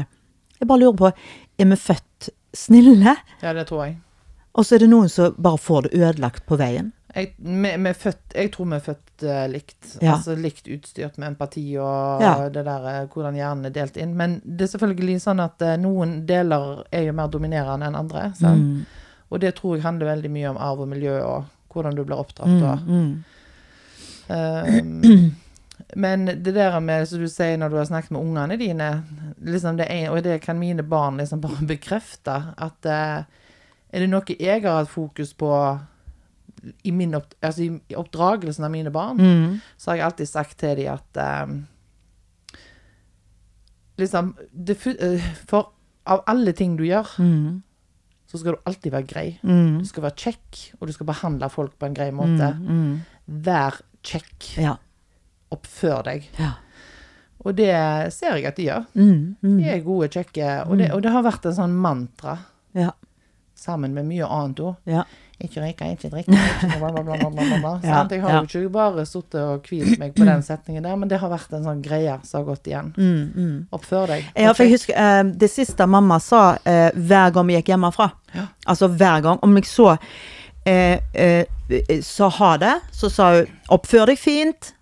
Jeg 0.61 0.69
bare 0.71 0.83
lurer 0.85 0.99
på, 1.00 1.11
er 1.59 1.71
vi 1.73 1.79
født 1.81 2.31
snille? 2.55 3.17
Ja, 3.43 3.55
det 3.57 3.67
tror 3.71 3.87
jeg. 3.88 3.97
Og 4.52 4.67
så 4.69 4.76
er 4.76 4.85
det 4.85 4.91
noen 4.93 5.09
som 5.11 5.35
bare 5.41 5.59
får 5.59 5.88
det 5.88 5.97
ødelagt 5.97 6.45
på 6.47 6.59
veien. 6.61 6.93
Jeg, 7.14 7.35
vi, 7.37 7.71
vi 7.85 7.92
født, 7.92 8.23
jeg 8.35 8.50
tror 8.54 8.69
vi 8.71 8.76
er 8.78 8.85
født 8.87 9.25
uh, 9.28 9.42
likt. 9.52 9.88
Ja. 10.00 10.14
Altså 10.14 10.35
likt 10.38 10.69
utstyrt 10.73 11.19
med 11.21 11.35
empati 11.35 11.64
og 11.76 12.23
Ja. 12.25 12.49
det 12.49 12.64
der 12.64 12.87
eh, 12.88 13.09
hvordan 13.12 13.37
hjernen 13.37 13.69
er 13.69 13.75
delt 13.75 13.99
inn. 14.00 14.14
Men 14.16 14.38
det 14.45 14.64
er 14.64 14.73
selvfølgelig 14.78 15.19
sånn 15.21 15.42
at 15.45 15.61
uh, 15.61 15.75
noen 15.81 16.23
deler 16.28 16.87
er 16.90 17.04
jo 17.11 17.12
mer 17.19 17.28
dominerende 17.28 17.90
enn 17.90 17.99
andre. 18.00 18.31
Mm. 18.40 18.87
Og 19.28 19.40
det 19.45 19.54
tror 19.59 19.76
jeg 19.76 19.85
handler 19.85 20.14
veldig 20.14 20.31
mye 20.33 20.49
om 20.54 20.61
arv 20.61 20.81
og 20.87 20.88
miljø 20.88 21.19
og 21.21 21.45
hvordan 21.73 21.97
du 21.97 22.02
blir 22.04 22.21
oppdratt. 22.21 22.49
Mm, 22.49 22.64
Og, 22.69 22.88
mm. 22.88 23.12
Ehm, 24.28 25.31
men 25.97 26.26
det 26.26 26.52
der 26.54 26.81
med, 26.81 27.09
som 27.09 27.21
du 27.21 27.28
sier 27.28 27.57
når 27.59 27.69
du 27.73 27.76
har 27.76 27.88
snakket 27.88 28.12
med 28.12 28.21
ungene 28.21 28.57
dine, 28.61 28.90
liksom 29.40 29.76
det 29.81 29.88
er, 29.90 30.11
og 30.12 30.23
det 30.25 30.40
kan 30.45 30.59
mine 30.61 30.83
barn 30.85 31.16
liksom 31.21 31.40
bare 31.40 31.64
bekrefte, 31.75 32.37
at 32.57 32.87
er 32.87 33.25
det 34.04 34.09
noe 34.09 34.37
jeg 34.38 34.62
har 34.64 34.83
hatt 34.83 34.92
fokus 34.92 35.33
på 35.37 35.49
i, 36.85 36.92
opp, 37.16 37.35
altså 37.42 37.62
i, 37.66 37.95
oppdragelsen 37.99 38.64
av 38.64 38.71
mine 38.71 38.90
barn, 38.95 39.16
Mm. 39.19 39.61
så 39.76 39.90
har 39.90 39.97
jeg 39.97 40.04
alltid 40.07 40.28
sagt 40.28 40.59
til 40.59 40.76
dem 40.76 40.92
at 40.95 41.23
um, 41.49 41.66
liksom 43.99 44.35
det, 44.52 44.76
eh, 44.87 45.21
For 45.47 45.73
av 46.07 46.23
alle 46.26 46.52
ting 46.52 46.76
du 46.76 46.85
gjør, 46.85 47.07
Mm. 47.19 47.62
så 48.26 48.38
skal 48.38 48.52
du 48.52 48.59
alltid 48.66 48.92
være 48.92 49.07
grei. 49.07 49.38
Mm. 49.45 49.78
Du 49.81 49.85
skal 49.87 50.02
være 50.02 50.16
kjekk, 50.16 50.73
og 50.81 50.87
du 50.88 50.92
skal 50.92 51.07
behandle 51.07 51.49
folk 51.50 51.78
på 51.78 51.87
en 51.87 51.95
grei 51.95 52.11
måte. 52.11 52.54
Mm. 52.59 52.69
Mm. 52.69 53.00
Vær 53.45 53.81
kjekk. 54.02 54.57
Ja. 54.59 54.76
Oppfør 55.52 56.02
deg. 56.04 56.28
Ja. 56.38 56.52
Og 57.45 57.57
det 57.57 58.12
ser 58.12 58.37
jeg 58.37 58.47
at 58.47 58.57
de 58.57 58.62
gjør. 58.69 58.87
Mm. 58.95 59.37
De 59.42 59.64
er 59.69 59.81
gode, 59.85 60.09
kjekke. 60.09 60.66
Og 60.69 60.78
det, 60.78 60.92
og 60.92 61.02
det 61.02 61.11
har 61.12 61.23
vært 61.23 61.45
en 61.47 61.52
sånn 61.52 61.75
mantra, 61.75 62.38
Ja. 62.75 62.90
sammen 63.54 63.92
med 63.95 64.07
mye 64.07 64.25
annet 64.26 64.57
òg. 64.57 64.76
Ja. 64.87 65.04
Ikke 65.43 65.63
røyke, 65.63 65.89
ikke 65.97 66.11
drikke, 66.13 66.33
ikke 66.33 66.79
bla, 66.79 66.91
bla, 66.93 67.03
bla, 67.03 67.17
bla, 67.19 67.31
bla, 67.31 67.59
bla. 67.59 67.73
Ja. 67.83 68.03
Jeg 68.11 68.23
har 68.23 68.47
jo 68.47 68.61
ikke 68.63 68.73
bare 68.75 69.05
sittet 69.09 69.41
og 69.43 69.67
hvilt 69.67 69.99
meg 69.99 70.15
på 70.15 70.27
den 70.29 70.45
setningen 70.47 70.87
der, 70.87 70.97
men 71.01 71.11
det 71.11 71.19
har 71.23 71.33
vært 71.33 71.53
en 71.57 71.67
sånn 71.67 71.83
greie 71.85 72.15
som 72.29 72.41
har 72.41 72.47
gått 72.53 72.71
igjen. 72.71 72.93
Oppfør 73.75 74.07
deg. 74.15 74.29
Okay. 74.31 74.45
Ja, 74.47 74.55
for 74.55 74.65
jeg 74.67 74.77
husker 74.77 75.01
eh, 75.03 75.23
det 75.43 75.51
siste 75.51 75.87
mamma 75.91 76.21
sa 76.23 76.45
eh, 76.65 76.91
hver 76.95 77.35
gang 77.35 77.51
vi 77.51 77.59
gikk 77.59 77.73
hjemmefra. 77.75 78.11
Ja. 78.37 78.47
Altså 78.71 78.89
hver 78.89 79.25
gang. 79.27 79.43
Om 79.43 79.59
jeg 79.59 79.69
så 79.69 79.91
eh, 80.65 80.99
eh, 81.13 82.01
sa 82.07 82.31
ha 82.39 82.57
det, 82.63 82.75
så 82.93 83.11
sa 83.11 83.33
hun 83.37 83.47
'oppfør 83.69 84.13
deg 84.13 84.19
fint'. 84.19 84.73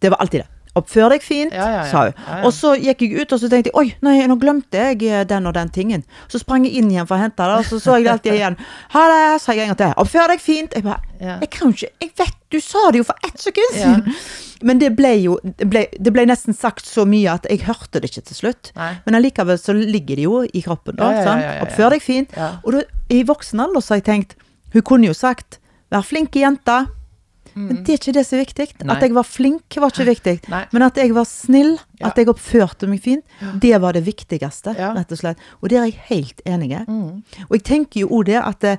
Det 0.00 0.10
var 0.10 0.20
alltid 0.24 0.40
det. 0.44 0.55
'Oppfør 0.76 1.08
deg 1.14 1.22
fint', 1.24 1.54
Ja, 1.56 1.68
ja, 1.70 1.84
ja. 1.84 1.90
sa 1.90 2.02
hun. 2.04 2.44
Og 2.44 2.52
så 2.52 2.74
gikk 2.76 3.00
jeg 3.02 3.20
ut, 3.22 3.32
og 3.32 3.40
så 3.40 3.48
tenkte 3.48 3.70
jeg 3.72 3.74
'oi, 3.74 3.94
nei, 4.04 4.26
nå 4.28 4.36
glemte 4.36 4.76
jeg 4.76 5.02
eh, 5.08 5.24
den 5.24 5.46
og 5.46 5.54
den 5.54 5.70
tingen'. 5.72 6.04
Så 6.28 6.38
sprang 6.38 6.66
jeg 6.66 6.74
inn 6.76 6.90
igjen 6.90 7.06
for 7.08 7.16
å 7.16 7.22
hente 7.22 7.36
det, 7.40 7.58
og 7.58 7.64
så 7.64 7.80
så 7.80 7.96
jeg 7.96 8.04
det 8.04 8.12
alltid 8.12 8.32
igjen. 8.34 8.56
'Ha 8.92 9.04
det', 9.12 9.40
sa 9.40 9.52
jeg 9.52 9.62
en 9.64 9.74
gang 9.74 9.78
til. 9.80 9.94
'Oppfør 9.96 10.28
deg 10.28 10.40
fint'. 10.40 10.74
Jeg 10.74 10.84
bare 10.84 11.00
Jeg 11.20 11.50
kan 11.50 11.70
jo 11.70 11.72
ikke 11.72 11.88
Jeg 12.02 12.10
vet, 12.18 12.34
du 12.52 12.60
sa 12.60 12.90
det 12.92 12.98
jo 12.98 13.04
for 13.04 13.16
ett 13.24 13.40
sekund 13.40 13.72
siden! 13.72 14.12
Men 14.62 14.78
det 14.78 14.96
ble 14.96 15.12
jo 15.22 15.38
det 15.44 15.68
ble, 15.68 15.86
det 16.00 16.12
ble 16.12 16.24
nesten 16.26 16.54
sagt 16.56 16.86
så 16.86 17.04
mye 17.04 17.28
at 17.28 17.46
jeg 17.50 17.60
hørte 17.66 18.00
det 18.00 18.08
ikke 18.10 18.24
til 18.24 18.36
slutt. 18.36 18.72
Nei. 18.76 18.94
Men 19.04 19.14
allikevel 19.14 19.58
så 19.58 19.72
ligger 19.76 20.16
det 20.16 20.24
jo 20.24 20.42
i 20.44 20.62
kroppen, 20.64 20.96
da. 20.96 21.10
Ja. 21.12 21.62
Oppfør 21.64 21.90
deg 21.90 22.02
fint. 22.02 22.32
Og 22.64 22.72
da, 22.72 22.82
i 23.12 23.22
voksen 23.22 23.60
alder 23.60 23.80
så 23.80 23.94
har 23.94 24.00
jeg 24.00 24.08
tenkt 24.08 24.36
Hun 24.72 24.82
kunne 24.82 25.06
jo 25.06 25.14
sagt 25.14 25.58
'vær 25.90 26.02
flinke 26.04 26.40
Men 27.56 27.78
det 27.84 27.88
er 27.94 27.98
ikke 27.98 28.12
det 28.12 28.22
som 28.26 28.36
er 28.38 28.44
viktig. 28.44 28.66
Mm. 28.76 28.86
Nei. 28.86 28.94
At 28.96 29.02
jeg 29.06 29.14
var 29.16 29.24
flink, 29.24 29.76
var 29.80 29.88
ikke 29.90 30.04
viktig. 30.10 30.34
Nei. 30.52 30.64
Men 30.72 30.82
at 30.82 30.96
jeg 31.00 31.14
var 31.16 31.24
snill, 31.24 31.78
Ja. 31.98 32.08
at 32.10 32.16
jeg 32.20 32.28
oppførte 32.28 32.86
meg 32.88 33.00
fint, 33.00 33.24
det 33.62 33.80
var 33.80 33.92
det 33.96 34.04
viktigste, 34.04 34.74
Ja. 34.76 34.90
Mm. 34.92 34.96
rett 34.98 35.12
og 35.12 35.18
slett. 35.18 35.38
Og 35.62 35.68
det 35.70 35.78
er 35.78 35.84
jeg 35.86 36.00
helt 36.10 36.40
enig 36.44 36.70
i. 36.72 36.82
Og 37.48 37.52
jeg 37.56 37.64
tenker 37.64 38.00
jo 38.00 38.08
òg 38.08 38.24
det 38.26 38.36
at 38.44 38.64
eh, 38.64 38.76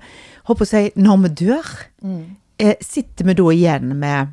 håper 0.47 0.65
å 0.65 0.67
si, 0.67 0.91
når 0.95 1.17
vi 1.23 1.29
dør, 1.45 1.65
Mm. 2.03 2.35
eh, 2.59 2.75
sitter 2.81 3.25
vi 3.25 3.33
da 3.33 3.43
igjen 3.43 3.95
med 3.97 4.27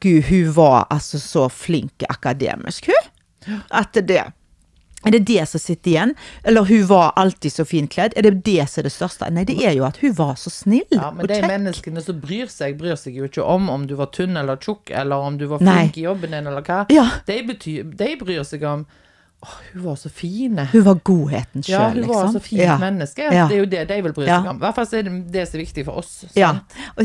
Gud, 0.00 0.22
hun 0.24 0.52
var 0.52 0.86
altså 0.90 1.18
så 1.20 1.48
flink 1.50 2.02
akademisk, 2.08 2.86
hun. 2.86 3.56
At 3.70 3.92
det 3.92 4.32
Er 5.04 5.14
det 5.14 5.22
det 5.30 5.46
som 5.48 5.60
sitter 5.60 5.90
igjen? 5.90 6.14
Eller 6.44 6.66
hun 6.68 6.86
var 6.86 7.12
alltid 7.16 7.52
så 7.52 7.64
fint 7.64 7.92
kledd'? 7.92 8.12
Er 8.16 8.22
det 8.22 8.44
det 8.44 8.68
som 8.68 8.82
er 8.82 8.88
det 8.88 8.92
største? 8.92 9.30
Nei, 9.32 9.44
det 9.48 9.56
er 9.64 9.72
jo 9.72 9.86
at 9.88 9.96
hun 10.02 10.12
var 10.16 10.34
så 10.36 10.52
snill 10.52 10.84
Ja, 10.92 11.10
men 11.16 11.26
de 11.26 11.40
menneskene 11.40 12.02
som 12.04 12.20
bryr 12.20 12.50
seg, 12.52 12.76
bryr 12.78 12.98
seg 13.00 13.16
jo 13.16 13.28
ikke 13.30 13.44
om 13.44 13.70
om 13.72 13.86
du 13.88 13.94
var 13.96 14.12
tynn 14.12 14.36
eller 14.36 14.60
tjukk, 14.60 14.90
eller 14.90 15.16
om 15.16 15.38
du 15.40 15.46
var 15.46 15.64
Nei. 15.64 15.90
i 15.94 16.04
jobben 16.04 16.36
din, 16.36 16.46
eller 16.46 16.64
hva. 16.66 16.84
Ja. 16.92 17.06
De, 17.26 17.38
betyr, 17.48 17.84
de 17.96 18.16
bryr 18.20 18.44
seg 18.44 18.66
om 18.68 18.84
Å, 19.40 19.48
hun 19.72 19.84
var 19.86 19.94
så 19.96 20.10
fine. 20.12 20.66
Hun 20.68 20.82
var 20.84 20.98
godheten 21.08 21.62
sjøl, 21.64 21.72
Ja, 21.72 21.84
hun 21.88 22.02
liksom. 22.02 22.12
var 22.12 22.26
så 22.34 22.40
fint 22.44 22.60
ja. 22.60 22.74
menneske. 22.80 23.24
Ja. 23.24 23.46
Det 23.48 23.56
er 23.56 23.62
jo 23.62 23.68
det 23.72 23.84
de 23.88 23.96
vil 24.04 24.12
bry 24.18 24.26
seg 24.28 24.48
om. 24.50 24.58
I 24.60 24.64
hvert 24.66 24.76
fall 24.76 24.98
er 24.98 25.06
det 25.06 25.14
det 25.32 25.44
som 25.48 25.56
er 25.56 25.62
viktig 25.62 25.84
for 25.86 26.00
oss. 26.02 26.10
Ja. 26.36 26.50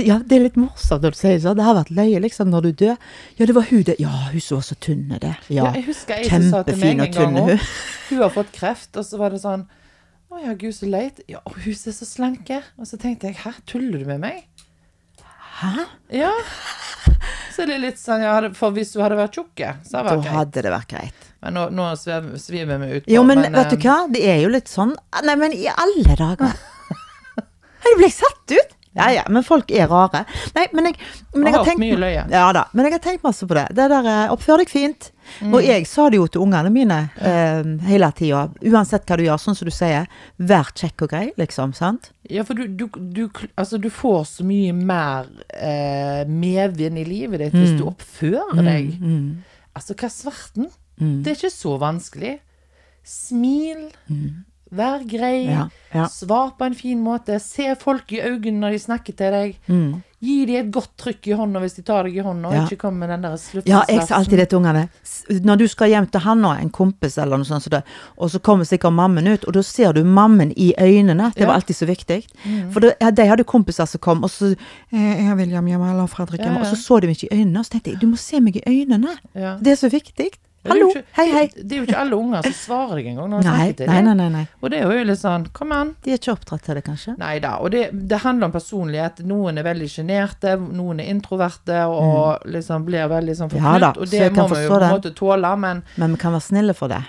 Ja, 0.03 0.17
det 0.19 0.35
er 0.35 0.43
litt 0.49 0.57
morsomt 0.59 1.05
når 1.05 1.15
du 1.15 1.19
sier 1.21 1.39
sånn. 1.45 1.55
Det 1.55 1.63
har 1.63 1.77
vært 1.79 1.93
løye, 1.95 2.19
liksom, 2.25 2.51
når 2.51 2.67
du 2.67 2.71
dør. 2.83 2.97
Ja, 3.39 3.47
det 3.47 3.55
var 3.55 3.69
hun 3.69 3.85
det. 3.87 3.95
Ja, 4.03 4.11
hun 4.33 4.43
så 4.43 4.59
så 4.67 4.75
tynn, 4.83 5.07
det. 5.23 5.31
Ja. 5.47 5.69
Jeg 5.77 5.85
husker 5.87 6.19
jeg 6.19 6.27
som 6.33 6.49
sa 6.51 6.63
til 6.67 6.81
meg 6.81 6.91
en 6.91 7.05
gang 7.05 7.15
tynn. 7.15 7.39
Hun. 8.09 8.19
Har 8.19 8.35
fått 8.35 8.51
kreft, 8.53 8.91
og 8.99 9.07
så 9.07 9.17
var 9.17 9.33
det 9.33 9.39
sånn 9.41 9.63
Å 10.29 10.41
ja, 10.43 10.51
gud, 10.59 10.75
så 10.75 10.89
leit. 10.91 11.21
Ja, 11.31 11.39
hun 11.45 11.75
ser 11.77 11.95
så 11.95 12.03
slanke. 12.09 12.59
Og 12.75 12.89
så 12.89 12.99
tenkte 12.99 13.29
jeg, 13.31 13.39
hæ, 13.45 13.53
tuller 13.69 14.03
du 14.03 14.09
med 14.09 14.19
meg? 14.25 14.43
Hæ? 15.61 15.87
Ja. 16.11 16.33
Så 17.55 17.63
er 17.63 17.69
det 17.71 17.77
litt 17.79 17.99
sånn, 18.01 18.23
ja, 18.25 18.35
for 18.57 18.75
hvis 18.75 18.91
du 18.91 18.99
hadde 18.99 19.15
vært 19.15 19.37
tjukk, 19.37 19.61
så 19.87 20.01
hadde 20.01 20.09
Da 20.09 20.09
det 20.09 20.17
vært 20.17 20.25
greit. 20.25 20.35
hadde 20.35 20.63
det 20.65 20.71
vært 20.73 20.89
greit. 20.91 21.27
Men 21.45 21.55
nå, 21.55 21.63
nå 21.77 21.85
sviver 21.95 22.81
vi 22.81 22.89
ut 22.97 23.05
på 23.05 23.13
Jo, 23.13 23.23
men, 23.23 23.39
men, 23.45 23.53
vet 23.55 23.71
du 23.71 23.77
eh, 23.77 23.83
hva? 23.85 23.97
Det 24.11 24.23
er 24.27 24.39
jo 24.41 24.49
litt 24.51 24.71
sånn 24.71 24.95
Nei, 25.23 25.35
men 25.39 25.53
i 25.55 25.67
alle 25.71 26.17
dager! 26.19 26.55
Jeg 27.85 27.99
ble 28.01 28.09
satt 28.11 28.55
ut! 28.57 28.74
Ja 28.95 29.09
ja, 29.11 29.23
men 29.29 29.43
folk 29.43 29.71
er 29.75 29.89
rare. 29.91 30.21
Nei, 30.55 30.65
men 30.71 30.85
jeg, 30.87 30.95
men 31.35 31.49
jeg 31.49 31.53
Har 31.53 31.59
har 31.59 31.67
tenkt 31.67 31.81
mye 31.83 31.97
løye. 31.99 32.21
Ja 32.31 32.45
da, 32.55 32.61
men 32.73 32.85
jeg 32.87 32.93
har 32.95 33.01
tenkt 33.03 33.25
masse 33.27 33.43
på 33.49 33.57
det. 33.57 33.65
Det 33.75 33.89
der 33.91 34.07
eh, 34.07 34.31
oppfør 34.31 34.61
deg 34.63 34.69
fint. 34.71 35.09
Mm. 35.41 35.53
Og 35.57 35.65
jeg 35.65 35.87
sa 35.89 36.05
det 36.13 36.19
jo 36.21 36.27
til 36.31 36.43
ungene 36.45 36.71
mine 36.71 36.99
eh, 37.19 37.65
hele 37.89 38.09
tida. 38.15 38.45
Uansett 38.71 39.03
hva 39.09 39.17
du 39.19 39.25
gjør, 39.25 39.41
sånn 39.41 39.57
som 39.59 39.67
du 39.67 39.73
sier. 39.75 40.07
Vær 40.37 40.71
kjekk 40.77 41.03
og 41.07 41.11
grei, 41.11 41.25
liksom. 41.41 41.73
Sant? 41.75 42.11
Ja, 42.31 42.45
for 42.47 42.55
du, 42.55 42.67
du, 42.71 42.87
du, 42.95 43.25
altså, 43.57 43.77
du 43.83 43.89
får 43.91 44.23
så 44.31 44.45
mye 44.47 44.71
mer 44.73 45.27
eh, 45.51 46.23
medvind 46.29 46.97
i 47.01 47.05
livet 47.09 47.43
ditt 47.43 47.53
hvis 47.59 47.75
Mm. 47.75 47.77
du 47.81 47.85
oppfører 47.91 48.63
deg. 48.63 48.95
Altså, 49.75 49.93
hva 49.99 50.07
er 50.07 50.15
svarten? 50.15 50.71
Mm. 51.01 51.17
Det 51.25 51.33
er 51.33 51.41
ikke 51.41 51.51
så 51.51 51.75
vanskelig. 51.81 52.37
Smil. 53.03 53.89
Vær 54.75 55.05
grei. 55.07 55.45
Mm. 55.45 55.53
Ja, 55.53 55.67
ja. 55.93 56.07
Svar 56.11 56.51
på 56.59 56.65
en 56.65 56.75
fin 56.75 56.99
måte. 57.03 57.39
Se 57.41 57.75
folk 57.79 58.11
i 58.11 58.19
øynene 58.21 58.59
når 58.65 58.71
de 58.75 58.79
snakker 58.79 59.15
til 59.15 59.31
deg. 59.31 59.55
Gi 60.25 60.45
dem 60.47 60.55
et 60.57 60.69
godt 60.73 60.89
trykk 60.97 61.27
i 61.27 61.35
hånda 61.37 61.59
hvis 61.61 61.75
de 61.77 61.83
tar 61.85 62.03
deg 62.07 62.15
i 62.17 62.23
hånda, 62.25 62.47
og 62.49 62.53
Mm. 62.53 62.57
Ja. 62.57 62.63
ikke 62.65 62.77
kom 62.81 62.95
med 62.97 63.09
den 63.09 63.21
der 63.21 63.35
slutten. 63.37 63.69
Ja, 63.69 63.83
jeg 63.87 64.07
sa 64.07 64.15
alltid 64.15 64.37
det 64.39 64.49
til 64.49 64.57
ungene. 64.57 64.89
Når 65.29 65.57
du 65.59 65.67
skal 65.67 65.87
hjem 65.91 66.07
til 66.09 66.19
han 66.21 66.43
og 66.45 66.57
en 66.61 66.69
kompis, 66.71 67.17
eller 67.21 67.37
noe 67.37 67.45
sånt, 67.45 67.63
så 67.63 67.69
det, 67.69 67.83
og 68.17 68.31
så 68.31 68.39
kommer 68.41 68.65
sikkert 68.65 68.93
mammen 68.93 69.27
ut, 69.27 69.45
og 69.45 69.53
da 69.53 69.61
ser 69.61 69.91
du 69.93 70.03
mammen 70.03 70.51
i 70.57 70.73
øynene. 70.79 71.31
Det 71.35 71.45
var 71.47 71.53
alltid 71.59 71.75
så 71.75 71.85
viktig. 71.85 72.23
For 72.71 72.79
det, 72.79 72.95
de 72.99 73.25
hadde 73.27 73.43
kompiser 73.43 73.85
som 73.85 73.99
kom, 73.99 74.23
og 74.23 74.29
så 74.31 74.55
jeg, 74.55 74.57
'Er 74.91 75.35
William 75.35 75.65
hjemme, 75.65 75.91
eller 75.91 76.07
Fredrik 76.07 76.41
hjemme?' 76.41 76.59
Og 76.61 76.65
så 76.65 76.75
så 76.75 76.99
de 77.01 77.07
meg 77.07 77.15
ikke 77.21 77.31
i 77.33 77.37
øynene, 77.43 77.59
og 77.59 77.65
så 77.65 77.69
tenkte 77.71 77.91
jeg 77.91 77.99
'Du 78.01 78.07
må 78.07 78.15
se 78.17 78.39
meg 78.39 78.55
i 78.55 78.61
øynene'. 78.67 79.17
Det 79.63 79.67
er 79.71 79.75
så 79.75 79.89
viktig. 79.89 80.29
Hallo, 80.67 80.87
ikke- 80.89 81.03
hei, 81.17 81.25
hei. 81.31 81.47
Det 81.55 81.71
er 81.71 81.75
jo 81.81 81.85
ikke 81.85 81.97
alle 82.01 82.15
unger 82.17 82.43
som 82.43 82.53
svarer 82.53 82.95
deg 82.95 83.05
engang 83.11 83.29
Nei, 83.29 83.73
nei, 83.77 84.01
nei, 84.01 84.13
nei, 84.13 84.29
nei. 84.29 84.47
Og 84.61 84.69
det 84.71 84.79
er 84.81 84.91
jo 84.97 85.03
litt 85.05 85.19
sånn 85.19 85.47
Kom 85.53 85.71
an. 85.71 85.95
De 86.03 86.11
er 86.11 86.17
ikke 86.17 86.33
oppdratt 86.33 86.61
til 86.65 86.75
det, 86.75 86.83
kanskje? 86.85 87.17
Nei 87.17 87.39
da. 87.39 87.57
Og 87.61 87.71
det, 87.71 87.89
det 88.07 88.19
handler 88.23 88.45
om 88.45 88.51
personlighet. 88.51 89.19
Noen 89.25 89.57
er 89.57 89.63
veldig 89.63 89.89
sjenerte, 89.93 90.55
noen 90.59 90.99
er 90.99 91.11
introverte 91.13 91.83
og 91.87 92.41
liksom 92.45 92.85
blir 92.85 93.07
veldig 93.09 93.35
sånn 93.37 93.51
Mm. 93.55 93.61
Ja 93.61 93.77
da, 93.79 93.89
og 93.99 94.09
det 94.09 94.31
må 94.33 94.47
vi 94.49 94.63
jo 94.63 94.69
på 94.69 94.81
en 94.81 94.99
måte 94.99 95.13
tåle, 95.15 95.57
men 95.59 95.83
Men 95.97 96.11
vi 96.11 96.17
kan 96.17 96.33
være 96.33 96.41
snille 96.49 96.73
for 96.75 96.87
det. 96.87 97.03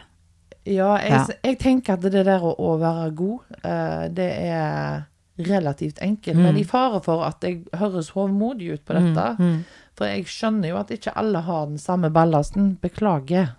ja, 0.66 0.96
jeg, 0.98 1.10
Ja. 1.10 1.26
jeg 1.44 1.58
tenker 1.58 1.92
at 1.94 2.00
det 2.00 2.24
der 2.24 2.40
å, 2.40 2.54
å 2.58 2.78
være 2.78 3.14
god, 3.14 3.38
uh, 3.64 4.08
det 4.08 4.32
er 4.50 5.06
relativt 5.38 5.98
enkelt. 6.00 6.36
Mm. 6.36 6.42
Men 6.42 6.56
i 6.56 6.64
fare 6.64 7.00
for 7.04 7.22
at 7.26 7.40
jeg 7.42 7.64
høres 7.74 8.10
hovmodig 8.12 8.72
ut 8.72 8.84
på 8.84 8.94
dette. 8.94 9.36
mm. 9.38 9.64
For 9.96 10.08
jeg 10.10 10.26
skjønner 10.28 10.74
jo 10.74 10.80
at 10.80 10.90
ikke 10.92 11.14
alle 11.16 11.40
har 11.46 11.70
den 11.70 11.78
samme 11.80 12.10
ballasten. 12.12 12.74
Beklager. 12.82 13.54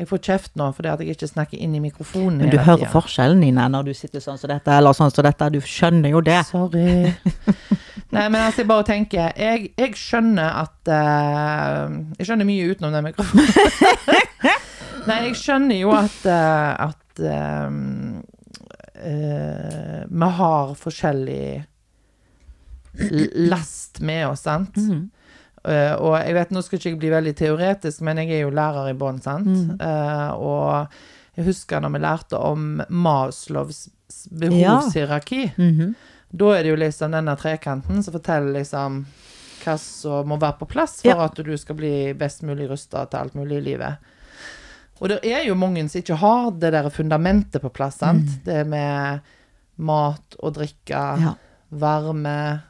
Jeg 0.00 0.08
får 0.08 0.20
kjeft 0.24 0.54
nå 0.56 0.70
fordi 0.72 0.88
at 0.88 1.02
jeg 1.02 1.14
ikke 1.14 1.28
snakker 1.28 1.60
inn 1.60 1.74
i 1.76 1.80
mikrofonen. 1.82 2.40
Men 2.40 2.50
du 2.50 2.58
hører 2.58 2.80
tiden. 2.84 2.92
forskjellen, 2.94 3.42
Nina, 3.42 3.68
når 3.68 3.90
du 3.90 3.94
sitter 3.94 4.22
sånn 4.24 4.38
som 4.40 4.50
dette, 4.50 4.72
eller 4.72 4.96
sånn 4.96 5.12
som 5.12 5.26
dette. 5.26 5.50
Du 5.52 5.60
skjønner 5.60 6.14
jo 6.14 6.22
det. 6.24 6.40
Sorry. 6.48 7.12
Nei, 8.14 8.26
men 8.28 8.40
altså, 8.42 8.60
jeg 8.60 8.68
bare 8.68 8.84
tenker 8.84 9.30
Jeg, 9.40 9.70
jeg 9.78 9.94
skjønner 9.96 10.56
at 10.60 10.90
uh, 10.92 11.94
Jeg 12.18 12.26
skjønner 12.28 12.44
mye 12.44 12.66
utenom 12.72 12.92
den 12.92 13.06
mikrofonen. 13.06 13.48
Nei, 15.08 15.18
jeg 15.28 15.38
skjønner 15.40 15.78
jo 15.80 15.94
at 15.96 16.18
uh, 16.28 16.90
At 16.90 17.22
uh, 17.24 17.70
vi 20.12 20.28
har 20.38 20.74
forskjellig 20.78 21.46
l- 22.98 23.30
last 23.48 24.00
med 24.00 24.26
oss, 24.28 24.40
sant? 24.44 24.76
Eh, 25.64 25.94
og 25.94 26.16
jeg 26.18 26.34
vet, 26.34 26.50
nå 26.50 26.62
skal 26.62 26.78
ikke 26.78 26.90
jeg 26.90 26.98
bli 26.98 27.10
veldig 27.10 27.34
teoretisk, 27.38 28.00
men 28.02 28.16
jeg 28.18 28.30
er 28.30 28.40
jo 28.42 28.50
lærer 28.50 28.90
i 28.90 28.96
bånn, 28.98 29.20
sant? 29.22 29.48
Eh, 29.80 30.30
og 30.34 30.88
jeg 31.36 31.44
husker 31.46 31.80
når 31.80 31.92
vi 31.94 31.98
lærte 32.02 32.38
om 32.38 32.82
Maslows 32.90 33.88
behovshierarki. 34.30 35.52
Mhm. 35.56 35.94
Da 36.34 36.50
er 36.56 36.62
det 36.64 36.70
jo 36.72 36.76
liksom 36.80 37.12
denne 37.12 37.34
trekanten 37.36 38.02
som 38.02 38.14
forteller 38.14 38.54
liksom 38.60 39.02
hva 39.62 39.74
som 39.78 40.26
må 40.28 40.38
være 40.40 40.58
på 40.58 40.66
plass 40.68 41.02
for 41.02 41.08
Ja. 41.12 41.24
at 41.26 41.34
du 41.36 41.56
skal 41.56 41.76
bli 41.76 42.12
best 42.14 42.42
mulig 42.42 42.68
rusta 42.70 43.04
til 43.08 43.20
alt 43.20 43.34
mulig 43.34 43.58
i 43.58 43.64
livet. 43.70 43.96
Og 45.00 45.08
det 45.08 45.20
er 45.24 45.44
jo 45.46 45.54
mange 45.54 45.88
som 45.88 46.00
ikke 46.00 46.16
har 46.16 46.50
det 46.52 46.72
der 46.72 46.88
fundamentet 46.90 47.60
på 47.62 47.70
plass, 47.72 47.98
sant. 47.98 48.44
Det 48.44 48.66
med 48.66 49.20
mat 49.78 50.36
og 50.42 50.54
drikke, 50.54 51.16
Mm. 51.18 51.22
Ja. 51.22 51.34
varme, 51.72 52.62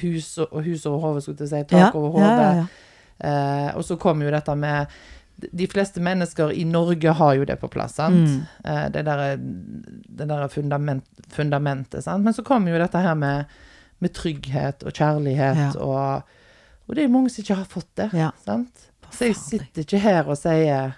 hus 0.00 0.38
og, 0.38 0.62
hus 0.64 0.86
over 0.86 0.98
hodet, 1.06 1.22
skulle 1.22 1.38
jeg 1.46 1.48
si. 1.48 1.62
Tak 1.74 1.78
Ja, 1.80 1.90
over 1.94 2.20
ja, 2.20 2.26
hodet. 2.26 2.46
ja, 2.46 2.52
ja. 2.56 2.66
Eh, 3.68 3.76
og 3.76 3.84
så 3.84 3.96
kommer 3.98 4.24
jo 4.28 4.30
dette 4.30 4.54
med 4.54 4.86
De 5.54 5.66
fleste 5.70 6.00
mennesker 6.02 6.50
i 6.54 6.64
Norge 6.66 7.12
har 7.14 7.34
jo 7.38 7.44
det 7.46 7.56
på 7.60 7.68
plass, 7.70 7.94
sant. 7.94 8.28
Mm. 8.28 8.40
Eh, 8.64 8.88
det 8.90 9.04
der, 9.06 9.36
det 9.38 10.26
der 10.28 10.48
fundament, 10.50 11.04
fundamentet, 11.30 12.02
sant. 12.04 12.24
Men 12.24 12.34
så 12.34 12.42
kommer 12.42 12.72
jo 12.72 12.78
dette 12.82 12.98
her 12.98 13.14
med, 13.14 13.44
med 14.02 14.14
trygghet 14.14 14.82
og 14.82 14.92
kjærlighet 14.92 15.56
Ja. 15.56 15.70
og 15.80 16.22
Og 16.88 16.94
det 16.96 17.04
er 17.04 17.08
mange 17.12 17.28
som 17.30 17.42
ikke 17.42 17.54
har 17.54 17.64
fått 17.68 17.90
det, 17.96 18.10
Ja. 18.14 18.30
sant. 18.44 18.88
Så 19.12 19.26
jeg 19.28 19.36
sitter 19.36 19.82
ikke 19.84 19.98
her 20.00 20.24
og 20.28 20.36
sier 20.38 20.94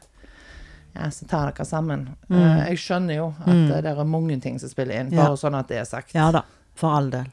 ja, 0.94 1.11
så 1.11 1.26
tar 1.28 1.50
dere 1.52 1.64
sammen. 1.66 2.09
Mm. 2.28 2.37
Eh, 2.40 2.68
jeg 2.70 2.78
skjønner 2.78 3.14
jo 3.16 3.26
at 3.46 3.83
det 3.85 3.90
er 3.92 4.04
mange 4.04 4.40
ting 4.40 4.59
som 4.59 4.68
spiller 4.70 5.00
inn, 5.00 5.11
Ja. 5.12 5.26
bare 5.26 5.37
sånn 5.37 5.54
at 5.59 5.68
det 5.68 5.78
er 5.78 5.85
sagt. 5.85 6.14
Ja 6.14 6.30
da, 6.33 6.42
for 6.74 6.96
all 6.96 7.11
del. 7.11 7.26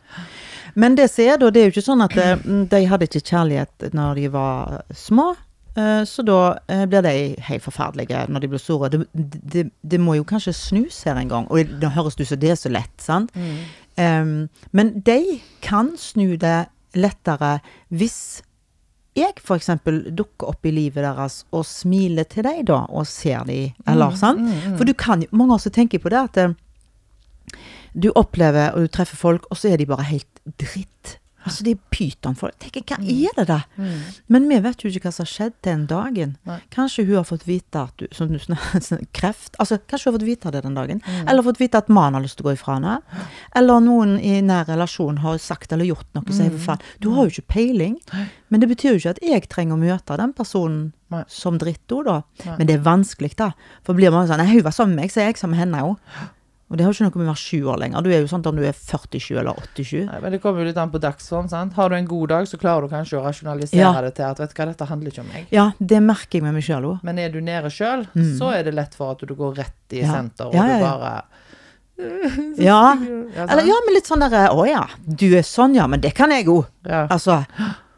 Men 0.78 0.96
det 0.98 1.08
som 1.10 1.26
er 1.26 1.40
da, 1.42 1.50
det 1.50 1.62
er 1.62 1.68
jo 1.70 1.74
ikke 1.76 1.88
sånn 1.88 2.06
at 2.06 2.16
eh, 2.22 2.46
de 2.74 2.84
hadde 2.92 3.08
ikke 3.10 3.24
kjærlighet 3.26 3.90
når 3.98 4.22
de 4.22 4.28
var 4.36 4.82
små. 4.94 5.32
eh, 5.76 6.04
Så 6.06 6.26
da 6.28 6.40
eh, 6.70 6.86
blir 6.90 7.02
de 7.06 7.16
helt 7.50 7.66
forferdelige 7.66 8.28
når 8.30 8.46
de 8.46 8.52
blir 8.54 8.62
store. 8.62 8.90
Det, 8.94 9.02
det, 9.14 9.66
det 9.82 10.00
må 10.00 10.16
jo 10.20 10.28
kanskje 10.30 10.54
snus 10.54 11.02
her 11.10 11.18
en 11.18 11.34
gang. 11.34 11.50
Og 11.50 11.74
det 11.82 11.94
høres 11.98 12.20
ut 12.20 12.28
som 12.30 12.40
det 12.42 12.54
er 12.54 12.60
så 12.62 12.70
lett, 12.70 12.94
sant? 13.02 13.34
Mm. 13.36 13.58
Um, 13.98 14.34
men 14.78 14.92
de 15.02 15.40
kan 15.66 15.96
snu 15.98 16.36
det 16.38 16.68
lettere 16.94 17.56
hvis 17.90 18.44
jeg 19.18 19.34
f.eks. 19.42 19.72
dukker 20.14 20.52
opp 20.52 20.68
i 20.70 20.72
livet 20.76 21.02
deres 21.02 21.40
og 21.50 21.64
smiler 21.66 22.28
til 22.30 22.46
dem 22.46 22.60
da, 22.70 22.84
og 22.94 23.08
ser 23.10 23.42
dem, 23.50 23.74
eller 23.90 24.14
sant? 24.14 24.46
For 24.78 24.86
du 24.86 24.94
kan 24.94 25.26
jo 25.26 25.32
Mange 25.34 25.56
av 25.56 25.58
oss 25.58 25.66
tenker 25.74 25.98
på 26.04 26.14
det 26.14 26.20
at 26.22 26.38
du 27.98 28.12
opplever 28.14 28.76
og 28.78 28.86
du 28.86 28.92
treffer 28.94 29.18
folk, 29.18 29.48
og 29.50 29.58
så 29.58 29.72
er 29.74 29.82
de 29.82 29.90
bare 29.90 30.06
helt 30.06 30.37
dritt. 30.58 31.18
Altså, 31.48 31.64
de 31.64 31.78
pytonfolk. 31.96 32.58
Tenker, 32.60 32.84
hva 32.84 32.98
er 33.08 33.32
det 33.38 33.44
da? 33.48 33.62
Men 34.28 34.50
vi 34.50 34.58
vet 34.66 34.82
jo 34.84 34.90
ikke 34.92 35.06
hva 35.06 35.12
som 35.16 35.24
har 35.24 35.30
skjedd 35.32 35.54
den 35.64 35.86
dagen. 35.88 36.34
Nei. 36.44 36.58
Kanskje 36.76 37.06
hun 37.08 37.16
har 37.22 37.24
fått 37.30 37.46
vite 37.48 37.86
at 37.88 37.94
du, 38.02 38.04
snak- 38.12 38.82
snak- 38.90 39.06
kreft, 39.16 39.56
altså 39.56 39.78
kanskje 39.80 40.10
hun 40.10 40.12
har 40.12 40.18
fått 40.18 40.26
vite 40.28 40.52
det 40.52 40.64
den 40.66 40.76
dagen. 40.76 41.00
Eller 41.24 41.46
fått 41.48 41.62
vite 41.62 41.80
at 41.80 41.88
mannen 41.88 42.18
har 42.20 42.26
lyst 42.26 42.36
til 42.42 42.44
å 42.44 42.50
gå 42.50 42.58
ifra 42.58 42.76
henne. 42.82 42.98
Eller 43.56 43.80
noen 43.86 44.18
i 44.20 44.42
nær 44.44 44.68
relasjon 44.68 45.22
har 45.24 45.40
sagt 45.40 45.72
eller 45.72 45.88
gjort 45.88 46.10
noe 46.20 46.36
som 46.36 46.50
er 46.50 46.60
faen. 46.68 46.84
Du 47.00 47.14
har 47.16 47.30
jo 47.30 47.38
ikke 47.38 47.54
peiling. 47.56 47.96
Men 48.52 48.60
det 48.60 48.68
betyr 48.74 48.98
jo 48.98 49.00
ikke 49.00 49.16
at 49.16 49.24
jeg 49.24 49.48
trenger 49.48 49.80
å 49.80 49.84
møte 49.88 50.20
den 50.20 50.36
personen 50.36 50.90
Nei. 51.16 51.24
som 51.32 51.56
drittord, 51.62 52.10
da. 52.12 52.18
Nei. 52.44 52.58
Men 52.60 52.68
det 52.68 52.76
er 52.76 52.84
vanskelig, 52.84 53.32
da. 53.40 53.54
For 53.88 53.96
blir 53.96 54.12
man 54.12 54.28
sånn 54.28 54.44
Nei, 54.44 54.52
hun 54.58 54.66
var 54.68 54.76
sammen 54.76 54.98
med 55.00 55.06
meg, 55.08 55.16
så 55.16 55.24
er 55.24 55.32
jeg 55.32 55.40
sammen 55.40 55.56
med 55.56 55.64
henne 55.64 55.86
òg. 55.94 56.34
Og 56.70 56.76
det 56.76 56.84
har 56.84 56.92
jo 56.92 56.98
ikke 56.98 57.06
noe 57.08 57.22
med 57.22 57.30
å 57.30 57.32
være 57.32 57.40
sju 57.40 57.60
år 57.72 57.78
lenger. 57.80 58.02
Du 58.04 58.10
er 58.12 58.20
jo 58.20 58.28
sånn 58.28 58.44
om 58.50 58.58
du 58.60 58.64
er 58.68 58.74
47 58.76 59.38
eller 59.40 59.56
87. 59.78 60.02
Nei, 60.10 60.18
men 60.20 60.34
det 60.36 60.42
kommer 60.44 60.60
jo 60.60 60.66
litt 60.68 60.78
an 60.82 60.90
på 60.92 61.00
dagsform. 61.00 61.48
sant? 61.48 61.74
Har 61.80 61.90
du 61.90 61.96
en 61.96 62.06
god 62.10 62.28
dag, 62.34 62.48
så 62.52 62.58
klarer 62.60 62.82
du 62.84 62.92
kanskje 62.92 63.22
å 63.22 63.24
rasjonalisere 63.24 63.80
Ja. 63.80 64.02
det 64.02 64.16
til 64.16 64.26
at 64.28 64.38
vet 64.44 64.52
du 64.54 64.60
hva, 64.62 64.66
dette 64.74 64.86
handler 64.90 65.12
ikke 65.12 65.22
om 65.24 65.30
meg. 65.32 65.46
Ja, 65.56 65.72
det 65.80 66.02
merker 66.04 66.40
jeg 66.40 66.44
med 66.44 66.54
meg 66.58 66.64
sjøl 66.68 66.84
òg. 66.90 67.00
Men 67.08 67.20
er 67.24 67.30
du 67.32 67.40
nede 67.40 67.72
sjøl, 67.72 68.04
så 68.38 68.52
er 68.54 68.64
det 68.68 68.74
lett 68.76 68.94
for 69.00 69.12
at 69.16 69.20
du 69.26 69.34
går 69.34 69.56
rett 69.64 69.96
i 69.96 70.02
Ja. 70.02 70.12
senter, 70.12 70.48
og 70.48 70.54
Ja, 70.56 70.68
ja, 70.68 70.78
du 70.78 70.84
bare 70.84 71.24
Ja. 72.58 72.94
Eller 73.48 73.64
ja, 73.66 73.78
men 73.86 73.96
litt 73.96 74.06
sånn 74.06 74.22
derre 74.22 74.50
Å 74.54 74.66
ja, 74.70 74.84
du 75.08 75.26
er 75.38 75.42
sånn, 75.48 75.74
ja, 75.74 75.88
men 75.88 76.02
det 76.04 76.14
kan 76.14 76.30
jeg 76.36 76.46
òg. 76.52 76.66
ja. 76.86 77.08
Altså. 77.08 77.46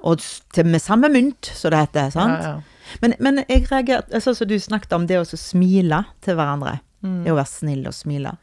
Og 0.02 0.22
til, 0.54 0.64
med 0.66 0.80
samme 0.80 1.10
mynt, 1.12 1.50
som 1.58 1.72
det 1.74 1.80
heter. 1.90 2.12
sant? 2.14 2.64
Men, 3.02 3.14
men 3.20 3.42
jeg 3.50 3.66
reagerte 3.68 4.22
Sånn 4.24 4.36
som 4.38 4.48
du 4.48 4.56
snakket 4.56 4.94
om 4.96 5.06
det 5.06 5.18
å 5.20 5.26
smile 5.28 6.06
til 6.22 6.36
hverandre. 6.40 6.80
Mm. 7.04 7.24
Det 7.24 7.32
å 7.32 7.36
være 7.38 7.48
snill 7.48 7.86
og 7.88 7.94
smile. 7.96 8.34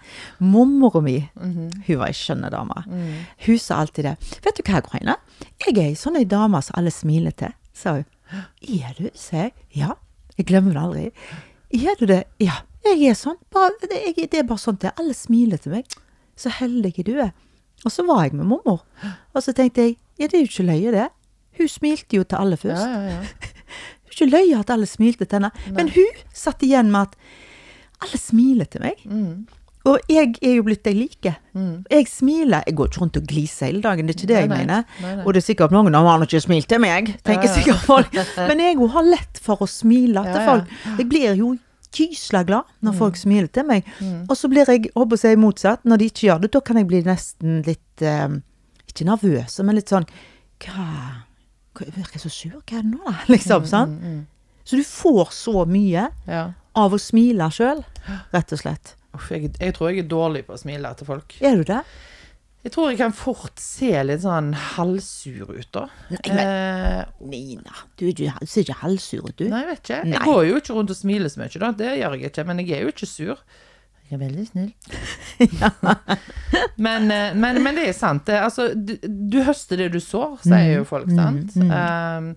Mormora 0.40 1.02
mi, 1.02 1.30
Mhm. 1.36 1.82
hun 1.86 1.98
var 1.98 2.06
ei 2.06 2.12
skjønn 2.16 2.46
dame. 2.50 2.84
Mm. 2.86 3.26
Hun 3.46 3.58
sa 3.58 3.80
alltid 3.82 4.04
det. 4.04 4.16
Vet 4.42 4.56
du 4.56 4.62
hva, 4.62 4.80
Groine? 4.82 5.16
Jeg 5.66 5.76
er 5.76 5.82
ei 5.90 5.94
sånn 5.94 6.16
ei 6.16 6.24
dame 6.24 6.62
som 6.62 6.74
alle 6.78 6.90
smiler 6.90 7.32
til, 7.36 7.52
sa 7.74 7.92
hun. 7.98 8.04
Er 8.62 8.94
du? 8.98 9.10
sa 9.14 9.36
jeg. 9.36 9.52
Ja. 9.74 9.92
Jeg 10.38 10.46
glemmer 10.46 10.72
det 10.72 10.82
aldri. 10.82 11.12
Er 11.72 11.94
du 11.98 12.06
det? 12.06 12.24
Ja. 12.40 12.62
Jeg 12.84 13.02
er 13.10 13.14
sånn. 13.14 13.36
Bare, 13.52 13.70
det, 13.82 14.16
jeg, 14.16 14.30
det 14.30 14.38
er 14.40 14.42
bare 14.48 14.58
sånn 14.58 14.78
til 14.78 14.90
alle 14.98 15.12
smiler 15.14 15.58
til 15.58 15.72
meg. 15.72 15.84
Så 16.36 16.50
heldig 16.50 17.04
du 17.04 17.18
er. 17.20 17.32
Og 17.84 17.92
så 17.92 18.04
var 18.06 18.22
jeg 18.24 18.32
med 18.34 18.46
mormor. 18.46 18.82
Og 19.34 19.42
så 19.42 19.52
tenkte 19.52 19.82
jeg, 19.82 19.96
ja, 20.18 20.26
det 20.26 20.34
er 20.34 20.44
jo 20.44 20.50
ikke 20.50 20.66
løye 20.70 20.92
det. 20.92 21.08
Hun 21.58 21.68
smilte 21.68 22.16
jo 22.16 22.22
til 22.24 22.36
alle 22.38 22.56
først. 22.56 22.86
ja, 22.86 23.00
ja. 23.10 23.20
Det 24.06 24.22
er 24.22 24.24
ikke 24.30 24.38
løye 24.38 24.58
at 24.60 24.70
alle 24.70 24.86
smilte 24.86 25.26
til 25.26 25.36
henne. 25.42 25.50
Men 25.74 25.88
hun 25.92 26.20
satt 26.32 26.62
igjen 26.64 26.88
med 26.90 27.08
at 27.08 27.16
alle 28.04 28.18
smiler 28.20 28.64
til 28.70 28.80
meg. 28.84 29.00
Mm. 29.06 29.46
Og 29.86 30.00
jeg 30.10 30.32
er 30.42 30.56
jo 30.56 30.62
blitt 30.66 30.82
de 30.82 30.92
like. 30.96 31.30
Mm. 31.54 31.84
Jeg 31.90 32.06
smiler. 32.10 32.64
Jeg 32.66 32.74
går 32.74 32.88
ikke 32.90 33.00
rundt 33.04 33.16
og 33.20 33.26
gliser 33.30 33.66
hele 33.68 33.82
dagen, 33.84 34.06
det 34.08 34.16
er 34.16 34.18
ikke 34.18 34.30
det 34.32 34.36
jeg 34.40 34.48
Nei, 34.48 34.56
nei. 34.56 34.64
mener. 34.66 34.84
Nei, 35.02 35.12
nei. 35.20 35.24
Og 35.26 35.34
det 35.36 35.42
er 35.42 35.46
sikkert 35.46 35.70
noen 35.76 35.94
av 35.94 36.08
har 36.10 36.24
ikke 36.26 36.40
smilt 36.42 36.66
til 36.68 36.80
meg, 36.82 37.12
tenker 37.22 37.46
Ja, 37.46 37.52
ja. 37.52 37.54
sikkert 37.60 37.84
folk. 37.86 38.18
Men 38.50 38.58
jeg 38.64 38.74
jo 38.80 38.88
har 38.96 39.06
lett 39.06 39.38
for 39.42 39.62
å 39.62 39.68
smile 39.70 40.24
Ja, 40.26 40.32
til 40.34 40.48
folk. 40.48 40.74
Jeg 40.98 41.08
blir 41.12 41.36
jo 41.38 41.52
gysla 41.96 42.42
glad 42.44 42.64
når 42.82 42.92
Mm. 42.92 42.98
folk 42.98 43.16
smiler 43.16 43.46
til 43.48 43.64
meg. 43.64 43.86
Og 44.28 44.34
så 44.36 44.50
blir 44.50 44.66
jeg, 44.68 44.90
håper 44.96 45.16
jeg 45.22 45.38
motsatt, 45.38 45.84
når 45.86 45.96
de 46.02 46.04
ikke 46.10 46.26
gjør 46.28 46.40
det, 46.42 46.50
da 46.52 46.60
kan 46.60 46.76
jeg 46.76 46.86
bli 46.90 47.02
nesten 47.06 47.62
litt 47.64 48.02
eh, 48.02 48.28
Ikke 48.90 49.06
nervøs, 49.06 49.60
men 49.62 49.74
litt 49.78 49.88
sånn 49.88 50.04
Hva, 50.60 51.22
hva 51.76 51.86
Jeg 51.86 51.94
virker 51.94 52.18
så 52.18 52.28
sur. 52.32 52.58
Hva 52.66 52.78
er 52.78 52.82
det 52.82 52.90
nå, 52.90 52.98
da? 53.06 53.14
Liksom, 53.32 53.62
Mm, 53.62 53.66
sant? 53.70 54.26
Så 54.66 54.76
du 54.76 54.82
får 54.82 55.30
så 55.30 55.62
mye 55.70 56.08
ja. 56.26 56.44
Av 56.76 56.94
å 56.94 57.00
smile 57.00 57.48
sjøl, 57.54 57.82
rett 58.34 58.52
og 58.52 58.60
slett. 58.60 58.94
Jeg, 59.30 59.54
jeg 59.56 59.74
tror 59.76 59.90
jeg 59.90 60.04
er 60.04 60.10
dårlig 60.10 60.44
på 60.46 60.56
å 60.56 60.60
smile 60.60 60.92
til 60.98 61.08
folk. 61.08 61.38
Er 61.40 61.56
du 61.60 61.64
det? 61.68 61.80
Jeg 62.66 62.72
tror 62.74 62.88
jeg 62.90 62.98
kan 62.98 63.12
fort 63.14 63.60
se 63.62 63.92
litt 64.02 64.24
sånn 64.24 64.48
halvsur 64.74 65.52
ut, 65.54 65.68
da. 65.70 65.84
Nei, 66.10 66.32
men, 66.34 67.12
Nina, 67.30 67.84
du, 67.94 68.08
du 68.10 68.24
ser 68.42 68.64
ikke 68.64 68.80
halvsur 68.80 69.28
ut, 69.28 69.36
du. 69.38 69.44
nei, 69.52 69.60
jeg 69.62 69.68
vet 69.70 69.82
ikke. 69.84 70.00
Nei. 70.02 70.16
Jeg 70.16 70.26
går 70.26 70.40
jo 70.48 70.58
ikke 70.58 70.74
rundt 70.74 70.90
og 70.90 70.98
smiler 70.98 71.30
så 71.30 71.40
mye, 71.44 71.60
da. 71.62 71.70
Det 71.78 71.92
gjør 72.00 72.16
jeg 72.16 72.32
ikke. 72.32 72.44
Men 72.48 72.62
jeg 72.64 72.74
er 72.74 72.82
jo 72.82 72.90
ikke 72.90 73.08
sur. 73.08 73.44
Jeg 74.06 74.18
er 74.18 74.22
veldig 74.24 74.46
snill. 74.48 74.72
men, 76.88 77.08
eh, 77.14 77.38
men, 77.38 77.62
men 77.62 77.78
det 77.78 77.86
er 77.92 77.94
sant. 77.94 78.26
Det, 78.26 78.40
altså, 78.48 78.68
du, 78.74 78.96
du 79.06 79.40
høster 79.46 79.84
det 79.84 79.92
du 79.94 80.00
sår, 80.02 80.36
sier 80.42 80.80
jo 80.80 80.84
folk, 80.90 81.10
sant. 81.14 81.54
Um, 81.58 82.32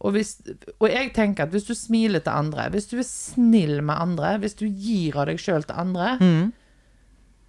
og, 0.00 0.12
hvis, 0.14 0.36
og 0.78 0.86
jeg 0.92 1.12
tenker 1.16 1.44
at 1.48 1.50
hvis 1.54 1.66
du 1.66 1.74
smiler 1.74 2.20
til 2.22 2.30
andre, 2.32 2.68
hvis 2.70 2.86
du 2.90 2.96
er 3.00 3.06
snill 3.08 3.80
med 3.82 3.96
andre, 3.98 4.36
hvis 4.38 4.54
du 4.60 4.66
gir 4.68 5.16
av 5.18 5.26
deg 5.30 5.40
sjøl 5.42 5.64
til 5.66 5.74
andre, 5.82 6.12
Mm. 6.20 6.52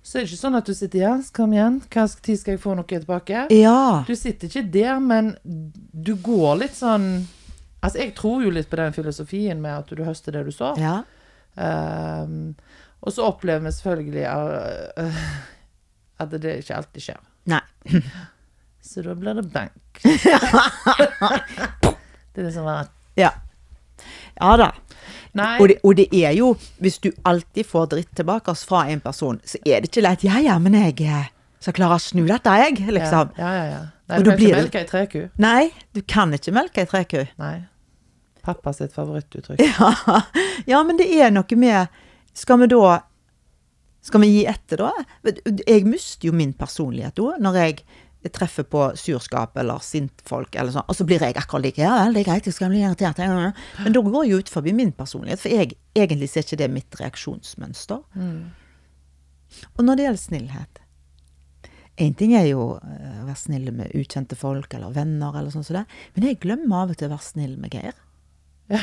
så 0.01 0.17
er 0.17 0.23
det 0.23 0.29
ikke 0.31 0.39
sånn 0.41 0.57
at 0.57 0.65
du 0.65 0.73
sitter 0.73 0.99
ja, 1.03 1.11
kom 1.35 1.53
igjen, 1.53 1.81
hva 1.93 2.07
tid 2.25 2.39
skal 2.39 2.55
jeg 2.55 2.61
få 2.63 2.73
noe 2.79 2.87
tilbake? 2.89 3.43
Ja. 3.53 4.03
Du 4.07 4.15
sitter 4.15 4.47
ikke 4.49 4.63
der, 4.73 4.99
men 4.99 5.35
du 5.45 6.15
går 6.15 6.55
litt 6.63 6.75
sånn 6.79 7.27
Altså, 7.81 8.01
jeg 8.01 8.11
tror 8.17 8.41
jo 8.43 8.49
litt 8.51 8.67
på 8.67 8.75
den 8.75 8.91
filosofien 8.91 9.61
med 9.63 9.71
at 9.71 9.87
du 9.95 10.01
høster 10.03 10.33
det 10.35 10.41
du 10.49 10.51
sår. 10.51 10.79
ja. 10.81 10.97
Um, 11.59 12.55
og 13.01 13.13
så 13.15 13.23
opplever 13.29 13.63
vi 13.63 13.71
selvfølgelig 13.71 14.25
uh, 14.27 15.29
at 16.19 16.35
det 16.43 16.57
ikke 16.59 16.75
alltid 16.75 17.05
skjer. 17.05 17.21
Nei. 17.47 17.61
Så 18.89 19.01
da 19.05 19.15
blir 19.15 19.39
det 19.39 19.45
bank. 19.53 20.03
det 22.33 22.43
er 22.43 22.49
det 22.49 22.53
som 22.55 22.67
er 22.69 22.89
Ja. 23.19 23.31
Ja 24.39 24.53
da. 24.57 24.69
Nei, 25.37 25.59
Og 25.61 25.67
det, 25.69 25.75
og 25.83 25.95
det 25.99 26.07
er 26.15 26.31
jo, 26.33 26.53
hvis 26.81 26.97
du 27.03 27.11
alltid 27.27 27.67
får 27.69 27.89
dritt 27.91 28.15
tilbake 28.17 28.55
fra 28.55 28.85
en 28.89 29.01
person, 29.03 29.39
så 29.45 29.59
er 29.65 29.81
det 29.81 29.91
ikke 29.91 30.01
lett. 30.05 30.23
Ja 30.25 30.39
ja, 30.41 30.57
men 30.59 30.73
jeg 30.73 30.95
eh, 31.05 31.27
skal 31.61 31.75
klare 31.77 31.99
å 31.99 32.01
snu 32.01 32.23
dette, 32.27 32.53
jeg, 32.63 32.79
liksom. 32.89 33.33
Ja, 33.37 33.51
ja, 33.53 33.65
ja. 33.69 33.81
Nei, 34.09 34.21
du 34.23 34.31
kan 34.31 34.39
ikke 34.39 34.55
melke 34.55 34.79
ei 34.79 34.87
treku. 34.89 35.19
Nei, 35.37 35.69
du 35.93 36.01
kan 36.01 36.33
ikke 36.33 36.53
melke 36.55 36.81
ei 36.81 36.89
treku. 36.89 37.25
Nei. 37.41 37.57
Pappa 38.45 38.73
sitt 38.73 38.95
favorittuttrykk. 38.95 39.61
Ja. 39.61 40.21
ja, 40.71 40.81
men 40.87 40.97
det 40.97 41.09
er 41.11 41.29
noe 41.35 41.59
med 41.59 41.91
Skal 42.33 42.61
vi 42.61 42.69
da 42.71 43.01
Skal 44.05 44.23
vi 44.23 44.29
gi 44.31 44.45
etter, 44.49 44.79
da? 44.87 45.33
Jeg 45.67 45.83
mister 45.85 46.29
jo 46.29 46.33
min 46.33 46.53
personlighet 46.57 47.19
òg, 47.19 47.35
når 47.43 47.59
jeg 47.59 47.81
treffer 48.27 48.65
på 48.67 48.81
surskap 48.99 49.55
eller 49.61 49.79
sintfolk, 49.83 50.57
eller 50.59 50.73
sånn, 50.75 50.87
og 50.91 50.97
så 50.97 51.05
blir 51.07 51.23
jeg 51.23 51.37
akkurat 51.39 51.63
like. 51.63 51.79
Ja 51.79 51.93
vel, 52.01 52.17
det 52.17 52.25
er 52.25 52.31
greit, 52.33 52.49
jeg 52.49 52.57
skal 52.57 52.73
bli 52.73 52.81
irritert. 52.83 53.21
ja, 53.23 53.37
ja. 53.47 53.53
Men 53.79 53.95
da 53.95 54.03
går 54.03 54.27
jeg 54.27 54.43
ut 54.43 54.51
forbi 54.51 54.73
min 54.75 54.91
personlighet, 54.95 55.39
for 55.39 55.53
jeg, 55.53 55.77
egentlig 55.95 56.27
så 56.27 56.41
er 56.41 56.47
ikke 56.47 56.59
det 56.59 56.69
mitt 56.73 56.99
reaksjonsmønster. 56.99 58.03
Og 59.77 59.81
når 59.85 59.97
det 59.97 60.07
gjelder 60.07 60.23
snillhet 60.25 60.85
Én 61.99 62.13
ting 62.15 62.31
er 62.37 62.45
jo 62.47 62.77
eh, 62.79 63.15
å 63.19 63.25
være 63.27 63.35
snill 63.35 63.73
med 63.75 63.91
ukjente 63.97 64.37
folk 64.39 64.71
eller 64.77 64.93
venner, 64.95 65.35
eller 65.35 65.51
sånn 65.51 65.65
som 65.67 65.81
det, 65.81 65.81
men 66.15 66.29
jeg 66.29 66.37
glemmer 66.45 66.85
av 66.85 66.93
og 66.93 66.99
til 66.99 67.09
å 67.09 67.11
være 67.11 67.25
snill 67.25 67.57
med 67.59 67.75
Geir. 67.75 67.97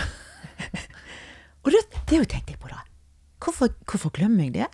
og 1.64 1.70
det, 1.72 1.80
det 2.10 2.18
tenkte 2.28 2.52
jeg 2.52 2.60
på, 2.60 2.68
da. 2.68 2.82
Hvorfor, 3.40 3.72
hvorfor 3.88 4.12
glemmer 4.12 4.44
jeg 4.44 4.58
det? 4.58 4.68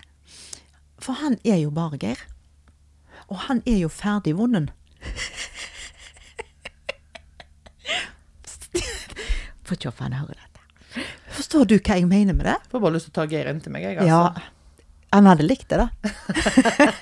For 0.98 1.22
han 1.22 1.38
er 1.46 1.60
jo 1.62 1.70
bare 1.70 2.00
Geir. 2.02 2.18
Og 3.30 3.36
han 3.48 3.62
er 3.66 3.78
jo 3.84 3.90
ferdig 3.92 4.34
vunnen. 4.38 4.70
Får 9.62 9.78
ikke 9.78 9.92
håpe 9.92 10.04
han 10.04 10.16
hører 10.18 10.38
dette. 10.38 11.04
Forstår 11.32 11.68
du 11.70 11.76
hva 11.78 11.96
jeg 11.96 12.08
mener 12.08 12.36
med 12.36 12.48
det? 12.50 12.58
Får 12.72 12.82
bare 12.82 12.96
lyst 12.96 13.08
til 13.08 13.14
å 13.14 13.18
ta 13.22 13.28
Geir 13.30 13.48
inn 13.52 13.62
til 13.64 13.72
meg, 13.72 13.86
jeg, 13.86 14.02
altså. 14.02 14.10
Ja. 14.10 14.50
Han 15.12 15.28
hadde 15.28 15.44
likt 15.44 15.68
det, 15.68 15.78
da. 15.80 15.88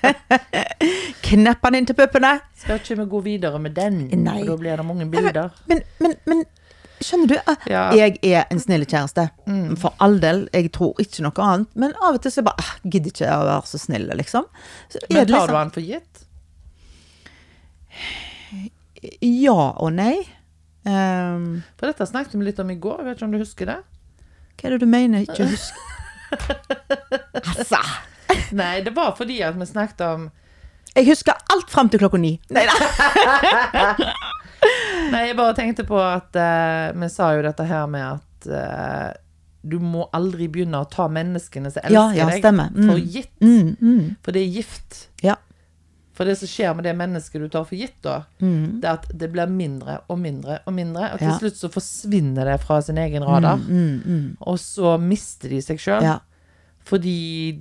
Knepp 1.31 1.67
han 1.67 1.77
inn 1.79 1.87
til 1.87 1.97
puppene. 1.99 2.33
Skal 2.59 2.81
ikke 2.81 2.97
vi 2.99 3.07
gå 3.13 3.21
videre 3.27 3.61
med 3.63 3.77
den? 3.77 4.01
Nei. 4.11 4.41
For 4.41 4.51
da 4.51 4.57
blir 4.59 4.83
det 4.83 4.87
mange 4.87 5.07
bilder. 5.13 5.53
Men, 5.71 5.83
men, 6.03 6.17
men 6.31 6.43
skjønner 7.05 7.29
du? 7.33 7.35
eh, 7.39 7.57
Ja. 7.71 7.83
Jeg 7.97 8.19
er 8.23 8.45
en 8.51 8.61
snill 8.61 8.85
kjæreste. 8.87 9.29
For 9.81 9.95
all 10.01 10.19
del. 10.23 10.49
Jeg 10.53 10.73
tror 10.73 10.95
ikke 11.03 11.23
noe 11.27 11.45
annet. 11.47 11.69
Men 11.75 11.95
av 12.03 12.15
og 12.19 12.23
til 12.23 12.31
så 12.35 12.43
bare 12.47 12.63
jeg 12.85 12.93
gidder 12.97 13.11
ikke 13.15 13.31
å 13.37 13.45
være 13.49 13.67
så 13.71 13.79
snill, 13.83 14.07
liksom. 14.21 14.45
Så 14.93 14.99
Men 15.11 15.27
tar 15.27 15.33
liksom- 15.33 15.49
du 15.49 15.57
han 15.57 15.71
for 15.71 15.81
gitt? 15.81 16.27
Ja 19.25 19.73
og 19.81 19.93
nei. 19.97 20.17
Um... 20.85 21.63
For 21.79 21.87
dette 21.91 22.07
snakket 22.09 22.35
vi 22.41 22.45
litt 22.47 22.61
om 22.63 22.71
i 22.73 22.77
går, 22.81 23.03
vet 23.05 23.17
ikke 23.19 23.25
om 23.29 23.33
du 23.35 23.39
husker 23.43 23.67
det? 23.69 23.79
hva 24.61 24.69
er 24.69 24.75
det 24.75 24.81
du 24.83 24.87
mener? 24.93 25.23
Ikke 25.25 25.47
husk 25.49 25.73
Altså! 27.57 27.79
Nei, 28.53 28.81
det 28.85 28.93
var 28.97 29.15
fordi 29.17 29.39
at 29.43 29.57
vi 29.59 29.67
snakket 29.69 30.01
om 30.05 30.27
Jeg 30.95 31.07
husker 31.09 31.33
alt 31.53 31.71
fram 31.73 31.89
til 31.89 32.01
klokka 32.03 32.19
ni. 32.21 32.35
Nei 32.53 32.65
da. 32.69 33.95
Nei, 35.15 35.25
jeg 35.31 35.37
bare 35.39 35.57
tenkte 35.59 35.85
på 35.89 35.99
at 36.01 36.37
uh, 36.39 36.91
vi 37.01 37.09
sa 37.13 37.33
jo 37.37 37.43
dette 37.47 37.67
her 37.67 37.87
med 37.91 38.07
at 38.07 38.51
uh, 38.51 39.11
du 39.61 39.77
må 39.83 40.07
aldri 40.17 40.47
begynne 40.49 40.81
å 40.81 40.89
ta 40.89 41.09
menneskene 41.13 41.71
som 41.73 41.83
elsker 41.85 41.95
Ja, 41.95 42.07
ja, 42.17 42.27
deg. 42.33 42.47
Mm. 42.73 42.89
for 42.89 42.99
gitt. 42.99 43.33
Mm, 43.45 43.75
mm. 43.81 44.05
For 44.25 44.33
det 44.37 44.45
er 44.47 44.55
gift. 44.61 45.01
Ja. 45.27 45.37
For 46.17 46.29
det 46.29 46.35
som 46.41 46.49
skjer 46.53 46.75
med 46.77 46.85
det 46.85 46.93
mennesket 46.97 47.41
du 47.41 47.49
tar 47.53 47.65
for 47.69 47.77
gitt, 47.81 47.97
da, 48.05 48.23
det 48.81 48.85
er 48.89 48.97
at 48.99 49.07
det 49.17 49.29
blir 49.33 49.49
mindre 49.49 49.99
og 50.13 50.19
mindre 50.21 50.59
og 50.69 50.75
mindre, 50.77 51.13
og 51.15 51.19
til 51.21 51.29
Mm. 51.31 51.39
Slutt 51.41 51.57
så 51.57 51.71
forsvinner 51.73 52.45
det 52.49 52.59
fra 52.61 52.81
sin 52.85 52.99
egen 53.01 53.25
radar. 53.25 53.57
Mm, 53.57 54.03
mm. 54.05 54.27
Og 54.41 54.59
så 54.61 54.99
mister 55.01 55.49
de 55.49 55.61
seg 55.65 55.81
sjøl, 55.81 56.05
fordi 56.85 57.59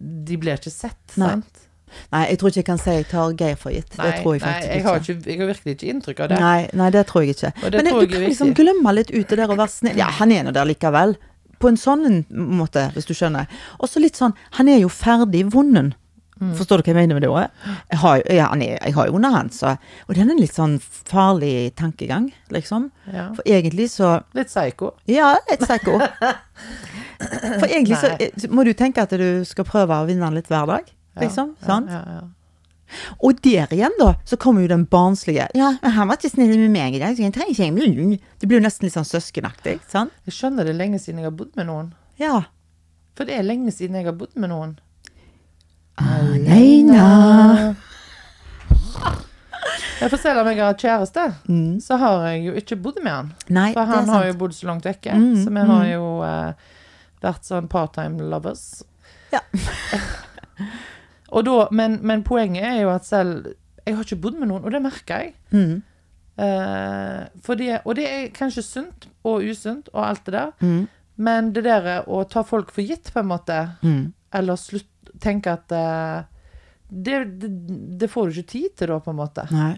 de 0.00 0.36
blir 0.40 0.56
ikke 0.56 0.72
sett, 0.72 1.16
Nei. 1.20 1.28
sant? 1.34 1.60
Nei, 2.14 2.22
jeg 2.30 2.40
tror 2.40 2.52
ikke 2.52 2.60
jeg 2.62 2.68
kan 2.68 2.80
si 2.82 2.96
jeg 2.96 3.06
tar 3.10 3.36
Geir 3.40 3.56
for 3.60 3.74
gitt. 3.74 3.90
det 3.90 4.12
tror 4.20 4.36
jeg 4.36 4.42
nei, 4.42 4.48
faktisk 4.48 4.70
jeg 4.74 4.84
har, 4.86 5.00
ikke, 5.00 5.30
jeg 5.30 5.40
har 5.40 5.50
virkelig 5.52 5.76
ikke 5.76 5.90
inntrykk 5.94 6.24
av 6.24 6.32
det. 6.32 6.40
Nei, 6.44 6.58
nei, 6.80 6.90
det 6.94 7.06
tror 7.10 7.24
jeg 7.24 7.36
ikke. 7.36 7.52
Det 7.62 7.74
Men 7.82 7.90
tror 7.92 8.06
du 8.06 8.14
kan 8.14 8.26
liksom 8.28 8.54
glemme 8.58 8.94
litt 8.98 9.10
ut 9.14 9.28
det 9.28 9.40
der 9.40 9.50
å 9.50 9.58
være 9.58 9.74
snill. 9.74 9.98
Ja, 9.98 10.10
han 10.20 10.34
er 10.34 10.46
nå 10.46 10.54
der 10.56 10.68
likevel. 10.68 11.16
På 11.62 11.70
en 11.70 11.78
sånn 11.80 12.24
måte, 12.30 12.88
hvis 12.94 13.06
du 13.08 13.14
skjønner. 13.16 13.50
Og 13.78 13.88
så 13.88 14.02
litt 14.02 14.18
sånn, 14.20 14.34
han 14.58 14.68
er 14.68 14.82
jo 14.82 14.90
ferdig 14.92 15.46
vunnen. 15.54 15.94
Mm. 16.40 16.50
Forstår 16.58 16.80
du 16.80 16.88
hva 16.88 16.90
jeg 16.90 16.96
mener 16.98 17.14
med 17.14 17.22
det 17.22 17.30
ordet? 17.30 17.50
Jeg 17.92 17.98
har, 18.02 18.22
ja, 18.26 18.48
er, 18.50 18.72
jeg 18.74 18.94
har 18.96 19.06
jo 19.06 19.18
under 19.20 19.30
han, 19.36 19.50
så 19.54 19.76
Og 20.08 20.16
den 20.16 20.26
er 20.26 20.34
en 20.34 20.40
litt 20.42 20.56
sånn 20.56 20.80
farlig 20.82 21.70
tankegang, 21.78 22.32
liksom. 22.52 22.88
Ja. 23.06 23.28
For 23.36 23.46
egentlig 23.46 23.86
så 23.92 24.16
Litt 24.34 24.50
psycho. 24.50 24.90
Ja, 25.06 25.36
litt 25.50 25.62
psycho. 25.62 26.00
For 27.60 27.68
egentlig 27.70 28.00
så 28.02 28.10
Nei. 28.18 28.32
må 28.50 28.66
du 28.66 28.72
tenke 28.76 29.04
at 29.06 29.14
du 29.14 29.44
skal 29.46 29.66
prøve 29.68 29.96
å 29.96 30.08
vinne 30.08 30.26
han 30.26 30.34
litt 30.36 30.50
hver 30.50 30.66
dag, 30.68 30.90
liksom. 31.20 31.54
Sant? 31.64 31.90
Og 33.24 33.38
der 33.42 33.72
igjen, 33.72 33.94
da, 33.98 34.14
så 34.28 34.36
kommer 34.40 34.64
jo 34.64 34.70
den 34.70 34.84
barnslige 34.86 35.48
Ja, 35.56 35.70
men 35.82 35.94
han 35.96 36.08
var 36.08 36.18
ikke 36.18 36.30
snill 36.34 36.52
med 36.58 36.70
meg 36.74 36.96
i 36.96 37.00
dag, 37.02 37.16
så 37.16 37.24
jeg 37.24 37.34
trenger 37.34 37.54
ikke 37.54 37.68
en 37.70 38.18
Det 38.40 38.48
blir 38.48 38.60
jo 38.60 38.66
nesten 38.66 38.86
litt 38.86 38.96
sånn 38.96 39.08
søskenaktig, 39.08 39.78
sant? 39.90 40.12
Jeg 40.28 40.36
skjønner 40.36 40.68
det 40.68 40.74
er 40.74 40.82
lenge 40.82 41.00
siden 41.02 41.22
jeg 41.22 41.30
har 41.30 41.36
bodd 41.36 41.54
med 41.58 41.68
noen. 41.70 41.92
Ja. 42.20 42.44
For 43.16 43.28
det 43.28 43.38
er 43.38 43.46
lenge 43.46 43.72
siden 43.74 43.98
jeg 43.98 44.08
har 44.08 44.16
bodd 44.18 44.36
med 44.36 44.52
noen. 44.52 44.76
Aleine. 46.02 47.74
Jeg 50.00 50.10
selv 50.20 50.42
om 50.42 50.48
jeg 50.50 50.58
har 50.60 50.74
kjæreste, 50.76 51.26
kjæreste, 51.48 51.76
så 51.80 51.96
har 52.02 52.24
jeg 52.28 52.48
jo 52.48 52.56
ikke 52.60 52.78
bodd 52.82 52.98
med 53.02 53.12
han. 53.12 53.28
Mm. 53.46 53.52
Nei, 53.56 53.68
For 53.72 53.88
han 53.88 54.10
har 54.12 54.26
jo 54.28 54.38
bodd 54.42 54.56
så 54.56 54.68
langt 54.68 54.88
vekke. 54.88 55.14
Mm, 55.16 55.36
så 55.40 55.54
vi 55.54 55.68
har 55.70 55.86
jo 55.88 56.08
eh, 56.26 56.72
vært 57.24 57.48
sånn 57.48 57.70
part-time 57.72 58.28
lovers. 58.28 58.82
Ja. 59.32 59.40
da, 61.42 61.68
men, 61.72 61.98
men 62.06 62.22
poenget 62.22 62.62
er 62.62 62.82
jo 62.84 62.90
at 62.94 63.04
selv 63.04 63.54
Jeg 63.86 63.96
har 63.96 64.04
ikke 64.04 64.20
bodd 64.22 64.38
med 64.38 64.48
noen, 64.48 64.62
og 64.64 64.70
det 64.70 64.80
merker 64.82 65.18
jeg. 65.18 65.32
Mm. 65.50 65.82
Uh, 66.38 67.24
for 67.42 67.54
det, 67.54 67.80
og 67.84 67.94
det 67.98 68.04
er 68.10 68.28
kanskje 68.34 68.62
sunt 68.66 69.04
og 69.24 69.42
usunt 69.46 69.88
og 69.92 70.00
alt 70.08 70.24
det 70.26 70.32
der. 70.34 70.52
Mm. 70.60 70.86
Men 71.16 71.52
det 71.54 71.62
der 71.66 72.08
å 72.10 72.24
ta 72.26 72.42
folk 72.42 72.72
for 72.74 72.82
gitt, 72.82 73.12
på 73.14 73.20
en 73.20 73.28
måte, 73.30 73.58
Mm. 73.82 74.12
eller 74.32 74.56
slutt, 74.56 74.88
tenke 75.20 75.52
at 75.52 75.70
uh, 75.70 76.24
det, 76.90 77.20
det, 77.38 77.50
det 78.00 78.08
får 78.10 78.26
du 78.32 78.40
ikke 78.40 78.50
tid 78.54 78.68
til 78.78 78.88
da, 78.88 78.98
på 79.04 79.10
en 79.12 79.20
måte. 79.20 79.44
Nei. 79.52 79.76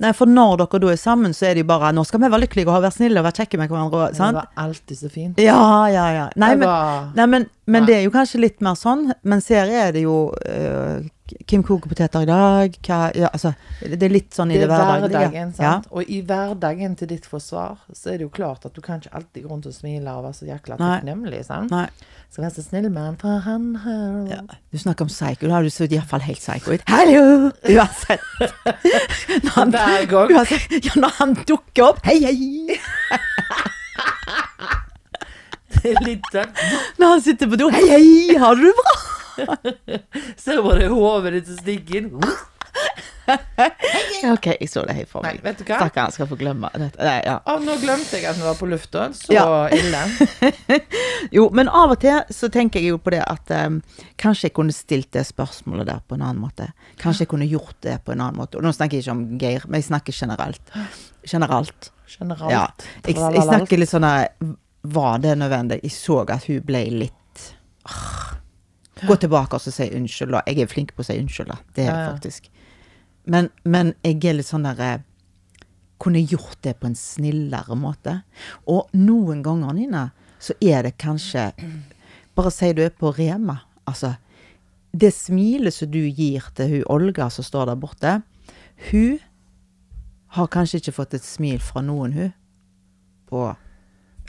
Nei, 0.00 0.12
for 0.12 0.26
når 0.26 0.56
dere 0.64 0.80
da 0.80 0.88
er 0.92 0.96
sammen, 1.00 1.32
så 1.34 1.46
er 1.50 1.54
det 1.54 1.64
jo 1.64 1.70
bare 1.72 1.92
Nå 1.92 2.04
skal 2.06 2.20
vi 2.20 2.28
være 2.32 2.40
lykkelige 2.46 2.68
og 2.68 2.82
være 2.82 2.92
snille 2.92 3.18
og 3.20 3.24
være 3.28 3.38
kjekke 3.40 3.58
med 3.58 3.68
hverandre. 3.70 4.02
og- 4.08 4.12
Det 4.12 4.18
var 4.34 4.48
alltid 4.56 4.96
så 4.98 5.10
fint. 5.10 5.38
Ja, 5.38 5.86
ja, 5.88 6.06
ja. 6.12 6.28
Nei, 6.36 6.54
men, 6.56 6.68
nei, 7.16 7.26
men, 7.26 7.48
men 7.66 7.86
det 7.86 7.94
er 7.96 8.02
jo 8.04 8.10
kanskje 8.10 8.40
litt 8.40 8.60
mer 8.60 8.74
sånn. 8.74 9.12
Mens 9.24 9.48
her 9.48 9.66
er 9.66 9.92
det 9.92 10.02
jo 10.02 10.32
eh, 10.46 11.00
Kim 11.46 11.62
koker 11.66 11.90
poteter 11.90 12.22
i 12.24 12.28
dag? 12.28 12.76
Hva, 12.86 12.98
ja, 13.16 13.28
altså, 13.34 13.50
det 13.82 14.02
er 14.06 14.12
litt 14.14 14.32
sånn 14.36 14.50
i 14.54 14.58
Det 14.58 14.68
det, 14.70 14.76
er 14.78 15.00
hverdagen. 15.02 15.52
Ja. 15.60 15.72
Og 15.90 16.08
i 16.08 16.20
hverdagen 16.24 16.94
til 17.00 17.08
ditt 17.10 17.26
forsvar, 17.28 17.78
så 17.92 18.12
er 18.14 18.18
det 18.20 18.28
jo 18.28 18.32
klart 18.34 18.64
at 18.68 18.74
du 18.76 18.80
kan 18.84 19.02
ikke 19.02 19.12
alltid 19.18 19.44
gå 19.44 19.50
rundt 19.52 19.66
og 19.70 19.74
smile 19.76 20.14
og 20.14 20.24
være 20.28 20.38
så 20.38 20.48
jækla 20.48 20.78
takknemlig, 20.80 21.42
sant? 21.48 21.70
Nei. 21.74 21.88
Skal 22.34 22.46
være 22.46 22.54
så 22.56 22.64
snill 22.66 22.88
med 22.90 23.02
han, 23.04 23.16
for 23.20 23.42
han 23.44 23.66
har 23.84 24.28
Ja. 24.30 24.40
Du 24.72 24.78
snakker 24.78 25.04
om 25.06 25.10
psycho, 25.12 25.46
da 25.46 25.54
har 25.58 25.62
du 25.62 25.70
sett 25.70 25.92
iallfall 25.94 26.24
helt 26.26 26.40
psycho 26.42 26.72
ut. 26.74 26.82
Hallo! 26.88 27.50
Uansett. 27.70 28.24
Når 29.44 29.52
han, 29.58 29.70
Hver 29.74 30.06
gang. 30.10 30.32
uansett, 30.34 30.78
ja, 30.84 30.94
når 31.00 31.12
han 31.18 31.34
dukker 31.46 31.82
opp 31.90 32.00
Hei, 32.06 32.18
hei! 32.24 32.78
Det 35.74 35.90
er 35.92 36.00
litt 36.06 36.26
sånn 36.32 36.52
Når 37.00 37.08
han 37.14 37.22
sitter 37.24 37.50
på 37.50 37.58
do 37.60 37.68
Hei, 37.74 37.84
hei! 37.90 38.36
Har 38.40 38.56
du 38.58 38.64
det 38.68 38.74
bra? 38.78 38.94
Så 40.44 40.58
bare 40.62 40.82
det 40.84 40.90
hodet 40.92 41.32
ditt 41.38 41.48
som 41.52 41.62
stikker 41.62 42.02
inn. 42.02 42.10
OK, 44.34 44.46
jeg 44.60 44.68
så 44.68 44.82
det 44.84 44.94
helt 44.98 45.08
for 45.08 45.24
Nei, 45.24 45.34
meg. 45.36 45.44
vet 45.46 45.60
du 45.60 45.64
hva? 45.64 45.78
Stakkar, 45.80 46.08
han 46.08 46.14
skal 46.14 46.28
få 46.28 46.36
glemme 46.40 46.68
dette. 46.76 47.00
Nei, 47.00 47.20
ja. 47.24 47.38
Å, 47.48 47.56
nå 47.62 47.76
glemte 47.80 48.18
jeg 48.18 48.26
at 48.28 48.36
vi 48.38 48.44
var 48.44 48.58
på 48.58 48.68
lufta. 48.68 49.06
Så 49.16 49.32
Ja. 49.32 49.44
ille. 49.72 50.02
Jo, 51.36 51.46
men 51.56 51.70
av 51.72 51.94
og 51.94 52.00
til 52.02 52.20
så 52.34 52.50
tenker 52.52 52.82
jeg 52.82 52.92
jo 52.92 52.98
på 53.00 53.14
det 53.14 53.22
at 53.24 53.48
um, 53.64 53.78
kanskje 54.20 54.50
jeg 54.50 54.56
kunne 54.58 54.74
stilt 54.76 55.08
det 55.16 55.24
spørsmålet 55.28 55.88
der 55.88 56.02
på 56.04 56.18
en 56.18 56.26
annen 56.26 56.42
måte. 56.42 56.68
Kanskje 57.00 57.24
jeg 57.24 57.32
kunne 57.32 57.48
gjort 57.48 57.78
det 57.86 57.96
på 58.04 58.12
en 58.12 58.20
annen 58.26 58.38
måte. 58.42 58.58
Og 58.60 58.66
nå 58.66 58.74
snakker 58.76 58.98
jeg 58.98 59.06
ikke 59.06 59.16
om 59.16 59.24
Geir, 59.40 59.64
men 59.68 59.80
jeg 59.80 59.88
snakker 59.88 60.18
generelt. 60.18 60.74
Generelt. 61.30 61.90
Generelt. 62.18 62.52
Ja. 62.52 62.66
Jeg, 63.06 63.16
jeg 63.16 63.46
snakker 63.48 63.80
litt 63.80 63.90
sånn 63.92 64.08
Var 64.94 65.18
det 65.24 65.36
nødvendig? 65.40 65.80
Jeg 65.86 65.96
så 65.96 66.20
at 66.28 66.44
hun 66.50 66.60
ble 66.68 66.84
litt 66.92 67.46
ah. 67.88 68.34
Gå 69.02 69.16
tilbake 69.18 69.58
og 69.58 69.60
si 69.64 69.88
unnskyld, 69.90 70.30
da. 70.36 70.42
Jeg 70.46 70.62
er 70.62 70.70
flink 70.70 70.92
på 70.94 71.02
å 71.02 71.06
si 71.08 71.16
unnskyld, 71.18 71.48
da. 71.50 71.56
Det 71.74 71.82
er 71.86 71.90
jeg 71.90 72.12
faktisk. 72.14 72.50
Men, 73.26 73.48
men 73.64 73.94
jeg 74.04 74.20
er 74.28 74.36
litt 74.38 74.46
sånn 74.46 74.66
der 74.68 74.80
eh, 74.84 74.98
Kunne 75.98 76.20
gjort 76.20 76.58
det 76.62 76.74
på 76.80 76.86
en 76.90 76.94
snillere 76.98 77.76
måte? 77.78 78.18
Og 78.68 78.90
noen 78.98 79.42
ganger, 79.42 79.72
Nina, 79.72 80.02
så 80.38 80.52
er 80.60 80.82
det 80.84 80.96
kanskje 81.00 81.46
Bare 82.36 82.50
si 82.52 82.72
du 82.76 82.82
er 82.84 82.90
på 82.90 83.12
Rema. 83.16 83.60
Altså, 83.86 84.14
det 84.92 85.12
smilet 85.14 85.74
som 85.74 85.90
du 85.90 86.00
gir 86.06 86.48
til 86.54 86.68
hun 86.72 86.84
Olga 86.90 87.28
som 87.30 87.44
står 87.46 87.66
der 87.70 87.78
borte, 87.78 88.14
hun 88.90 89.18
har 90.34 90.48
kanskje 90.50 90.80
ikke 90.82 90.94
fått 90.96 91.14
et 91.14 91.22
smil 91.26 91.60
fra 91.62 91.80
noen, 91.86 92.12
hun, 92.16 92.32
på 93.30 93.44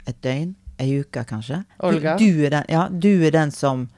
et 0.06 0.18
døgn, 0.22 0.52
ei 0.78 1.00
uke 1.02 1.24
kanskje. 1.26 1.64
Du- 1.80 1.86
Olga? 1.88 2.16
Du, 2.20 2.28
er 2.46 2.50
den, 2.54 2.64
ja, 2.70 2.84
du 2.88 3.10
er 3.26 3.34
den 3.34 3.50
som 3.50 3.88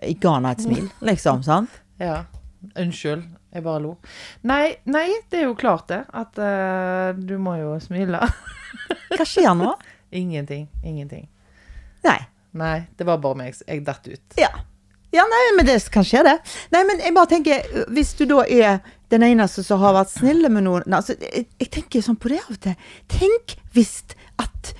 jeg 0.00 0.18
ga 0.22 0.36
henne 0.38 0.52
et 0.54 0.64
smil, 0.64 0.88
liksom, 1.04 1.42
sant? 1.48 1.80
Ja. 2.02 2.24
Unnskyld, 2.80 3.24
jeg 3.52 3.64
bare 3.64 3.82
lo. 3.84 3.94
Nei, 4.48 4.76
nei, 4.88 5.08
det 5.30 5.42
er 5.42 5.48
jo 5.50 5.56
klart 5.58 5.90
det. 5.92 6.00
At 6.16 6.38
uh, 6.40 7.12
du 7.16 7.36
må 7.42 7.58
jo 7.60 7.74
smile. 7.82 8.22
Hva 9.14 9.26
skjer 9.28 9.52
nå? 9.58 9.74
ingenting. 10.22 10.68
Ingenting. 10.82 11.26
Nei. 12.06 12.20
Nei, 12.56 12.76
det 12.96 13.06
var 13.08 13.20
bare 13.22 13.42
meg. 13.42 13.58
Jeg 13.66 13.84
datt 13.86 14.06
ut. 14.08 14.38
Ja. 14.40 14.50
Ja, 15.14 15.22
nei, 15.30 15.42
men 15.54 15.66
det 15.68 15.76
kan 15.94 16.06
skje, 16.06 16.24
det. 16.26 16.38
Nei, 16.74 16.80
men 16.88 17.02
jeg 17.02 17.14
bare 17.14 17.30
tenker, 17.30 17.66
hvis 17.94 18.16
du 18.18 18.24
da 18.26 18.40
er 18.50 18.80
den 19.14 19.22
eneste 19.22 19.62
som 19.62 19.82
har 19.84 19.94
vært 19.94 20.10
snille 20.10 20.50
med 20.50 20.64
noen 20.66 20.96
altså, 20.96 21.14
jeg, 21.20 21.44
jeg 21.60 21.70
tenker 21.76 22.02
sånn 22.02 22.18
på 22.18 22.32
det 22.32 22.40
av 22.40 22.56
og 22.56 22.62
til. 22.64 22.74
Tenk 23.12 23.54
hvis 23.76 24.00
at 24.42 24.72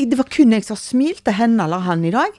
det 0.00 0.16
var 0.16 0.30
kun 0.32 0.54
jeg 0.56 0.64
som 0.64 0.78
smilte 0.80 1.34
henne 1.36 1.66
eller 1.66 1.84
han 1.84 2.06
i 2.08 2.14
dag. 2.14 2.38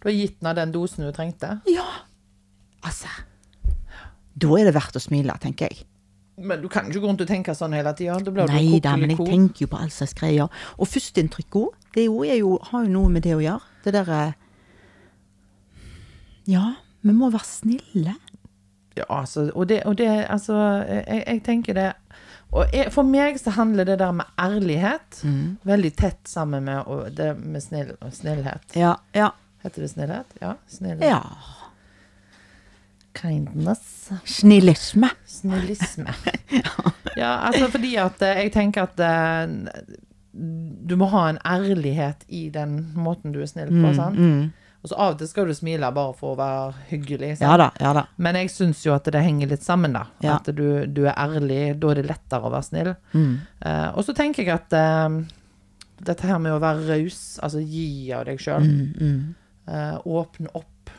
Du 0.00 0.08
har 0.08 0.14
gitt 0.16 0.38
henne 0.42 0.54
den 0.58 0.72
dosen 0.74 1.04
du 1.06 1.12
trengte. 1.16 1.56
Ja. 1.70 1.86
Altså. 2.86 3.08
Da 4.36 4.50
er 4.60 4.68
det 4.68 4.74
verdt 4.76 4.96
å 4.98 5.02
smile, 5.02 5.34
tenker 5.42 5.70
jeg. 5.70 5.84
Men 6.36 6.60
du 6.60 6.68
kan 6.68 6.84
ikke 6.90 7.00
gå 7.00 7.08
rundt 7.08 7.22
og 7.24 7.28
tenke 7.30 7.54
sånn 7.56 7.72
hele 7.72 7.94
tida. 7.96 8.18
Nei 8.50 8.78
da, 8.84 8.92
men 9.00 9.14
jeg 9.14 9.24
tenker 9.24 9.64
jo 9.64 9.70
på 9.72 9.78
all 9.80 9.90
slags 9.94 10.12
greier. 10.18 10.50
Og 10.76 10.88
førsteinntrykket 10.92 11.94
det 11.96 12.04
jo, 12.10 12.18
jo, 12.28 12.58
har 12.70 12.84
jo 12.84 12.92
noe 12.92 13.08
med 13.14 13.24
det 13.24 13.32
å 13.38 13.40
gjøre. 13.40 13.64
Det 13.86 13.94
derre 13.96 14.18
Ja, 16.46 16.74
vi 17.00 17.14
må 17.16 17.30
være 17.32 17.48
snille. 17.48 18.14
Ja, 18.96 19.04
altså, 19.08 19.50
og 19.54 19.68
det, 19.68 19.82
og 19.88 19.96
det 19.98 20.08
altså, 20.32 20.54
jeg, 20.88 21.24
jeg 21.26 21.40
tenker 21.44 21.74
det 21.76 21.88
Og 22.56 22.70
jeg, 22.72 22.88
for 22.94 23.04
meg 23.04 23.36
så 23.40 23.52
handler 23.52 23.84
det 23.84 23.98
der 24.00 24.12
med 24.16 24.24
ærlighet 24.40 25.18
Mm. 25.24 25.56
veldig 25.66 25.90
tett 25.96 26.28
sammen 26.28 26.64
med 26.64 26.84
det 27.16 27.32
med 27.40 27.60
snill, 27.62 27.90
snillhet. 28.12 28.76
Ja, 28.76 28.94
ja. 29.14 29.30
Heter 29.66 29.82
det 29.82 29.88
snillhet? 29.92 30.36
Ja. 30.40 30.54
Snillhet. 30.70 31.08
Ja. 31.10 31.22
Kindness. 33.16 34.10
Snillisme. 34.24 35.08
Snillisme. 35.26 36.14
ja, 36.50 36.90
ja, 37.16 37.30
altså 37.48 37.68
fordi 37.72 37.94
at 37.98 38.20
eh, 38.22 38.42
jeg 38.44 38.52
tenker 38.54 38.84
at 38.84 39.00
eh, 39.00 39.86
du 40.86 40.96
må 41.00 41.08
ha 41.14 41.22
en 41.32 41.38
ærlighet 41.48 42.26
i 42.28 42.46
den 42.52 42.76
måten 42.94 43.32
du 43.32 43.40
er 43.40 43.48
snill 43.48 43.72
på. 43.72 43.92
sant? 43.96 44.20
Mm. 44.20 44.50
Og 44.84 44.90
så 44.92 44.98
av 45.00 45.14
og 45.14 45.18
til 45.22 45.30
skal 45.30 45.48
du 45.48 45.54
smile 45.56 45.88
bare 45.96 46.12
for 46.18 46.34
å 46.34 46.38
være 46.38 46.84
hyggelig. 46.90 47.30
sant? 47.38 47.46
Ja 47.48 47.56
da, 47.58 47.70
ja 47.80 47.94
da. 47.96 48.04
Men 48.22 48.36
jeg 48.38 48.52
syns 48.52 48.84
jo 48.84 48.92
at 48.94 49.08
det 49.10 49.24
henger 49.24 49.48
litt 49.54 49.64
sammen, 49.64 49.96
da. 49.96 50.04
Ja. 50.22 50.36
At 50.36 50.52
du, 50.54 50.84
du 50.86 51.06
er 51.08 51.16
ærlig. 51.16 51.62
Da 51.80 51.94
er 51.94 52.02
det 52.02 52.06
lettere 52.12 52.44
å 52.46 52.52
være 52.52 52.68
snill. 52.68 52.92
Mm. 53.16 53.32
Uh, 53.64 53.88
og 53.96 54.04
så 54.06 54.14
tenker 54.14 54.44
jeg 54.44 54.52
at 54.60 54.76
uh, 54.76 55.16
dette 56.04 56.28
her 56.28 56.38
med 56.44 56.52
å 56.52 56.60
være 56.62 56.84
raus, 56.92 57.18
altså 57.42 57.64
gi 57.64 58.12
av 58.14 58.28
deg 58.28 58.44
sjøl, 58.44 58.68
Mm, 58.68 58.92
mm. 59.00 59.34
Åpne 59.66 60.48
opp, 60.54 60.90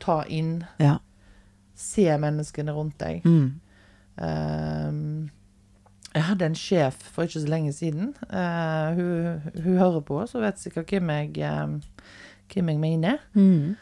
ta 0.00 0.22
inn, 0.28 0.64
Ja. 0.78 0.98
se 1.74 2.04
menneskene 2.18 2.72
rundt 2.72 2.98
deg. 2.98 3.22
Mm. 3.24 3.60
Eh, 4.18 5.30
jeg 6.12 6.26
hadde 6.28 6.44
en 6.44 6.58
sjef 6.58 6.98
for 7.14 7.24
ikke 7.24 7.40
så 7.40 7.48
lenge 7.48 7.72
siden. 7.72 8.14
Eh, 8.28 8.98
hun, 8.98 9.40
hun 9.64 9.78
hører 9.78 10.02
på, 10.04 10.20
så 10.28 10.42
vet 10.42 10.60
sikkert 10.60 10.90
hvem 10.92 11.08
jeg, 11.14 11.38
eh, 11.38 11.78
hvem 12.52 12.68
jeg 12.68 12.78
mener. 12.82 13.18
Mm. 13.34 13.76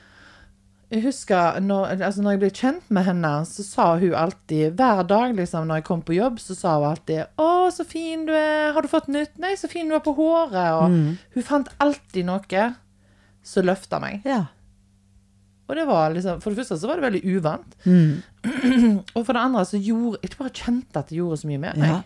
Jeg 0.91 1.05
husker 1.05 1.61
når, 1.63 1.93
altså 2.03 2.23
når 2.23 2.31
jeg 2.35 2.41
ble 2.43 2.51
kjent 2.51 2.89
med 2.91 3.05
henne, 3.07 3.31
så 3.47 3.63
sa 3.63 3.85
hun 3.99 4.15
alltid 4.19 4.73
Hver 4.75 5.05
dag 5.07 5.37
liksom, 5.39 5.69
når 5.69 5.79
jeg 5.79 5.85
kom 5.87 6.01
på 6.03 6.17
jobb, 6.17 6.41
så 6.43 6.57
sa 6.59 6.73
hun 6.81 6.89
alltid 6.89 7.27
'Å, 7.39 7.71
så 7.71 7.87
fin 7.87 8.25
du 8.27 8.33
er. 8.35 8.73
Har 8.75 8.83
du 8.83 8.89
fått 8.89 9.07
nytt?' 9.07 9.39
'Nei, 9.39 9.55
så 9.55 9.71
fin 9.71 9.89
du 9.89 9.95
er 9.95 10.03
på 10.03 10.17
håret.' 10.17 10.83
Og 10.83 10.91
hun 11.35 11.43
fant 11.47 11.69
alltid 11.79 12.27
noe 12.27 12.43
som 13.43 13.65
løfta 13.65 14.01
meg. 14.03 14.23
Ja. 14.29 14.47
Og 15.71 15.77
det 15.79 15.85
var 15.87 16.11
liksom 16.11 16.41
For 16.43 16.51
det 16.51 16.59
første 16.65 16.77
så 16.83 16.89
var 16.91 16.99
det 16.99 17.05
veldig 17.13 17.37
uvant. 17.37 17.75
Mm. 17.87 18.23
Og 19.15 19.23
for 19.25 19.33
det 19.37 19.43
andre 19.43 19.63
så 19.69 19.79
gjorde 19.79 20.19
Jeg 20.25 20.33
bare 20.39 20.51
kjente 20.51 20.99
at 20.99 21.09
det 21.13 21.19
gjorde 21.21 21.39
så 21.45 21.47
mye 21.47 21.61
med 21.63 21.77
meg. 21.79 21.89
Ja. 21.93 22.01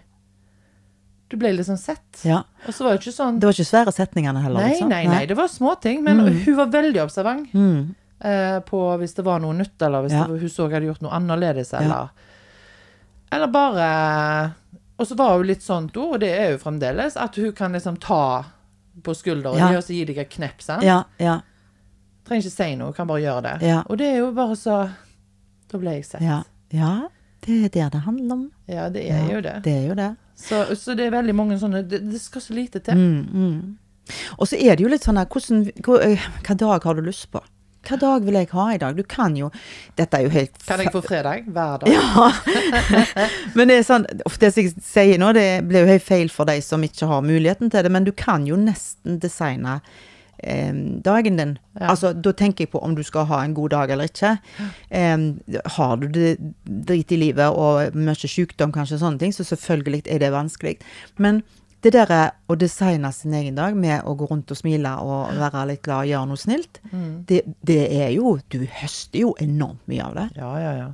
Du 1.33 1.39
ble 1.41 1.55
liksom 1.57 1.79
sett. 1.81 2.21
ja. 2.29 2.43
Og 2.69 2.75
så 2.77 2.85
var 2.85 2.93
det 2.95 3.01
ikke 3.01 3.15
sånn 3.17 3.39
Det 3.41 3.49
var 3.49 3.57
ikke 3.57 3.71
svære 3.71 3.95
setningene 3.97 4.43
heller, 4.45 4.61
Nei, 4.61 4.75
liksom? 4.75 4.89
nei, 4.93 5.05
nei, 5.09 5.23
det 5.27 5.37
var 5.39 5.49
småting. 5.49 6.03
Men 6.05 6.21
hun 6.45 6.57
var 6.61 6.67
veldig 6.75 7.01
observant 7.03 7.55
Mm. 7.57 7.95
eh, 8.21 8.59
på 8.69 8.83
hvis 9.01 9.15
det 9.17 9.25
var 9.25 9.41
noe 9.41 9.57
nytt, 9.57 9.81
eller 9.83 10.03
hvis 10.05 10.13
Ja. 10.13 10.27
det, 10.29 10.41
hun 10.45 10.49
så 10.53 10.69
jeg 10.69 10.75
hadde 10.77 10.91
gjort 10.93 11.03
noe 11.03 11.17
annerledes, 11.17 11.73
eller 11.75 12.11
Eller 13.33 13.47
bare 13.49 14.53
Og 14.99 15.07
så 15.09 15.17
var 15.17 15.39
hun 15.39 15.47
litt 15.49 15.63
sånn, 15.65 15.89
ord, 15.97 16.15
og 16.15 16.21
det 16.21 16.31
er 16.39 16.51
hun 16.53 16.59
fremdeles, 16.61 17.17
at 17.17 17.35
hun 17.35 17.51
kan 17.53 17.73
liksom 17.73 17.97
ta 17.99 18.45
på 19.03 19.15
skulderen 19.15 19.59
Ja. 19.59 19.77
og 19.77 19.83
så 19.85 19.93
gi 19.95 20.05
deg 20.05 20.19
et 20.19 20.31
knepp. 20.31 20.63
sant? 20.63 20.83
Ja, 20.83 21.05
ja, 21.19 21.41
Trenger 22.25 22.47
ikke 22.47 22.55
si 22.57 22.77
noe, 22.77 22.93
kan 22.97 23.07
bare 23.07 23.21
gjøre 23.21 23.43
det. 23.43 23.67
Ja. 23.69 23.83
Og 23.91 23.99
det 23.99 24.07
er 24.07 24.17
jo 24.23 24.33
bare 24.33 24.57
så 24.57 24.91
Da 25.73 25.79
ble 25.79 25.91
jeg 25.99 26.05
sett. 26.05 26.23
ja. 26.23 26.43
Ja, 26.73 27.09
det 27.47 27.65
er 27.65 27.69
det 27.69 27.93
det 27.93 28.01
handler 28.03 28.33
om. 28.33 28.51
Ja, 28.67 28.89
det 28.89 29.11
er 29.11 29.29
jo 29.33 29.41
det. 29.41 29.63
Det 29.65 29.73
er 29.73 29.89
jo 29.89 29.95
det. 29.95 30.17
Så, 30.35 30.75
så 30.75 30.95
det 30.97 31.07
er 31.07 31.11
veldig 31.11 31.35
mange 31.35 31.59
sånne 31.59 31.83
Det, 31.89 32.01
det 32.11 32.21
skal 32.21 32.41
så 32.43 32.55
lite 32.55 32.81
til. 32.81 32.95
Mm, 32.95 33.29
mm. 33.33 33.79
Og 34.39 34.49
så 34.49 34.57
er 34.59 34.75
det 34.77 34.83
jo 34.85 34.89
litt 34.89 35.05
sånn 35.05 35.17
her 35.21 35.27
Hvilken 35.31 35.69
eh, 36.01 36.25
hva 36.45 36.57
dag 36.59 36.85
har 36.85 36.95
du 36.95 37.03
lyst 37.03 37.31
på? 37.31 37.41
Hva 37.85 37.99
dag 38.01 38.25
vil 38.27 38.39
jeg 38.39 38.51
ha 38.55 38.67
i 38.75 38.79
dag? 38.81 38.97
Du 38.97 39.05
kan 39.09 39.37
jo 39.39 39.51
Dette 39.99 40.19
er 40.19 40.27
jo 40.27 40.33
helt 40.35 40.57
Kan 40.67 40.83
jeg 40.83 40.93
få 40.95 41.03
fredag 41.05 41.49
hver 41.51 41.85
dag? 41.85 41.93
Ja. 41.93 42.31
men 43.57 43.71
det 43.71 43.81
er 43.81 43.87
sånn 43.87 44.09
Det 44.09 44.51
som 44.55 44.63
jeg 44.63 44.75
sier 44.85 45.21
nå, 45.21 45.33
det 45.37 45.49
blir 45.69 45.85
jo 45.85 45.93
helt 45.93 46.07
feil 46.07 46.33
for 46.33 46.49
de 46.49 46.59
som 46.65 46.83
ikke 46.85 47.09
har 47.11 47.25
muligheten 47.25 47.73
til 47.73 47.85
det, 47.85 47.93
men 47.93 48.07
du 48.07 48.13
kan 48.17 48.47
jo 48.49 48.57
nesten 48.61 49.19
designe 49.23 49.79
eh, 50.39 50.73
dagen 51.05 51.39
din. 51.39 51.55
Ja. 51.79 51.91
Altså, 51.93 52.13
da 52.13 52.33
tenker 52.37 52.65
jeg 52.65 52.73
på 52.75 52.83
om 52.85 52.95
du 52.97 53.03
skal 53.07 53.29
ha 53.31 53.43
en 53.45 53.55
god 53.57 53.75
dag 53.75 53.93
eller 53.95 54.11
ikke. 54.11 54.37
Eh, 54.91 55.17
har 55.77 55.97
du 56.01 56.07
det 56.15 56.37
drit 56.65 57.13
i 57.13 57.21
livet 57.21 57.59
og 57.59 57.97
mye 57.97 58.17
sykdom, 58.31 58.73
kanskje 58.75 59.01
sånne 59.03 59.23
ting, 59.23 59.35
så 59.35 59.47
selvfølgelig 59.47 60.05
er 60.07 60.25
det 60.25 60.33
vanskelig. 60.35 60.79
Men 61.19 61.43
det 61.85 61.93
der 61.93 62.11
er 62.13 62.31
å 62.49 62.57
designe 62.57 63.11
sin 63.13 63.35
egen 63.37 63.59
dag 63.59 63.77
med 63.77 64.07
å 64.09 64.15
gå 64.17 64.29
rundt 64.31 64.53
og 64.55 64.59
smile 64.59 64.95
og 65.05 65.35
være 65.37 65.67
litt 65.69 65.83
glad 65.85 66.07
og 66.07 66.13
gjøre 66.13 66.31
noe 66.31 66.41
snilt, 66.41 66.81
det, 67.29 67.43
det 67.61 67.81
er 67.93 68.11
jo 68.17 68.39
Du 68.49 68.63
høster 68.81 69.21
jo 69.21 69.35
enormt 69.43 69.85
mye 69.91 70.05
av 70.05 70.15
det. 70.17 70.29
Ja, 70.41 70.53
ja, 70.63 70.73
ja. 70.79 70.89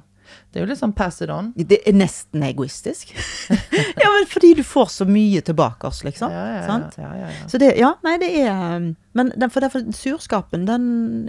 Det 0.50 0.58
er 0.58 0.64
jo 0.64 0.70
litt 0.70 0.80
sånn 0.80 0.94
pass 0.96 1.20
it 1.22 1.30
on. 1.30 1.52
Det 1.54 1.78
er 1.86 1.94
nesten 1.94 2.42
egoistisk. 2.42 3.12
ja, 4.02 4.08
men 4.10 4.26
fordi 4.30 4.52
du 4.58 4.64
får 4.66 4.90
så 4.96 5.06
mye 5.06 5.42
tilbake 5.46 5.86
oss, 5.86 6.02
liksom. 6.06 6.32
Ja, 6.34 6.46
ja, 6.48 6.56
ja. 6.58 6.64
Sant? 6.66 6.98
ja, 6.98 7.10
ja, 7.20 7.28
ja. 7.30 7.46
Så 7.50 7.60
det, 7.62 7.70
ja, 7.78 7.92
nei, 8.06 8.16
det 8.22 8.30
er 8.42 8.50
um, 8.76 8.90
Men 9.16 9.32
den, 9.34 9.50
for 9.50 9.62
derfor, 9.62 9.84
surskapen, 9.94 10.66
den 10.66 10.84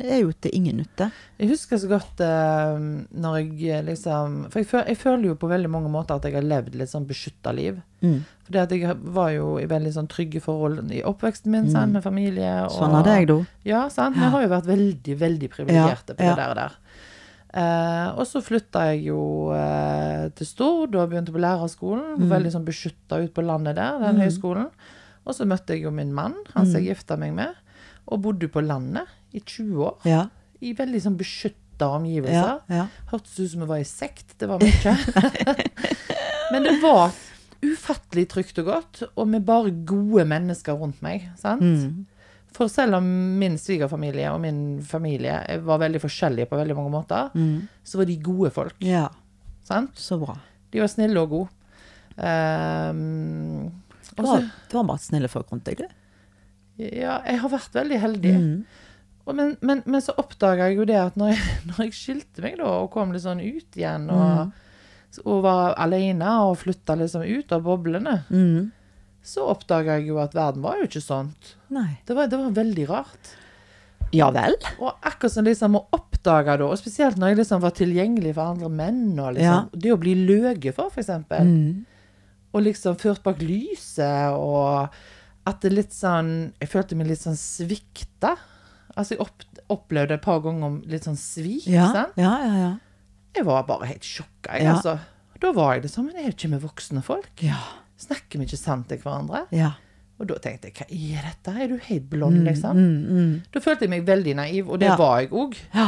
er 0.06 0.24
jo 0.24 0.34
til 0.34 0.54
ingen 0.58 0.82
nytte. 0.82 1.12
Jeg 1.42 1.50
husker 1.54 1.82
så 1.82 1.90
godt 1.90 2.22
uh, 2.22 2.78
når 2.78 3.40
jeg 3.58 3.86
liksom 3.88 4.44
For 4.54 4.62
jeg, 4.62 4.70
føl, 4.70 4.84
jeg 4.94 5.00
føler 5.02 5.32
jo 5.32 5.40
på 5.42 5.50
veldig 5.50 5.72
mange 5.74 5.90
måter 5.94 6.18
at 6.18 6.28
jeg 6.28 6.38
har 6.38 6.46
levd 6.46 6.78
litt 6.78 6.92
sånn 6.94 7.08
beskytta 7.10 7.54
liv. 7.58 7.80
Mm. 8.02 8.22
Fordi 8.48 8.60
at 8.62 8.72
jeg 8.76 8.98
var 9.16 9.32
jo 9.32 9.56
i 9.62 9.68
veldig 9.70 9.94
sånn 9.96 10.10
trygge 10.12 10.42
forhold 10.44 10.90
i 10.92 11.04
oppveksten 11.08 11.54
min, 11.54 11.70
sant, 11.72 11.94
med 11.94 12.04
familie. 12.04 12.50
Og, 12.66 12.74
Sånn 12.74 12.98
det, 13.06 13.18
jeg, 13.22 13.30
da. 13.30 13.38
Ja, 13.70 13.86
sant. 13.94 14.18
Vi 14.18 14.30
har 14.34 14.44
jo 14.44 14.50
vært 14.52 14.70
veldig, 14.70 15.18
veldig 15.22 15.50
privilegerte 15.54 16.18
på 16.18 16.26
det 16.26 16.38
der. 16.40 16.50
og 16.50 16.58
der. 16.60 16.80
Eh, 17.54 18.08
og 18.16 18.24
så 18.30 18.40
flytta 18.44 18.86
jeg 18.94 19.06
jo 19.10 19.52
eh, 19.52 20.30
til 20.38 20.48
Stord 20.48 20.96
og 20.96 21.10
begynte 21.12 21.34
på 21.36 21.42
lærerskolen. 21.44 22.14
Mm. 22.22 22.30
Veldig 22.32 22.52
sånn 22.54 22.68
beskytta 22.68 23.20
ut 23.26 23.34
på 23.36 23.44
landet 23.44 23.76
der, 23.76 23.98
den 24.00 24.22
høyskolen. 24.24 24.70
Og 25.28 25.36
så 25.38 25.46
møtte 25.46 25.76
jeg 25.76 25.84
jo 25.84 25.92
min 25.94 26.14
mann, 26.16 26.36
han 26.56 26.66
som 26.66 26.80
Mm. 26.80 26.86
jeg 26.86 26.96
gifta 26.96 27.18
meg 27.20 27.34
med, 27.36 27.54
og 28.08 28.22
bodde 28.24 28.48
på 28.50 28.64
landet 28.66 29.08
i 29.34 29.40
20 29.40 29.84
år. 29.86 29.98
Ja. 30.06 30.24
I 30.62 30.74
veldig 30.74 31.02
sånn 31.04 31.18
beskytta 31.20 31.58
Ja. 31.82 31.96
omgivelser. 31.98 32.62
ja. 32.70 32.88
Hørtes 33.12 33.40
ut 33.40 33.52
som 33.52 33.62
vi 33.62 33.68
var 33.68 33.78
i 33.82 33.84
sekt, 33.90 34.38
det 34.38 34.48
var 34.48 34.60
ikke. 34.60 34.96
Men 36.52 36.64
det 36.64 36.76
var 36.82 37.12
ufattelig 37.62 38.28
trygt 38.30 38.58
og 38.62 38.66
godt, 38.66 39.04
og 39.16 39.28
med 39.28 39.46
bare 39.46 39.72
gode 39.86 40.26
mennesker 40.26 40.74
rundt 40.78 41.02
meg. 41.02 41.30
sant? 41.38 41.62
Mm. 41.62 42.06
For 42.52 42.68
selv 42.68 42.98
om 43.00 43.06
min 43.40 43.56
svigerfamilie 43.58 44.28
og 44.34 44.42
min 44.44 44.82
familie 44.84 45.38
var 45.64 45.80
veldig 45.80 46.02
forskjellige 46.04 46.50
på 46.52 46.58
veldig 46.60 46.76
mange 46.76 46.92
måter, 46.92 47.30
Mm. 47.34 47.68
så 47.84 47.98
var 48.02 48.06
de 48.10 48.18
gode 48.18 48.52
folk. 48.52 48.76
ja. 48.84 49.08
sant? 49.64 49.96
Så 49.96 50.18
bra. 50.20 50.36
De 50.72 50.80
var 50.82 50.88
snille 50.92 51.22
og 51.22 51.30
gode. 51.30 51.50
Um, 52.22 53.72
og 54.18 54.24
var, 54.26 54.42
så, 54.42 54.68
det 54.72 54.86
bare 54.88 55.00
snille 55.04 55.30
folk 55.32 55.52
rundt 55.54 55.66
deg, 55.70 55.82
du. 55.82 55.86
ja, 56.84 57.20
jeg 57.28 57.40
har 57.44 57.52
vært 57.54 57.76
veldig 57.78 58.00
heldig. 58.02 58.34
Mm. 58.42 58.66
Og 59.30 59.36
men, 59.38 59.54
men, 59.62 59.84
men 59.86 60.02
så 60.04 60.16
oppdaga 60.20 60.68
jeg 60.72 60.80
jo 60.82 60.86
det 60.90 60.98
at 61.00 61.16
når 61.20 61.34
jeg, 61.36 61.56
når 61.70 61.82
jeg 61.86 61.96
skilte 61.98 62.44
meg 62.44 62.58
da, 62.60 62.68
og 62.82 62.92
kom 62.94 63.14
litt 63.16 63.24
sånn 63.24 63.42
ut 63.44 63.78
igjen, 63.80 64.10
og, 64.12 64.52
og 65.26 65.42
var 65.46 65.76
alene 65.82 66.32
og 66.50 66.58
flytta 66.64 66.98
liksom 67.00 67.24
ut 67.28 67.56
av 67.58 67.64
boblene, 67.68 68.20
Mm. 68.30 68.72
Så 69.24 69.46
oppdaga 69.52 70.00
jeg 70.00 70.08
jo 70.10 70.18
at 70.22 70.34
verden 70.34 70.64
var 70.66 70.80
jo 70.82 70.88
ikke 70.90 71.02
sånt. 71.04 71.56
Det 71.70 72.16
var, 72.18 72.28
det 72.28 72.40
var 72.42 72.52
veldig 72.58 72.86
rart. 72.90 73.36
Ja 74.12 74.28
vel? 74.36 74.56
Og 74.82 74.90
akkurat 75.08 75.32
som 75.32 75.46
liksom 75.48 75.78
å 75.80 75.86
oppdage 75.96 76.58
det, 76.60 76.66
og 76.68 76.76
spesielt 76.80 77.16
når 77.22 77.32
jeg 77.32 77.38
liksom 77.44 77.62
var 77.64 77.72
tilgjengelig 77.78 78.34
for 78.36 78.50
andre 78.56 78.70
menn, 78.70 79.04
og 79.24 79.38
liksom, 79.38 79.70
det 79.80 79.94
å 79.94 80.00
bli 80.02 80.16
løge 80.28 80.74
for, 80.76 80.90
eksempel, 81.00 81.48
Mm. 81.48 81.86
og 82.54 82.62
liksom 82.66 82.98
ført 83.00 83.24
bak 83.24 83.40
lyset, 83.40 84.34
og 84.36 84.90
at 85.48 85.62
det 85.64 85.72
litt 85.72 85.94
sånn, 85.96 86.52
jeg 86.60 86.70
følte 86.70 86.96
meg 87.00 87.08
litt 87.08 87.22
sånn 87.24 87.38
svikta. 87.40 88.36
Altså 88.98 89.16
jeg 89.16 89.22
opp, 89.24 89.46
opplevde 89.72 90.18
et 90.18 90.22
par 90.22 90.42
ganger 90.44 90.66
om 90.68 90.82
litt 90.86 91.06
sånn 91.08 91.16
svik, 91.18 91.66
Ja, 91.72 91.88
sant? 91.94 92.18
ja, 92.20 92.34
ja. 92.44 92.54
ja. 92.66 92.72
Jeg 93.38 93.46
var 93.48 93.64
bare 93.64 93.86
helt 93.88 94.04
sjokka, 94.04 94.58
jeg, 94.58 94.64
Ja. 94.68 94.74
altså. 94.76 94.98
Da 95.40 95.52
var 95.54 95.74
jeg 95.74 95.84
det 95.84 95.92
sånn 95.94 96.06
men 96.12 96.18
er 96.18 96.28
jo 96.28 96.36
ikke 96.36 96.50
med 96.52 96.62
voksne 96.62 97.02
folk? 97.02 97.32
Ja. 97.42 97.58
Snakker 98.02 98.42
vi 98.42 98.48
ikke 98.50 98.58
sant 98.62 98.88
til 98.92 99.02
hverandre? 99.04 99.46
ja. 99.56 99.74
Og 100.22 100.28
da 100.30 100.36
tenkte 100.38 100.70
jeg, 100.70 100.76
hva 100.78 100.86
er 101.18 101.24
dette? 101.32 101.52
Er 101.64 101.68
du 101.72 101.80
helt 101.82 102.04
blond, 102.12 102.44
liksom? 102.46 102.78
Mm, 102.78 103.06
mm. 103.18 103.30
Da 103.56 103.62
følte 103.64 103.88
jeg 103.88 103.90
meg 103.90 104.04
veldig 104.06 104.36
naiv, 104.38 104.68
og 104.70 104.78
det 104.84 104.92
Ja. 104.92 104.96
var 105.00 105.22
jeg 105.24 105.32
òg. 105.34 105.56
Ja. 105.74 105.88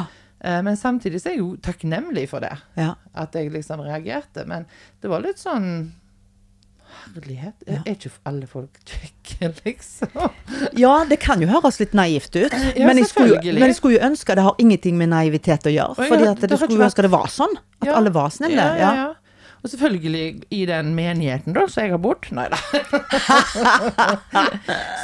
Men 0.65 0.73
samtidig 0.75 1.21
så 1.21 1.29
er 1.29 1.35
jeg 1.35 1.43
jo 1.43 1.51
takknemlig 1.61 2.23
for 2.31 2.41
det, 2.41 2.49
ja. 2.75 2.95
at 3.13 3.35
jeg 3.37 3.51
liksom 3.53 3.83
reagerte. 3.85 4.47
Men 4.49 4.65
det 5.03 5.11
var 5.11 5.21
litt 5.21 5.37
sånn 5.37 5.91
Herlighet, 7.03 7.63
er 7.67 7.81
ikke 7.93 8.09
alle 8.29 8.47
folk 8.47 8.77
kjekke, 8.87 9.49
liksom? 9.65 10.17
Ja, 10.77 10.91
det 11.09 11.17
kan 11.23 11.41
jo 11.41 11.47
høres 11.49 11.79
litt 11.81 11.93
naivt 11.97 12.33
ut. 12.35 12.53
Men, 12.77 12.97
jeg 13.01 13.09
skulle, 13.09 13.39
men 13.43 13.65
jeg 13.69 13.77
skulle 13.77 13.97
jo 13.99 14.05
ønske 14.07 14.35
det 14.37 14.43
har 14.45 14.55
ingenting 14.61 14.97
med 14.97 15.09
naivitet 15.13 15.65
å 15.69 15.73
gjøre. 15.73 16.07
Det 16.09 16.49
det 16.49 16.57
skulle 16.59 16.77
jo 16.79 16.85
ønske 16.85 17.05
det 17.05 17.11
var 17.13 17.29
sånn. 17.33 17.53
At 17.83 17.89
alle 17.97 18.13
var 18.13 18.29
snille. 18.33 18.65
Ja, 18.81 18.93
ja. 18.97 19.09
Og 19.63 19.69
selvfølgelig 19.71 20.43
i 20.51 20.65
den 20.67 20.89
menigheten 20.95 21.53
da, 21.55 21.61
som 21.71 21.83
jeg 21.85 21.91
har 21.93 21.99
bodd 22.03 22.25
Nei 22.35 22.49
da. 22.51 22.57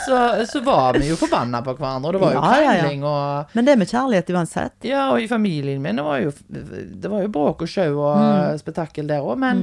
så, 0.05 0.17
så 0.51 0.59
var 0.65 0.93
vi 0.99 1.07
jo 1.09 1.15
forbanna 1.19 1.61
på 1.63 1.73
hverandre, 1.77 2.09
og 2.09 2.13
det 2.17 2.21
var 2.23 2.33
jo 2.33 2.39
Ja, 2.41 2.55
ja, 2.55 2.61
ja. 2.63 2.71
krangling 2.81 3.03
og 3.07 3.45
Men 3.55 3.65
det 3.69 3.75
med 3.79 3.87
kjærlighet 3.91 4.31
uansett. 4.35 4.75
Ja, 4.87 5.05
og 5.13 5.21
i 5.23 5.27
familien 5.31 5.81
min 5.83 5.99
det 5.99 6.03
var 6.05 6.17
jo, 6.23 6.31
det 6.49 7.11
var 7.11 7.23
jo 7.23 7.31
bråk 7.37 7.61
og 7.65 7.69
sjau 7.71 7.93
og 8.01 8.17
Mm. 8.19 8.57
spetakkel 8.59 9.07
der 9.07 9.21
òg, 9.23 9.37
men 9.39 9.61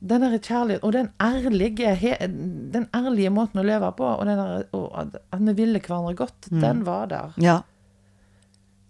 den 0.00 0.20
der 0.22 0.36
kjærligheten 0.38 0.84
og 0.86 0.92
den 0.92 1.08
ærlige, 1.20 1.94
he, 1.98 2.12
den 2.76 2.86
ærlige 2.94 3.30
måten 3.32 3.60
å 3.60 3.64
leve 3.66 3.88
på, 3.96 4.04
og, 4.04 4.26
den 4.26 4.38
der, 4.38 4.62
og 4.76 4.92
at, 5.00 5.08
vi 5.40 5.52
ville 5.56 5.80
hverandre 5.80 6.14
godt, 6.14 6.50
Mm. 6.52 6.60
den 6.60 6.84
var 6.86 7.06
der. 7.06 7.32
Ja, 7.40 7.58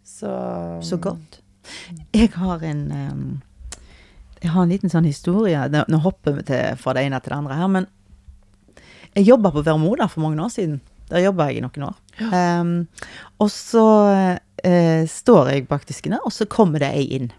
Så 0.05 0.29
så 0.83 0.97
godt. 0.97 1.41
Jeg 2.15 2.31
har 2.35 2.59
en 2.65 2.91
em, 2.93 3.41
Jeg 4.41 4.53
har 4.55 4.65
en 4.65 4.73
liten 4.73 4.93
sånn 4.93 5.09
historie. 5.09 5.61
Nå, 5.69 5.99
hopper 6.05 6.39
vi 6.39 6.47
til, 6.49 6.79
fra 6.81 6.95
det 6.97 7.05
ene 7.07 7.21
til 7.21 7.35
det 7.35 7.41
andre 7.43 7.59
her, 7.59 7.73
men 7.73 7.89
jeg 9.17 9.27
jobba 9.27 9.51
på 9.53 9.65
Vermoda 9.67 10.07
for 10.09 10.23
mange 10.25 10.41
år 10.43 10.53
siden. 10.55 10.79
Der 11.11 11.25
jobba 11.25 11.49
jeg 11.51 11.59
i 11.59 11.65
noen 11.65 11.89
år. 11.89 11.97
Em, 12.31 12.75
og 13.43 13.51
så 13.51 13.85
uh, 14.63 15.03
står 15.11 15.51
jeg 15.51 15.67
bak 15.69 15.87
disken 15.89 16.15
der, 16.15 16.23
og 16.25 16.33
så 16.33 16.47
kommer 16.51 16.83
det 16.83 16.93
ei 16.95 17.07
inn. 17.19 17.31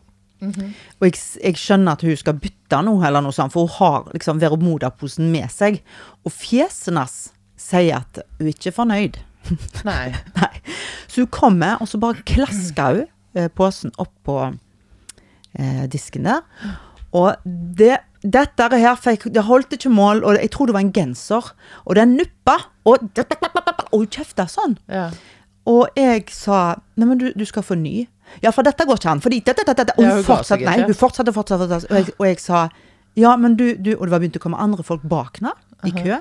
Mhm. 0.42 0.72
Og 1.00 1.06
jeg, 1.08 1.20
jeg 1.38 1.60
skjønner 1.62 1.96
at 1.96 2.04
hun 2.06 2.18
skal 2.18 2.40
bytte 2.42 2.82
noe, 2.84 3.02
eller 3.08 3.24
noe 3.24 3.36
sånt, 3.36 3.54
for 3.54 3.70
hun 3.70 3.78
har 3.78 4.10
liksom 4.16 4.42
Vermoda-posen 4.42 5.30
med 5.32 5.48
seg. 5.54 5.80
Og 6.26 6.34
fjeset 6.34 6.92
hennes 6.92 7.18
sier 7.62 8.02
at 8.02 8.24
hun 8.40 8.52
ikke 8.52 8.72
er 8.72 8.78
fornøyd. 8.78 9.22
Nei. 9.88 10.12
Nei. 10.38 10.54
Så 11.08 11.24
hun 11.24 11.32
kommer, 11.34 11.78
og 11.82 11.90
så 11.90 12.02
bare 12.02 12.26
klasker 12.28 13.00
hun 13.00 13.06
eh, 13.38 13.50
posen 13.54 13.94
opp 14.02 14.14
på 14.28 14.38
eh, 14.50 15.86
disken 15.92 16.28
der. 16.28 16.44
Og 17.18 17.36
det, 17.78 17.98
dette 18.24 18.70
her 18.72 18.96
fikk, 19.00 19.28
det 19.36 19.44
holdt 19.48 19.76
ikke 19.76 19.92
mål, 19.92 20.24
og 20.24 20.38
jeg 20.40 20.52
tror 20.54 20.70
det 20.70 20.78
var 20.78 20.86
en 20.86 20.94
genser. 20.96 21.52
Og 21.86 21.98
den 22.00 22.16
nuppa, 22.20 22.58
og, 22.88 23.04
og 23.92 23.98
hun 24.00 24.08
kjefta 24.12 24.48
sånn. 24.52 24.78
Ja. 24.92 25.10
Og 25.70 25.92
jeg 26.00 26.26
sa 26.34 26.80
Nei, 26.98 27.06
men 27.06 27.20
du, 27.20 27.28
du 27.38 27.44
skal 27.46 27.66
få 27.66 27.76
ny. 27.78 28.08
Ja, 28.44 28.54
for 28.56 28.66
dette 28.66 28.86
går 28.88 29.00
ikke 29.00 29.12
an. 29.12 29.22
Fordi 29.24 29.42
dette, 29.44 29.66
dette, 29.68 29.84
dette. 29.84 29.98
Og 29.98 30.06
Ja, 30.06 30.16
hun 30.16 30.22
hun 30.22 30.28
fortsatte, 30.28 30.66
nei, 30.66 30.80
hun 30.86 30.98
fortsatte, 30.98 31.34
fortsatte, 31.36 31.68
fortsatte. 31.68 31.92
Og 31.92 32.00
jeg, 32.00 32.16
og 32.18 32.28
jeg 32.30 32.40
sa 32.44 32.70
ja, 33.20 33.34
men 33.36 33.58
du, 33.60 33.74
du 33.76 33.90
Og 33.98 34.06
det 34.08 34.14
var 34.14 34.22
begynt 34.24 34.38
å 34.40 34.44
komme 34.44 34.60
andre 34.62 34.86
folk 34.88 35.02
bak 35.04 35.42
henne 35.42 35.52
i 35.86 35.92
kø. 35.92 36.18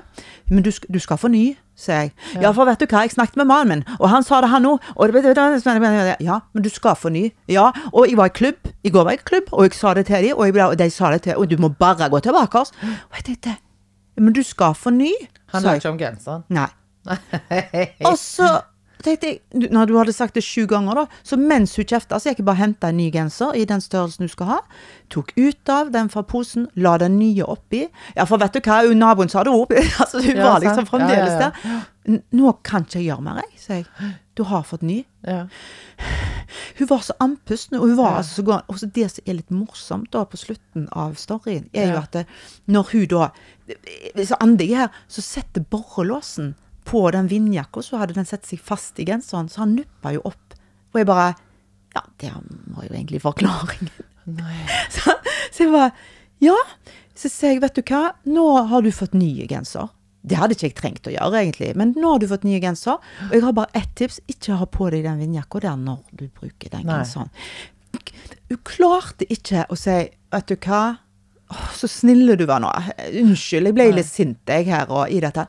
Men 0.49 0.63
du, 0.63 0.71
du 0.93 0.99
skal 0.99 1.17
få 1.17 1.27
ny, 1.31 1.57
sa 1.75 2.01
jeg. 2.01 2.11
Ja, 2.41 2.51
for 2.51 2.65
vet 2.65 2.79
du 2.81 2.85
hva, 2.85 3.03
jeg 3.05 3.13
snakket 3.15 3.37
med 3.41 3.45
mannen 3.49 3.69
min, 3.69 3.83
og 3.99 4.09
han 4.09 4.23
sa 4.23 4.41
det, 4.41 4.49
han 4.49 4.65
òg. 4.65 4.81
Ja, 6.21 6.39
men 6.53 6.63
du 6.63 6.69
skal 6.69 6.95
få 6.95 7.09
ny. 7.09 7.29
Ja, 7.49 7.69
og 7.93 8.09
jeg 8.09 8.17
var 8.17 8.31
i 8.31 8.35
klubb. 8.35 8.71
I 8.83 8.89
går 8.89 9.03
var 9.03 9.15
jeg 9.15 9.23
i 9.23 9.29
klubb, 9.31 9.51
og 9.51 9.63
jeg 9.63 9.73
sa 9.77 9.93
det 9.93 10.05
til 10.09 10.27
dem, 10.29 10.37
og, 10.37 10.59
og 10.67 10.79
de 10.79 10.89
sa 10.89 11.11
det 11.11 11.21
til 11.21 11.35
Og 11.37 11.49
du 11.49 11.57
må 11.57 11.69
bare 11.69 12.09
gå 12.09 12.19
tilbake. 12.19 12.59
Og 12.59 13.15
jeg 13.15 13.23
tenkte 13.25 13.55
Men 14.17 14.33
du 14.33 14.43
skal 14.43 14.73
få 14.75 14.89
ny, 14.89 15.11
sa 15.51 15.73
ikke 15.73 15.89
om 15.89 15.97
genseren. 15.97 16.43
Nei. 16.49 16.67
Og 18.05 18.17
så 18.17 18.61
tenkte 19.05 19.29
jeg, 19.29 19.69
når 19.71 19.89
du 19.89 19.95
hadde 19.99 20.13
sagt 20.15 20.35
det 20.37 20.43
sju 20.45 20.65
ganger, 20.69 21.01
da, 21.01 21.21
så 21.27 21.37
mens 21.39 21.75
hun 21.79 21.87
kjefta, 21.87 22.19
så 22.19 22.31
gikk 22.31 22.41
jeg 22.41 22.47
bare 22.49 22.59
og 22.59 22.63
henta 22.63 22.89
en 22.91 22.99
ny 22.99 23.07
genser 23.13 23.55
i 23.57 23.65
den 23.69 23.83
størrelsen 23.83 24.27
du 24.27 24.31
skal 24.33 24.49
ha. 24.51 24.59
Tok 25.13 25.33
ut 25.37 25.71
av 25.73 25.91
den 25.93 26.09
fra 26.13 26.23
posen, 26.27 26.67
la 26.75 26.97
den 27.01 27.17
nye 27.19 27.45
oppi. 27.47 27.85
Ja, 28.17 28.25
for 28.29 28.41
vet 28.41 28.57
du 28.57 28.61
hva, 28.65 28.81
naboen 28.97 29.31
sa 29.31 29.45
det 29.47 29.53
opp. 29.55 29.73
altså, 30.03 30.21
hun 30.23 30.35
Ja, 30.35 30.49
var 30.51 30.63
liksom 30.63 30.89
fremdeles 30.89 31.37
Ja, 31.37 31.51
ja, 31.51 31.79
der. 32.05 32.21
Nå 32.33 32.55
kan 32.65 32.87
ikke 32.87 32.97
jeg 32.99 33.11
gjøre 33.11 33.25
mer, 33.27 33.43
jeg, 33.45 33.59
sa 33.61 33.79
jeg. 33.79 34.13
Du 34.37 34.43
har 34.49 34.63
fått 34.65 34.81
ny. 34.81 35.03
Ja. 35.27 35.43
Hun 36.79 36.87
var 36.89 37.03
så 37.05 37.13
andpusten, 37.21 37.77
og 37.77 37.89
hun 37.91 37.97
var 37.99 38.17
altså 38.21 38.39
så 38.39 38.45
god. 38.47 38.65
Og 38.71 38.79
så 38.81 38.89
det 38.95 39.05
som 39.11 39.27
er 39.29 39.37
litt 39.37 39.51
morsomt 39.53 40.09
da 40.15 40.23
på 40.25 40.39
slutten 40.39 40.87
av 40.97 41.13
storyen, 41.21 41.67
er 41.77 41.91
jo 41.93 41.99
at 42.01 42.15
det, 42.15 42.25
når 42.71 42.89
hun 42.95 43.05
da 43.11 43.29
Så 44.25 44.35
Andig 44.43 44.73
her, 44.75 44.89
så 45.07 45.21
setter 45.23 45.63
borrelåsen 45.63 46.55
på 46.87 47.03
den 47.13 47.27
vindjakka, 47.31 47.83
så 47.85 47.99
hadde 48.01 48.15
den 48.17 48.27
sett 48.27 48.47
seg 48.49 48.59
fast 48.63 48.99
i 48.99 49.05
genseren, 49.07 49.49
så 49.51 49.63
han 49.63 49.75
nuppa 49.77 50.13
jo 50.15 50.23
opp. 50.31 50.55
Og 50.93 51.01
jeg 51.01 51.09
bare 51.09 51.31
Ja, 51.91 52.01
det 52.23 52.31
var 52.71 52.85
jo 52.87 52.93
egentlig 52.95 53.19
forklaringen. 53.21 53.89
Nei. 54.31 54.59
Så, 54.95 55.11
så 55.51 55.65
jeg 55.65 55.71
bare 55.73 55.91
Ja. 56.41 56.55
Så 57.17 57.29
sier 57.29 57.51
jeg, 57.55 57.61
vet 57.61 57.75
du 57.75 57.81
hva, 57.85 58.13
nå 58.25 58.45
har 58.69 58.81
du 58.81 58.89
fått 58.95 59.13
ny 59.13 59.45
genser. 59.49 59.89
Det 60.21 60.37
hadde 60.37 60.55
ikke 60.55 60.67
jeg 60.69 60.75
trengt 60.77 61.09
å 61.09 61.13
gjøre, 61.13 61.41
egentlig, 61.41 61.71
men 61.77 61.91
nå 61.97 62.13
har 62.13 62.21
du 62.21 62.27
fått 62.29 62.45
nye 62.47 62.61
genser. 62.63 63.01
Og 63.27 63.35
jeg 63.35 63.43
har 63.43 63.53
bare 63.57 63.73
ett 63.77 63.91
tips, 63.99 64.21
ikke 64.31 64.57
ha 64.61 64.65
på 64.69 64.87
deg 64.93 65.03
den 65.05 65.19
vindjakka 65.21 65.61
der 65.65 65.77
når 65.81 65.99
du 66.17 66.27
bruker 66.29 66.71
den 66.71 66.85
Nei. 66.87 67.01
genseren. 67.01 67.29
Hun 68.49 68.61
klarte 68.67 69.27
ikke 69.33 69.65
å 69.69 69.77
si, 69.79 69.97
vet 70.33 70.49
du 70.49 70.55
hva, 70.65 70.81
Åh, 71.51 71.71
så 71.75 71.87
snille 71.91 72.37
du 72.39 72.45
var 72.47 72.61
nå. 72.63 72.69
Unnskyld, 73.19 73.67
jeg 73.67 73.75
ble 73.75 73.89
litt 73.91 74.07
sint 74.07 74.47
jeg 74.47 74.69
her 74.69 74.87
og 74.87 75.11
i 75.11 75.17
dette. 75.19 75.43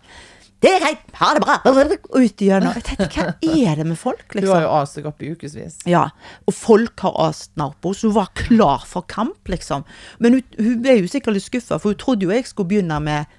Det 0.63 0.71
er 0.71 0.83
greit, 0.85 1.01
ha 1.19 1.33
det 1.35 1.43
bra! 1.43 1.57
Og 1.67 1.79
ut 2.23 2.43
i 2.45 2.49
Jeg 2.53 2.83
tenkte, 2.87 3.09
hva 3.43 3.55
er 3.73 3.81
det 3.81 3.87
med 3.89 3.99
folk, 3.99 4.23
Du 4.31 4.39
har 4.39 4.45
liksom? 4.45 4.63
jo 4.63 4.71
ast 4.79 4.99
deg 4.99 5.09
opp 5.11 5.23
i 5.23 5.31
ukevis. 5.35 5.79
Ja, 5.91 6.05
og 6.47 6.55
folk 6.55 7.03
har 7.03 7.17
ast 7.27 7.51
Narpo, 7.59 7.91
så 7.99 8.11
hun 8.13 8.17
var 8.21 8.31
klar 8.39 8.85
for 8.87 9.03
kamp, 9.11 9.41
liksom. 9.51 9.83
Men 10.23 10.39
hun, 10.39 10.45
hun 10.61 10.77
ble 10.85 11.01
jo 11.01 11.11
sikkert 11.11 11.35
litt 11.35 11.49
skuffa, 11.49 11.81
for 11.83 11.91
hun 11.93 11.99
trodde 11.99 12.29
jo 12.29 12.35
jeg 12.35 12.47
skulle 12.47 12.71
begynne 12.71 13.01
med 13.03 13.39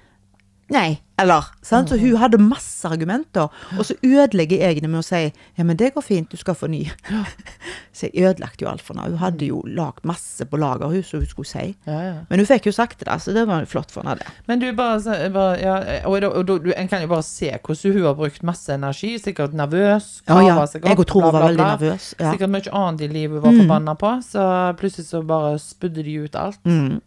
Nei, 0.74 0.98
eller 1.20 1.46
sant? 1.62 1.88
Så 1.88 1.96
hun 2.00 2.16
hadde 2.18 2.40
masse 2.42 2.88
argumenter. 2.88 3.52
Og 3.78 3.86
så 3.86 3.94
ødelegger 4.02 4.58
jeg 4.64 4.82
det 4.82 4.90
med 4.90 4.98
å 4.98 5.06
si 5.06 5.20
ja, 5.28 5.62
men 5.66 5.78
det 5.78 5.92
går 5.94 6.02
fint, 6.02 6.30
du 6.30 6.40
skal 6.40 6.56
få 6.58 6.66
ny. 6.72 6.82
Så 7.94 8.08
jeg 8.08 8.24
ødelagte 8.26 8.64
jo 8.64 8.70
alt 8.72 8.82
for 8.82 8.98
henne. 8.98 9.12
Hun 9.14 9.20
hadde 9.22 9.46
jo 9.46 9.60
lagd 9.70 10.02
masse 10.08 10.42
på 10.50 10.58
lager, 10.58 10.90
hun, 10.90 11.04
som 11.06 11.22
hun 11.22 11.30
skulle 11.30 11.46
si. 11.46 11.68
Ja, 11.86 11.98
ja. 12.02 12.16
Men 12.26 12.42
hun 12.42 12.48
fikk 12.48 12.66
jo 12.66 12.74
sagt 12.74 13.04
det, 13.06 13.18
så 13.22 13.30
det 13.36 13.44
var 13.46 13.62
flott 13.70 13.94
for 13.94 14.02
henne, 14.02 14.18
det. 14.18 14.34
Men 14.50 14.58
du, 14.58 14.66
bare, 14.74 15.14
bare 15.30 15.54
ja, 15.62 15.76
og, 16.02 16.16
og, 16.18 16.26
og, 16.32 16.50
og, 16.56 16.66
du, 16.66 16.72
En 16.74 16.90
kan 16.90 17.04
jo 17.04 17.12
bare 17.12 17.22
se 17.22 17.52
hvordan 17.54 17.94
hun 17.94 18.08
har 18.08 18.18
brukt 18.18 18.42
masse 18.42 18.74
energi. 18.74 19.14
Sikkert 19.22 19.54
nervøs. 19.54 20.10
Ja, 20.26 20.40
ja. 20.42 20.58
seg 20.66 20.82
opp, 20.82 20.90
Jeg 20.90 21.10
tror 21.12 21.28
hun 21.28 21.38
var 21.38 21.46
veldig 21.52 21.68
nervøs. 21.70 22.10
Sikkert 22.18 22.54
mye 22.58 22.76
annet 22.82 23.06
i 23.06 23.12
livet 23.14 23.38
hun 23.38 23.46
var 23.46 23.58
forbanna 23.62 23.98
på. 24.02 24.14
Så 24.26 24.50
plutselig 24.82 25.06
så 25.12 25.22
bare 25.22 25.54
spydde 25.62 26.02
de 26.02 26.18
ut 26.26 26.42
alt. 26.42 26.64
Mm. 26.66 26.98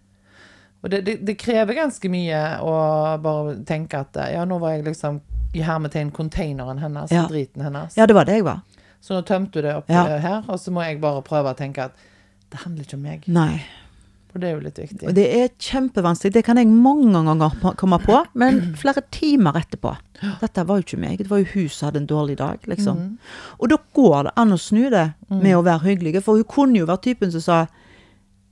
Og 0.88 0.92
det, 0.94 1.02
det, 1.04 1.18
det 1.28 1.34
krever 1.42 1.76
ganske 1.76 2.10
mye 2.12 2.38
å 2.64 2.74
bare 3.20 3.58
tenke 3.68 4.00
at 4.06 4.16
ja, 4.32 4.46
nå 4.48 4.56
var 4.62 4.78
jeg 4.78 4.86
liksom 4.88 5.18
i 5.58 5.64
hermetegn 5.68 6.12
containeren 6.16 6.80
hennes, 6.80 7.12
Ja. 7.12 7.26
driten 7.28 7.64
hennes. 7.66 7.98
ja, 8.00 8.06
det 8.08 8.16
var 8.16 8.28
det 8.30 8.38
jeg 8.40 8.46
var. 8.48 8.62
Så 9.04 9.18
nå 9.18 9.24
tømte 9.28 9.60
du 9.60 9.66
det 9.68 9.74
opp 9.82 9.90
Ja. 9.92 10.06
eh, 10.08 10.22
her, 10.24 10.46
og 10.48 10.60
så 10.64 10.72
må 10.72 10.84
jeg 10.86 11.02
bare 11.04 11.22
prøve 11.28 11.52
å 11.52 11.58
tenke 11.60 11.90
at 11.90 11.92
det 12.52 12.62
handler 12.64 12.84
ikke 12.88 12.96
om 12.96 13.04
meg. 13.04 13.28
Nei. 13.28 13.66
For 14.32 14.40
det 14.40 14.48
er 14.50 14.56
jo 14.56 14.64
litt 14.64 14.80
viktig. 14.80 15.08
Og 15.10 15.16
det 15.16 15.26
er 15.42 15.50
kjempevanskelig. 15.60 16.34
Det 16.38 16.44
kan 16.46 16.58
jeg 16.60 16.68
mange 16.68 17.12
ganger 17.26 17.76
komme 17.80 17.98
på, 18.04 18.22
men 18.36 18.74
flere 18.80 19.02
timer 19.12 19.60
etterpå. 19.60 19.96
Dette 20.42 20.64
var 20.68 20.80
jo 20.80 20.84
ikke 20.88 21.00
meg, 21.00 21.18
det 21.20 21.30
var 21.32 21.40
jo 21.44 21.50
hun 21.54 21.68
som 21.70 21.88
hadde 21.90 22.02
en 22.04 22.08
dårlig 22.08 22.38
dag, 22.38 22.60
liksom. 22.68 23.18
Og 23.60 23.70
da 23.72 23.78
går 23.96 24.24
det 24.30 24.34
an 24.38 24.52
å 24.56 24.60
snu 24.60 24.90
det 24.94 25.14
med 25.30 25.56
å 25.56 25.64
være 25.64 25.84
hyggelig, 25.92 26.24
for 26.24 26.40
hun 26.40 26.44
kunne 26.48 26.80
jo 26.80 26.86
vært 26.90 27.04
typen 27.08 27.32
som 27.36 27.42
sa 27.42 27.60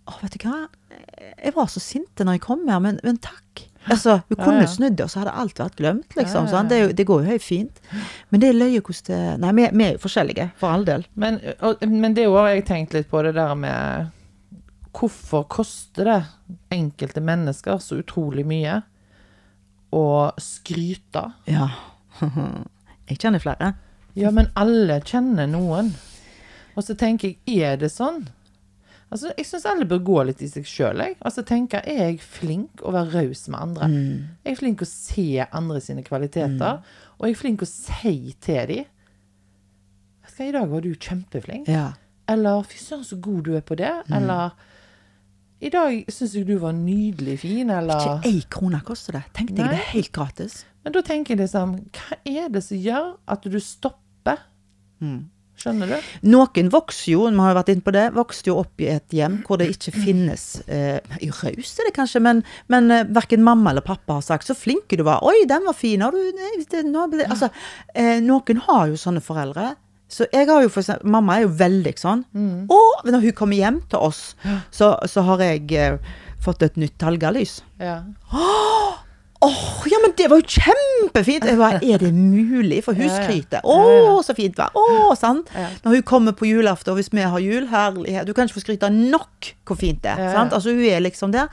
Å, 0.05 0.19
vet 0.21 0.35
du 0.37 0.43
hva, 0.47 0.67
jeg 1.15 1.53
var 1.55 1.69
så 1.71 1.81
sinte 1.83 2.25
når 2.25 2.37
jeg 2.37 2.45
kom 2.45 2.67
her, 2.69 2.81
men, 2.83 2.99
men 3.05 3.17
takk. 3.23 3.65
Altså, 3.85 4.15
hun 4.29 4.39
kunne 4.39 4.63
ja. 4.63 4.69
snudd 4.69 4.95
det, 4.97 5.05
og 5.05 5.11
så 5.13 5.21
hadde 5.21 5.35
alt 5.37 5.59
vært 5.61 5.75
glemt, 5.77 6.15
liksom. 6.17 6.47
Ja, 6.49 6.57
ja? 6.57 6.63
Det, 6.69 6.79
det 6.97 7.05
går 7.05 7.21
jo 7.21 7.29
helt 7.29 7.45
fint. 7.45 7.81
Men 8.33 8.41
det 8.41 8.49
er 8.49 8.57
løye 8.57 8.81
hvordan 8.81 9.05
det 9.11 9.19
Nei, 9.43 9.51
vi, 9.53 9.67
vi 9.77 9.85
er 9.85 9.93
jo 9.93 10.01
forskjellige, 10.01 10.47
for 10.61 10.73
all 10.73 10.85
del. 10.87 11.05
Men, 11.13 11.37
og, 11.59 11.85
men 11.91 12.17
det 12.17 12.25
har 12.31 12.49
jeg 12.49 12.65
tenkt 12.69 12.97
litt 12.97 13.09
på, 13.11 13.21
det 13.25 13.35
der 13.37 13.55
med 13.59 14.11
Hvorfor 14.95 15.43
koster 15.51 16.07
det 16.07 16.19
enkelte 16.71 17.19
mennesker 17.19 17.81
så 17.83 17.97
utrolig 17.99 18.45
mye 18.47 18.77
å 19.91 20.05
skryte? 20.39 21.25
Ja. 21.51 21.67
jeg 23.09 23.19
kjenner 23.19 23.43
flere. 23.43 23.73
Ja, 24.15 24.31
men 24.31 24.47
alle 24.55 25.01
kjenner 25.03 25.49
noen. 25.51 25.91
Og 26.79 26.87
så 26.87 26.95
tenker 26.95 27.33
jeg, 27.33 27.59
er 27.59 27.75
det 27.81 27.91
sånn? 27.91 28.23
Altså, 29.15 29.31
Jeg 29.37 29.45
syns 29.47 29.65
alle 29.71 29.85
bør 29.87 30.01
gå 30.03 30.17
litt 30.27 30.41
i 30.43 30.49
seg 30.51 30.65
sjøl. 30.67 31.01
Altså, 31.23 31.43
tenke, 31.47 31.79
er 31.87 32.09
jeg 32.11 32.19
flink 32.19 32.83
å 32.83 32.91
være 32.91 33.13
raus 33.15 33.45
med 33.47 33.59
andre? 33.61 33.87
Er 34.43 34.51
jeg 34.51 34.59
flink 34.59 34.83
å 34.83 34.89
se 34.89 35.27
andre 35.47 35.79
sine 35.81 36.03
kvaliteter? 36.03 36.81
Og 37.15 37.27
er 37.27 37.31
jeg 37.31 37.39
flink 37.39 37.63
å 37.63 37.69
si 37.69 38.35
til 38.43 38.67
dem 38.73 38.85
skal, 40.25 40.35
hva, 40.35 40.47
I 40.49 40.51
dag 40.51 40.69
var 40.69 40.81
du 40.81 40.89
kjempeflink. 40.95 41.67
Ja. 41.71 41.93
Eller 42.27 42.63
'fy 42.63 42.79
søren, 42.81 43.03
så 43.05 43.15
god 43.21 43.43
du 43.45 43.55
er 43.55 43.61
på 43.61 43.75
det'. 43.77 44.03
Eller 44.11 44.51
'i 45.61 45.69
dag 45.69 46.05
syns 46.09 46.33
jeg 46.35 46.47
du 46.47 46.57
var 46.57 46.73
nydelig 46.73 47.39
fin', 47.39 47.69
eller 47.69 47.95
Ikke 47.95 48.25
ei 48.25 48.41
krone 48.49 48.81
koster 48.83 49.13
det. 49.13 49.23
Tenkte 49.33 49.61
jeg 49.61 49.69
det 49.69 49.79
er 49.79 49.91
helt 49.93 50.11
gratis. 50.11 50.65
Men 50.83 50.93
da 50.93 51.01
tenker 51.01 51.35
jeg 51.35 51.39
liksom 51.39 51.75
Hva 51.91 52.17
er 52.25 52.49
det 52.49 52.63
som 52.63 52.77
gjør 52.77 53.17
at 53.27 53.41
du 53.43 53.59
stopper? 53.59 54.39
Skjønner 55.65 55.89
du? 55.89 56.09
Noen 56.29 56.67
vokser 56.69 57.15
jo, 57.15 57.23
vi 57.25 57.41
har 57.41 57.57
vært 57.57 57.71
inne 57.73 57.85
på 57.85 57.93
det, 57.95 58.03
vokste 58.13 58.51
jo 58.51 58.59
opp 58.61 58.83
i 58.83 58.91
et 58.93 59.15
hjem 59.17 59.39
hvor 59.47 59.57
det 59.57 59.71
ikke 59.73 59.95
finnes 59.95 60.43
eh, 60.69 60.99
Raus 61.25 61.71
er 61.81 61.89
det 61.89 61.95
kanskje, 61.95 62.21
men, 62.21 62.43
men 62.69 62.91
eh, 62.93 63.07
verken 63.15 63.41
mamma 63.45 63.73
eller 63.73 63.85
pappa 63.85 64.19
har 64.19 64.25
sagt 64.25 64.45
'så 64.45 64.53
flink 64.57 64.93
du 64.93 65.03
var', 65.03 65.23
'oi, 65.25 65.47
den 65.49 65.65
var 65.65 65.73
fin', 65.73 66.01
har 66.05 66.13
du 66.13 66.21
det, 66.35 66.83
nå, 66.85 67.07
det-» 67.11 67.25
Altså, 67.29 67.49
eh, 67.95 68.19
noen 68.21 68.61
har 68.67 68.87
jo 68.93 68.99
sånne 68.99 69.23
foreldre. 69.25 69.73
Så 70.07 70.27
jeg 70.31 70.45
har 70.47 70.61
jo 70.61 70.69
for 70.69 70.83
eksempel, 70.83 71.09
Mamma 71.09 71.39
er 71.39 71.47
jo 71.47 71.55
veldig 71.57 71.93
sånn. 71.97 72.21
Og 72.69 73.09
når 73.09 73.25
hun 73.25 73.33
kommer 73.33 73.57
hjem 73.57 73.81
til 73.89 73.99
oss, 74.05 74.35
så, 74.71 74.93
så 75.09 75.23
har 75.25 75.41
jeg 75.41 75.71
eh, 75.73 75.97
fått 76.45 76.61
et 76.61 76.77
nytt 76.77 76.93
talgalys. 77.01 77.63
Ja. 77.81 78.03
Åh, 78.31 79.01
ja, 79.91 79.97
men 80.03 80.13
det 80.17 80.27
var 80.31 80.39
jo 80.41 80.47
kjempefint! 80.47 81.45
Jeg 81.49 81.57
bare, 81.59 81.79
er 81.83 81.97
det 82.01 82.11
mulig? 82.15 82.83
For 82.85 82.93
hun 82.97 83.09
skryter. 83.09 83.61
Å, 83.63 84.21
så 84.25 84.35
fint 84.37 84.57
var. 84.57 84.71
Å, 84.77 85.15
sant? 85.19 85.49
Når 85.83 85.97
hun 85.97 86.05
kommer 86.07 86.35
på 86.37 86.47
julaften, 86.49 86.91
og 86.93 86.99
hvis 86.99 87.09
vi 87.13 87.21
har 87.25 87.39
jul, 87.43 87.67
herlighet 87.71 88.25
Du 88.27 88.33
kan 88.33 88.47
ikke 88.47 88.59
få 88.59 88.63
skryte 88.65 88.89
nok 88.93 89.51
hvor 89.65 89.77
fint 89.81 90.01
det 90.03 90.13
er. 90.15 90.31
Sant? 90.35 90.53
Altså, 90.53 90.73
hun 90.75 90.85
er 90.87 91.01
liksom 91.03 91.31
der. 91.35 91.49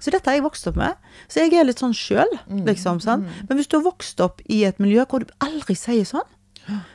Så 0.00 0.12
dette 0.12 0.28
har 0.28 0.36
jeg 0.36 0.44
vokst 0.44 0.66
opp 0.68 0.76
med. 0.76 0.96
Så 1.32 1.40
jeg 1.44 1.54
er 1.56 1.64
litt 1.64 1.80
sånn 1.80 1.94
sjøl, 1.96 2.28
Mm, 2.46 2.64
liksom. 2.68 3.00
Sant? 3.00 3.24
Men 3.48 3.56
hvis 3.58 3.68
du 3.72 3.78
har 3.78 3.84
vokst 3.86 4.20
opp 4.20 4.40
i 4.52 4.64
et 4.68 4.78
miljø 4.78 5.04
hvor 5.08 5.24
du 5.24 5.32
aldri 5.40 5.74
sier 5.74 6.04
sånn, 6.04 6.28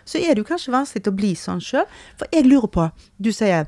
så 0.05 0.17
er 0.17 0.33
det 0.33 0.43
jo 0.43 0.47
kanskje 0.49 0.71
vanskelig 0.73 1.09
å 1.11 1.15
bli 1.17 1.35
sånn 1.37 1.59
sjøl. 1.61 1.85
For 2.17 2.27
jeg 2.33 2.45
lurer 2.49 2.69
på 2.73 2.87
Du 3.21 3.29
sier 3.31 3.67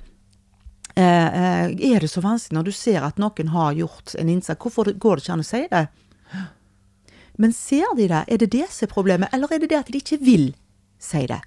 eh, 0.96 1.04
eh, 1.04 1.66
Er 1.94 2.00
det 2.02 2.10
så 2.10 2.22
vanskelig 2.24 2.58
når 2.58 2.64
du 2.70 2.72
ser 2.76 3.04
at 3.06 3.20
noen 3.22 3.52
har 3.54 3.74
gjort 3.78 4.16
en 4.18 4.30
innsats? 4.30 4.60
Hvorfor 4.62 4.92
går 4.94 5.16
det 5.20 5.24
ikke 5.26 5.34
an 5.36 5.44
å 5.46 5.48
si 5.48 5.62
det? 5.72 5.84
Men 7.38 7.54
ser 7.54 7.96
de 7.98 8.08
det? 8.08 8.24
Er 8.28 8.38
det 8.38 8.50
det 8.52 8.68
som 8.70 8.88
er 8.88 8.94
problemet, 8.94 9.30
eller 9.34 9.48
er 9.54 9.60
det 9.60 9.70
det 9.70 9.78
at 9.80 9.88
de 9.92 9.98
ikke 10.02 10.20
vil 10.22 10.54
si 11.00 11.26
det? 11.28 11.42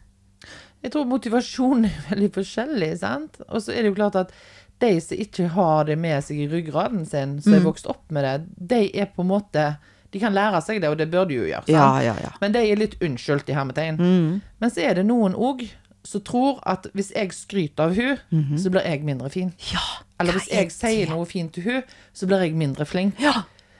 Jeg 0.85 0.93
tror 0.93 1.07
motivasjonen 1.09 1.85
er 1.89 2.03
veldig 2.11 2.30
forskjellig, 2.35 2.99
sant? 3.01 3.39
Og 3.49 3.62
så 3.62 3.72
er 3.72 3.82
det 3.82 3.93
jo 3.93 3.95
klart 3.95 4.16
at 4.20 4.32
de 4.80 5.01
som 5.01 5.16
ikke 5.16 5.47
har 5.55 5.85
det 5.89 5.97
med 5.99 6.24
seg 6.26 6.41
i 6.45 6.49
ryggraden 6.51 7.07
sin, 7.09 7.41
som 7.41 7.53
Mm. 7.53 7.59
er 7.61 7.64
vokst 7.64 7.87
opp 7.89 8.11
med 8.12 8.24
det, 8.24 8.68
de 8.68 8.91
er 9.01 9.07
på 9.07 9.22
en 9.22 9.28
måte 9.28 9.76
De 10.14 10.20
kan 10.20 10.32
lære 10.32 10.61
seg 10.62 10.80
det, 10.80 10.89
og 10.89 10.97
det 10.97 11.11
bør 11.11 11.24
de 11.26 11.35
jo 11.35 11.43
gjøre. 11.43 11.64
Sant? 11.66 11.74
Ja, 11.74 11.99
ja, 12.01 12.14
ja. 12.22 12.28
Men 12.41 12.53
de 12.53 12.61
er 12.70 12.76
litt 12.76 12.93
unnskyldt 13.03 13.49
i 13.51 13.53
hermetegn. 13.57 13.97
Mm. 13.99 14.43
Men 14.61 14.70
så 14.70 14.85
er 14.87 14.95
det 14.95 15.07
noen 15.09 15.35
òg 15.35 15.64
som 16.05 16.20
tror 16.20 16.61
at 16.64 16.87
hvis 16.95 17.11
jeg 17.16 17.32
skryter 17.35 17.80
av 17.89 17.95
hun, 17.97 18.18
Mhm. 18.30 18.57
så 18.62 18.70
blir 18.70 18.85
jeg 18.87 19.03
mindre 19.03 19.28
fin. 19.28 19.53
Ja, 19.72 19.80
Eller 20.20 20.35
hvis 20.35 20.47
jeg 20.53 20.70
sier 20.70 21.09
noe 21.09 21.24
fint 21.26 21.53
til 21.55 21.64
hun, 21.64 21.82
så 22.14 22.28
blir 22.28 22.43
jeg 22.47 22.55
mindre 22.55 22.85
flink. 22.87 23.18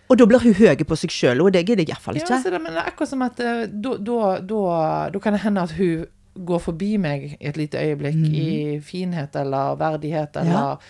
Ja. 0.05 0.13
Og 0.13 0.19
da 0.21 0.27
blir 0.29 0.43
hun 0.45 0.55
høy 0.59 0.85
på 0.85 0.97
seg 1.01 1.11
sjøl, 1.15 1.41
og 1.41 1.53
det 1.55 1.65
gidder 1.65 1.85
jeg 1.85 1.95
iallfall 1.95 2.19
Ja, 2.21 2.27
ikke. 2.27 2.43
så 2.43 2.53
det, 2.53 2.61
men 2.61 2.77
det 2.77 2.83
er 2.83 2.91
akkurat 2.93 3.09
som 3.09 3.23
at 3.25 3.41
eh, 3.41 3.65
da, 3.73 5.21
kan 5.25 5.33
det 5.33 5.41
hende 5.47 5.65
at 5.65 5.73
hun 5.79 6.05
går 6.35 6.61
forbi 6.61 6.97
meg 6.99 7.37
i 7.39 7.47
et 7.49 7.57
lite 7.57 7.79
øyeblikk 7.79 8.23
i 8.35 8.47
finhet 8.85 9.37
eller 9.39 9.77
verdighet 9.81 10.37
eller 10.43 10.81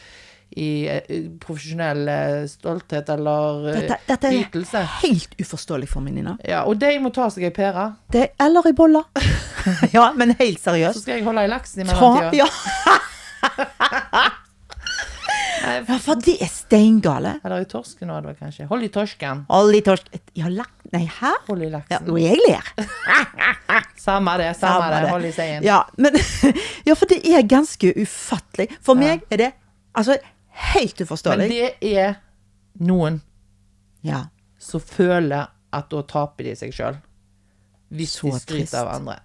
i 0.56 0.86
eh, 0.88 1.26
profesjonell 1.42 2.08
eh, 2.08 2.44
stolthet 2.50 3.08
eller 3.14 3.64
Dette, 3.74 3.98
dette 4.08 4.30
er 4.30 4.38
ytelse. 4.44 4.82
helt 5.02 5.34
uforståelig 5.40 5.88
for 5.90 6.04
meg, 6.04 6.14
Nina. 6.18 6.36
Ja, 6.46 6.62
og 6.68 6.78
de 6.80 6.92
må 7.02 7.10
ta 7.14 7.26
seg 7.32 7.48
ei 7.48 7.54
pære. 7.54 7.88
Det, 8.14 8.28
eller 8.40 8.70
i 8.70 8.74
bolle. 8.76 9.02
ja, 9.96 10.12
men 10.16 10.34
helt 10.38 10.62
seriøst. 10.62 11.00
Så 11.00 11.06
skal 11.06 11.18
jeg 11.20 11.26
holde 11.26 11.44
i 11.46 11.50
laksen 11.50 11.84
i 11.84 11.90
mellomtida. 11.90 12.44
ja. 12.44 12.48
ja, 15.88 15.98
for 16.02 16.20
det 16.24 16.34
er 16.42 16.50
steingale. 16.50 17.36
Eller 17.44 17.64
i 17.64 17.68
torsken 17.70 18.10
òg, 18.12 18.26
kanskje. 18.38 18.66
Hold 18.70 18.86
i 18.86 18.90
torsken. 18.94 19.44
Hold 19.50 19.74
i 19.78 19.80
torsken 19.86 20.20
Ja, 20.38 20.48
lak... 20.52 20.70
Nei, 20.94 21.04
hæ? 21.10 21.32
Hold 21.48 21.62
i 21.66 21.70
laksen. 21.72 22.04
nå 22.06 22.16
jeg 22.22 22.38
ler. 22.44 22.68
Samme 24.04 24.36
det, 24.38 24.50
samme, 24.56 24.80
Samme 24.80 24.90
det. 24.94 25.00
det. 25.02 25.10
Hold 25.10 25.24
i 25.24 25.32
seien. 25.32 25.64
Ja, 25.66 25.80
men 25.96 26.18
Ja, 26.88 26.94
for 26.94 27.10
det 27.10 27.20
er 27.26 27.42
ganske 27.48 27.92
ufattelig. 27.96 28.68
For 28.84 28.98
meg 28.98 29.24
er 29.32 29.40
det 29.40 29.50
altså 29.96 30.18
helt 30.74 31.00
Men 31.24 31.48
det 31.50 31.72
er 31.80 32.14
noen 32.80 33.20
Ja. 34.04 34.26
som 34.58 34.80
føler 34.80 35.48
at 35.72 35.90
da 35.90 36.02
taper 36.02 36.44
de 36.44 36.54
seg 36.56 36.72
sjøl. 36.74 37.00
Hvis 37.94 38.18
Så 38.20 38.30
de 38.30 38.38
skryter 38.40 38.80
av 38.84 38.92
andre. 38.96 39.18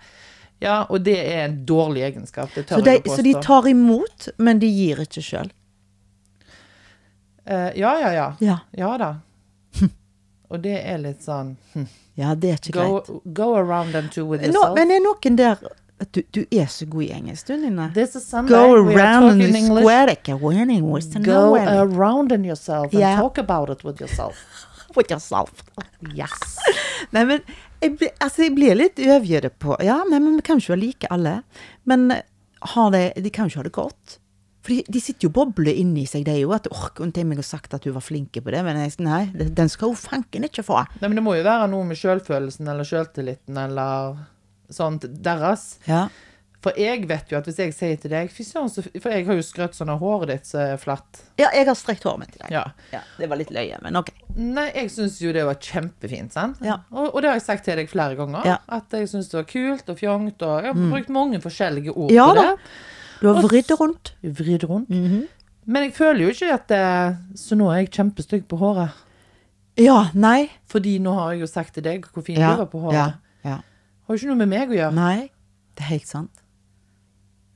Ja, 0.61 0.85
og 0.89 1.03
det 1.05 1.17
er 1.19 1.45
en 1.45 1.65
dårlig 1.65 2.01
egenskap. 2.09 2.49
Det 2.55 2.65
tør 2.67 2.79
Så 2.81 2.85
de, 2.85 2.91
jeg 2.97 3.03
å 3.07 3.15
så 3.15 3.23
de 3.23 3.33
tar 3.41 3.67
imot, 3.69 4.27
men 4.37 4.59
de 4.59 4.67
gir 4.67 4.99
ikke 5.05 5.21
sjøl. 5.23 5.51
Eh, 7.49 7.69
ja, 7.81 7.91
ja, 7.99 8.11
ja. 8.13 8.27
Ja. 8.39 8.59
Ja 8.77 8.97
da. 9.01 9.09
Og 10.49 10.61
det 10.61 10.77
er 10.81 10.97
litt 11.01 11.21
sånn 11.25 11.55
hm. 11.73 11.85
ja, 12.17 12.33
det 12.37 12.51
er 12.53 12.57
ikke 12.61 12.73
go, 12.77 12.87
greit. 13.01 13.33
go 13.37 13.51
around 13.57 13.93
them 13.93 14.09
two 14.09 14.25
with 14.25 14.41
yourself. 14.41 14.55
yourself. 14.55 14.77
men 14.79 14.93
er 14.93 15.03
noen 15.05 15.37
der 15.37 15.61
du, 16.15 16.21
du 16.31 16.45
er 16.55 16.69
så 16.71 16.85
god 16.87 17.03
i 17.03 17.09
engelsk, 17.11 17.47
du, 17.49 17.57
Nina. 17.59 17.89
This 17.93 18.15
is 18.15 18.23
Sunday. 18.23 18.55
Go 18.55 18.75
around 18.77 19.41
English. 19.41 19.65
square, 19.67 20.13
ikke 20.15 20.37
winning 20.39 20.85
was 20.87 21.09
to 21.11 21.19
Go 21.19 21.55
around 21.57 22.31
in 22.31 22.45
yourself 22.47 22.93
and 22.93 23.01
Yeah. 23.01 23.19
talk 23.19 23.37
about 23.37 23.69
it 23.69 23.83
with 23.83 23.99
yourself. 23.99 24.39
With 24.95 25.11
yourself. 25.11 25.63
Yes. 26.15 26.31
Nei, 27.13 27.25
men 27.25 27.43
jeg, 27.81 27.97
altså, 28.19 28.45
jeg 28.47 28.55
blir 28.55 28.79
litt 28.79 28.97
øvgjøret 28.97 29.59
på 29.61 29.75
Ja, 29.85 29.99
nei, 30.09 30.17
men 30.17 30.39
vi 30.39 30.41
kan 30.47 30.57
ikke 30.57 30.79
like 30.79 31.11
alle. 31.13 31.41
Men 31.85 32.09
har 32.73 32.89
det, 32.95 33.03
de 33.21 33.29
kan 33.29 33.45
jo 33.45 33.53
ikke 33.53 33.59
ha 33.59 33.67
det 33.67 33.75
godt. 33.75 34.15
For 34.69 34.77
de, 34.77 34.83
de 34.85 34.99
sitter 35.01 35.25
jo 35.25 35.33
bobler 35.33 35.73
inni 35.81 36.03
seg, 36.05 36.27
det 36.27 36.35
er 36.35 36.43
jo 36.43 36.51
at 36.53 36.67
ork, 36.69 36.99
kunne 36.99 37.15
til 37.15 37.25
meg 37.25 37.39
å 37.41 37.45
sagt 37.45 37.73
at 37.73 37.87
hun 37.89 37.95
var 37.95 38.03
flink 38.05 38.37
på 38.37 38.53
det, 38.53 38.59
men 38.61 38.77
jeg, 38.77 38.99
nei, 39.01 39.23
den 39.33 39.71
skal 39.71 39.95
hun 39.95 39.97
fanken 39.97 40.45
ikke 40.45 40.61
få. 40.67 40.83
Nei, 40.99 41.07
men 41.09 41.17
det 41.17 41.23
må 41.25 41.33
jo 41.39 41.45
være 41.47 41.71
noe 41.71 41.87
med 41.89 41.97
sjølfølelsen 41.97 42.69
eller 42.69 42.85
sjøltilliten 42.85 43.57
eller 43.57 44.19
sånt 44.69 45.07
deres. 45.25 45.79
Ja. 45.89 46.03
For 46.61 46.77
jeg 46.77 47.07
vet 47.09 47.31
jo 47.31 47.39
at 47.39 47.47
hvis 47.47 47.57
jeg 47.63 47.71
sier 47.71 47.99
til 48.03 48.11
deg 48.11 48.33
For 48.35 49.13
jeg 49.13 49.23
har 49.29 49.37
jo 49.37 49.43
skrøtt 49.47 49.77
sånn 49.77 49.93
av 49.93 50.01
håret 50.03 50.27
ditt 50.27 50.49
som 50.49 50.59
er 50.59 50.81
flatt. 50.81 51.21
ja, 51.39 51.47
jeg 51.55 51.69
har 51.69 51.77
strekt 51.79 52.03
håret 52.03 52.19
mitt 52.19 52.35
i 52.35 52.41
dag. 52.43 52.51
Ja. 52.51 52.63
Ja, 52.91 52.99
det 53.15 53.29
var 53.31 53.39
litt 53.39 53.53
løye, 53.55 53.79
men 53.81 53.95
ok. 53.95 54.11
Nei, 54.35 54.67
jeg 54.75 54.91
syns 54.93 55.17
jo 55.23 55.31
det 55.33 55.47
var 55.47 55.57
kjempefint, 55.57 56.35
sant? 56.35 56.61
Ja. 56.61 56.81
Og, 56.91 57.15
og 57.15 57.23
det 57.23 57.31
har 57.31 57.39
jeg 57.39 57.47
sagt 57.47 57.65
til 57.65 57.79
deg 57.79 57.89
flere 57.89 58.19
ganger. 58.19 58.45
Ja. 58.45 58.59
Mm. 58.61 58.75
At 58.77 58.99
jeg 58.99 59.09
syns 59.09 59.31
det 59.33 59.39
var 59.39 59.49
kult 59.49 59.89
og 59.89 60.01
fjongt, 60.03 60.45
og 60.45 60.67
jeg 60.67 60.75
har 60.75 60.79
brukt 60.93 61.13
mange 61.15 61.41
forskjellige 61.47 61.95
ord 61.95 62.13
Ja 62.13 62.29
på 62.29 62.37
da. 62.43 62.49
Du 63.21 63.27
har 63.27 63.41
vridd 63.43 63.71
rundt. 63.79 64.13
Vridd 64.23 64.63
rundt. 64.69 64.89
Mhm. 64.89 65.27
Men 65.69 65.83
jeg 65.83 65.93
føler 65.93 66.23
jo 66.23 66.29
ikke 66.33 66.53
at 66.53 66.67
det, 66.71 67.17
Så 67.37 67.55
nå 67.55 67.67
er 67.71 67.81
jeg 67.83 67.91
kjempestygg 67.91 68.47
på 68.49 68.57
håret. 68.57 68.89
Ja, 69.77 70.09
nei. 70.13 70.49
Fordi 70.67 70.97
nå 70.99 71.13
har 71.13 71.31
jeg 71.33 71.41
jo 71.41 71.47
sagt 71.47 71.73
til 71.75 71.83
deg 71.83 72.05
hvor 72.13 72.23
fin 72.25 72.39
Ja, 72.39 72.51
du 72.55 72.63
var 72.63 72.65
på 72.71 72.79
håret. 72.81 72.93
ja, 72.93 73.11
ja. 73.45 73.57
Har 74.07 74.15
jo 74.15 74.17
ikke 74.17 74.27
noe 74.31 74.35
med 74.41 74.49
meg 74.49 74.69
å 74.69 74.73
gjøre. 74.73 74.93
Nei, 74.93 75.29
det 75.75 75.83
er 75.85 75.91
helt 75.93 76.07
sant. 76.07 76.31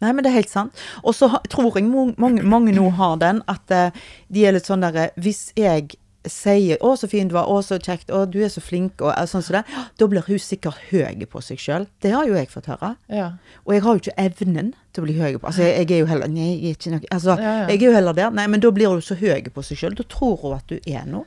Nei, 0.03 0.11
men 0.11 0.23
det 0.23 0.29
er 0.31 0.35
helt 0.41 0.49
sant. 0.51 0.73
Og 1.03 1.15
så 1.15 1.29
tror 1.49 1.73
jeg 1.79 1.85
mange, 1.89 2.43
mange 2.43 2.73
nå 2.75 2.89
har 2.91 3.15
den, 3.17 3.41
at 3.47 3.71
eh, 3.71 3.91
de 4.29 4.45
er 4.45 4.51
litt 4.51 4.65
sånn 4.67 4.81
derre 4.83 5.09
Hvis 5.17 5.53
jeg 5.55 5.95
sier 6.25 6.77
'Å, 6.79 6.93
så 6.97 7.07
fin 7.09 7.27
du 7.27 7.33
var. 7.35 7.47
Å, 7.51 7.61
så 7.63 7.79
kjekt. 7.79 8.11
Å, 8.11 8.25
du 8.29 8.39
er 8.43 8.49
så 8.49 8.61
flink', 8.63 9.01
og 9.01 9.11
sånn 9.27 9.43
som 9.43 9.57
det, 9.57 9.63
da 9.99 10.07
blir 10.07 10.23
hun 10.27 10.39
sikkert 10.39 10.79
høy 10.91 11.25
på 11.29 11.41
seg 11.43 11.59
sjøl. 11.59 11.87
Det 12.01 12.11
har 12.11 12.25
jo 12.27 12.33
jeg 12.37 12.49
fått 12.49 12.69
høre. 12.71 12.95
Ja. 13.09 13.31
Og 13.65 13.73
jeg 13.75 13.83
har 13.83 13.93
jo 13.97 14.01
ikke 14.03 14.17
evnen 14.17 14.73
til 14.93 15.03
å 15.03 15.05
bli 15.07 15.15
høy 15.17 15.37
på 15.39 15.47
Altså, 15.49 15.63
jeg, 15.63 15.87
jeg 15.89 15.95
er 15.97 15.99
jo 16.03 16.05
heller 16.05 16.27
Nei, 16.29 16.49
jeg 16.61 16.69
er 16.69 16.75
ikke 16.77 16.91
noe 16.93 17.07
Altså, 17.11 17.35
Ja, 17.41 17.53
ja. 17.63 17.67
jeg 17.67 17.81
er 17.81 17.85
jo 17.87 17.93
heller 17.95 18.13
der. 18.13 18.29
Nei, 18.31 18.45
men 18.47 18.59
da 18.61 18.69
blir 18.71 18.87
hun 18.93 19.01
så 19.01 19.15
høy 19.17 19.41
på 19.53 19.63
seg 19.65 19.77
sjøl. 19.77 19.95
Da 19.97 20.03
tror 20.03 20.37
hun 20.43 20.53
at 20.57 20.67
du 20.69 20.77
er 20.85 21.05
noe. 21.09 21.25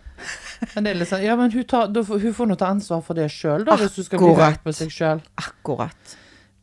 Men 0.74 0.84
det 0.84 0.90
er 0.92 1.00
litt 1.00 1.08
sånn, 1.10 1.24
ja, 1.26 1.36
men 1.36 1.50
hun, 1.52 1.64
tar, 1.64 1.88
da 1.92 2.02
hun 2.02 2.32
får 2.32 2.46
nå 2.46 2.56
ta 2.56 2.70
ansvar 2.72 3.02
for 3.04 3.14
det 3.18 3.26
sjøl, 3.30 3.64
da, 3.66 3.76
hvis 3.76 3.96
hun 3.98 4.04
skal 4.06 4.18
bli 4.22 4.34
høy 4.38 4.56
på 4.64 4.72
seg 4.72 4.94
sjøl. 4.94 5.20
Akkurat. 5.36 6.16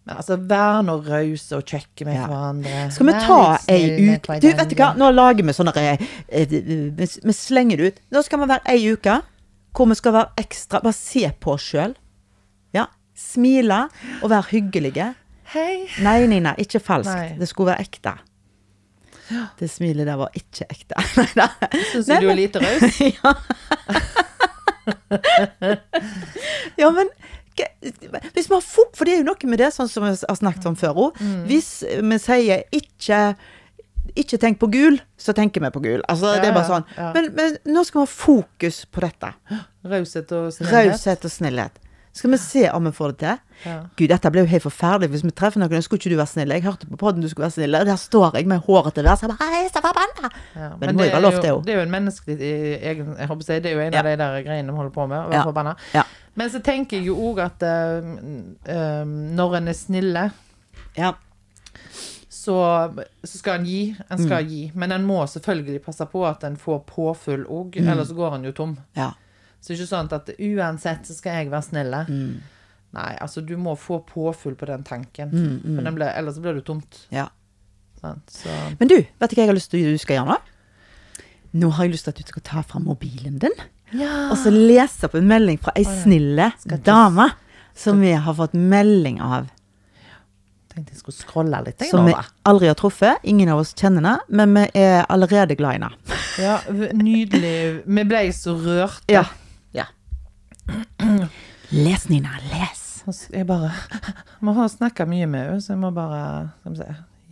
Men 0.04 0.18
altså, 0.20 0.36
vær 0.49 0.82
nå 0.84 0.97
rause 1.06 1.56
og 1.56 1.64
kjekke 1.70 2.04
med 2.06 2.18
Ja. 2.18 2.26
hverandre. 2.28 2.80
Skal 2.91 3.08
vi 3.08 3.14
ta 3.24 3.38
ei 3.72 3.84
uke 4.18 4.39
Du, 4.43 4.47
vet 4.51 4.70
du 4.70 4.76
hva, 4.76 4.89
nå 4.99 5.08
lager 5.16 5.43
vi 5.47 5.54
sånne 5.56 5.74
eh, 5.80 5.97
Vi 7.24 7.34
slenger 7.38 7.78
det 7.80 7.86
ut. 7.88 8.01
Nå 8.12 8.24
skal 8.26 8.39
vi 8.43 8.49
være 8.51 8.68
ei 8.74 8.91
uke 8.91 9.22
hvor 9.74 9.88
vi 9.89 9.95
skal 9.97 10.14
være 10.14 10.43
ekstra 10.43 10.82
Bare 10.84 10.93
se 10.93 11.24
på 11.39 11.54
oss 11.56 11.64
sjøl. 11.72 11.95
Ja. 12.76 12.86
Smile 13.16 13.86
og 14.22 14.30
være 14.30 14.49
hyggelige. 14.51 15.08
Hei. 15.54 15.88
Nei, 16.04 16.20
Nina, 16.28 16.54
ikke 16.58 16.80
falskt. 16.84 17.14
Nei. 17.14 17.34
Det 17.39 17.47
skulle 17.49 17.72
være 17.72 17.82
ekte. 17.88 18.14
Det 19.60 19.70
smilet 19.72 20.06
der 20.06 20.18
var 20.20 20.30
ikke 20.36 20.66
ekte. 20.70 20.95
Nei 21.18 21.30
da. 21.39 21.47
Syns 21.93 22.06
du 22.12 22.14
du 22.26 22.30
er 22.30 22.38
lite 22.38 22.60
raus? 22.60 22.84
Ja, 26.76 26.89
men 26.91 27.10
hva- 27.58 28.22
hvis 28.34 28.47
vi 28.49 28.56
har 28.56 28.62
fokus 28.66 28.97
For 28.97 29.06
det 29.06 29.14
er 29.14 29.24
jo 29.24 29.28
noe 29.32 29.49
med 29.49 29.60
det, 29.60 29.72
sånn 29.74 29.89
som 29.89 30.04
vi 30.04 30.10
har 30.14 30.36
snakket 30.39 30.66
om 30.70 30.76
før 30.76 30.93
òg. 31.08 31.18
Mm. 31.22 31.45
Hvis 31.49 31.84
vi 32.01 32.18
sier 32.24 32.64
ikke 32.72 33.36
ikke 34.20 34.38
tenk 34.38 34.60
på 34.60 34.68
gul, 34.70 34.99
så 35.18 35.34
tenker 35.34 35.62
vi 35.64 35.70
på 35.74 35.82
gul. 35.82 36.01
Altså, 36.12 36.36
Ja, 36.36 36.41
det 36.41 36.49
er 36.51 36.54
bare 36.54 36.68
sånn. 36.68 36.84
ja. 36.97 37.14
Men, 37.16 37.32
men 37.34 37.56
nå 37.74 37.84
skal 37.88 38.01
vi 38.01 38.06
ha 38.06 38.12
fokus 38.12 38.84
på 38.86 39.01
dette. 39.01 39.30
Raushet 39.86 40.32
og 40.36 40.51
snillhet. 40.54 40.91
Raushet 40.91 41.26
og 41.26 41.32
snillhet. 41.32 41.80
Skal 42.14 42.30
vi 42.30 42.38
se 42.38 42.70
om 42.70 42.84
vi 42.86 42.91
får 42.93 43.14
det 43.16 43.18
til? 43.24 43.39
Ja. 43.66 43.78
Gud, 43.97 44.10
dette 44.12 44.30
ble 44.30 44.43
jo 44.43 44.49
helt 44.51 44.62
forferdelig. 44.68 45.10
Hvis 45.16 45.24
vi 45.26 45.32
treffer 45.34 45.58
noen, 45.64 45.82
skulle 45.82 45.97
ikke 46.04 46.12
du 46.14 46.18
være 46.20 46.30
snill. 46.30 46.51
Jeg 46.54 46.62
hørte 46.68 46.86
på 46.91 46.99
podden 47.01 47.24
du 47.26 47.30
skulle 47.32 47.47
være 47.47 47.56
snill. 47.56 47.72
Der 47.89 47.95
står 47.97 48.36
jeg 48.38 48.45
med 48.51 48.62
håret 48.68 48.93
til 48.93 49.08
der, 49.08 49.16
så 49.18 49.26
jeg 49.26 49.34
bare 49.34 49.49
«Hei, 49.49 49.64
så 49.74 49.82
forbanna! 49.82 50.30
Ja, 50.54 50.68
Men 50.78 50.84
det 50.91 50.93
må 50.99 51.08
jo 51.08 51.16
være 51.16 51.22
lov 51.26 51.39
òg. 51.39 51.64
det 51.66 51.74
er 51.74 51.80
jo 51.80 51.86
en 51.88 51.95
menneskelig 51.95 52.38
eh, 52.38 52.86
egen 52.91 53.16
Jeg 53.18 53.28
håper 53.32 53.41
å 53.41 53.47
si, 53.47 53.60
Det 53.66 53.72
er 53.72 53.74
jo 53.74 53.82
en 53.88 53.95
av 53.97 54.04
de 54.12 54.16
der 54.22 54.38
greiene 54.45 54.70
vi 54.70 54.78
holder 54.78 54.93
på 54.93 55.08
med. 55.10 55.18
Å 55.24 55.30
være 55.32 55.39
Ja. 55.41 55.43
forbanna. 55.49 55.74
Men 56.36 56.50
så 56.50 56.60
tenker 56.66 56.98
jeg 56.98 57.06
jo 57.12 57.16
òg 57.30 57.40
at 57.44 57.62
uh, 57.64 59.04
når 59.06 59.56
en 59.58 59.68
er 59.68 59.74
snille, 59.78 60.32
Ja. 60.98 61.14
så, 62.30 62.56
så 63.24 63.38
skal 63.38 63.60
en 63.60 63.66
gi. 63.66 63.96
En 64.12 64.20
Mm. 64.20 64.48
gi. 64.50 64.72
Men 64.76 64.92
en 64.92 65.06
må 65.06 65.24
selvfølgelig 65.30 65.82
passe 65.86 66.06
på 66.12 66.26
at 66.28 66.44
en 66.44 66.56
får 66.58 66.84
påfyll 66.86 67.46
òg, 67.46 67.76
Mm. 67.80 67.88
ellers 67.92 68.12
går 68.12 68.36
en 68.36 68.44
jo 68.46 68.52
tom. 68.52 68.78
ja. 68.96 69.12
Så 69.62 69.68
det 69.72 69.80
er 69.80 69.84
ikke 69.86 69.96
sånn 69.96 70.12
at 70.12 70.30
uansett 70.40 71.06
så 71.08 71.14
skal 71.16 71.34
jeg 71.38 71.50
være 71.52 71.62
snille. 71.64 72.06
Mm. 72.10 72.42
Nei, 72.94 73.16
altså 73.22 73.40
du 73.46 73.56
må 73.58 73.78
få 73.80 74.02
påfyll 74.06 74.56
på 74.56 74.66
den 74.68 74.84
tanken. 74.84 75.30
For 75.32 75.82
den 75.84 75.96
ble, 75.96 76.06
ellers 76.18 76.38
blir 76.38 76.54
det 76.56 76.66
tomt. 76.66 77.08
ja. 77.12 77.30
Sånn, 78.02 78.20
Så 78.28 78.50
Men 78.78 78.88
du, 78.90 78.96
vet 78.96 79.30
du 79.30 79.36
hva 79.38 79.46
jeg 79.46 79.48
har 79.48 79.56
lyst 79.56 79.72
til 79.72 79.80
du 79.94 79.98
skal 79.98 80.18
gjøre 80.18 80.28
nå? 80.28 80.38
Nå 81.54 81.70
har 81.72 81.86
jeg 81.86 81.94
lyst 81.94 82.04
til 82.04 82.12
at 82.12 82.18
du 82.18 82.24
skal 82.28 82.42
ta 82.42 82.62
fram 82.62 82.84
mobilen 82.84 83.40
din. 83.40 83.52
Ja. 83.94 84.14
Og 84.32 84.38
så 84.41 84.52
lese 84.54 85.08
opp 85.08 85.18
en 85.18 85.28
melding 85.30 85.60
fra 85.62 85.74
ei 85.78 85.86
snille 85.88 86.52
dame 86.86 87.30
som 87.76 88.00
vi 88.02 88.14
har 88.14 88.34
fått 88.38 88.54
melding 88.54 89.22
av. 89.22 89.50
tenkte 90.74 90.94
jeg 90.94 91.02
skulle 91.04 91.18
scrolle 91.18 91.60
litt. 91.68 91.82
Jeg, 91.82 91.91
Som 91.91 92.08
vi 92.10 92.14
aldri 92.50 92.70
har 92.70 92.78
truffet. 92.78 93.22
Ingen 93.24 93.52
av 93.54 93.62
oss 93.62 93.74
kjenner 93.78 94.02
henne, 94.02 94.16
men 94.28 94.56
vi 94.58 94.82
er 94.82 95.06
allerede 95.10 95.58
glad 95.58 95.78
i 95.78 95.82
henne. 95.82 96.20
Ja, 96.41 96.58
nydelig. 96.98 97.84
Vi 97.86 98.06
ble 98.10 98.24
så 98.34 98.56
rørt. 98.58 99.04
Ja. 99.12 99.26
ja. 99.74 99.86
Les, 101.70 102.08
Nina, 102.10 102.39
les. 102.52 102.82
Jeg 103.34 103.46
bare 103.50 103.74
Vi 104.39 104.56
har 104.56 104.72
snakka 104.72 105.06
mye 105.10 105.28
med 105.28 105.46
henne, 105.50 105.62
så 105.62 105.76
jeg 105.76 105.84
må 105.84 105.94
bare. 105.94 106.50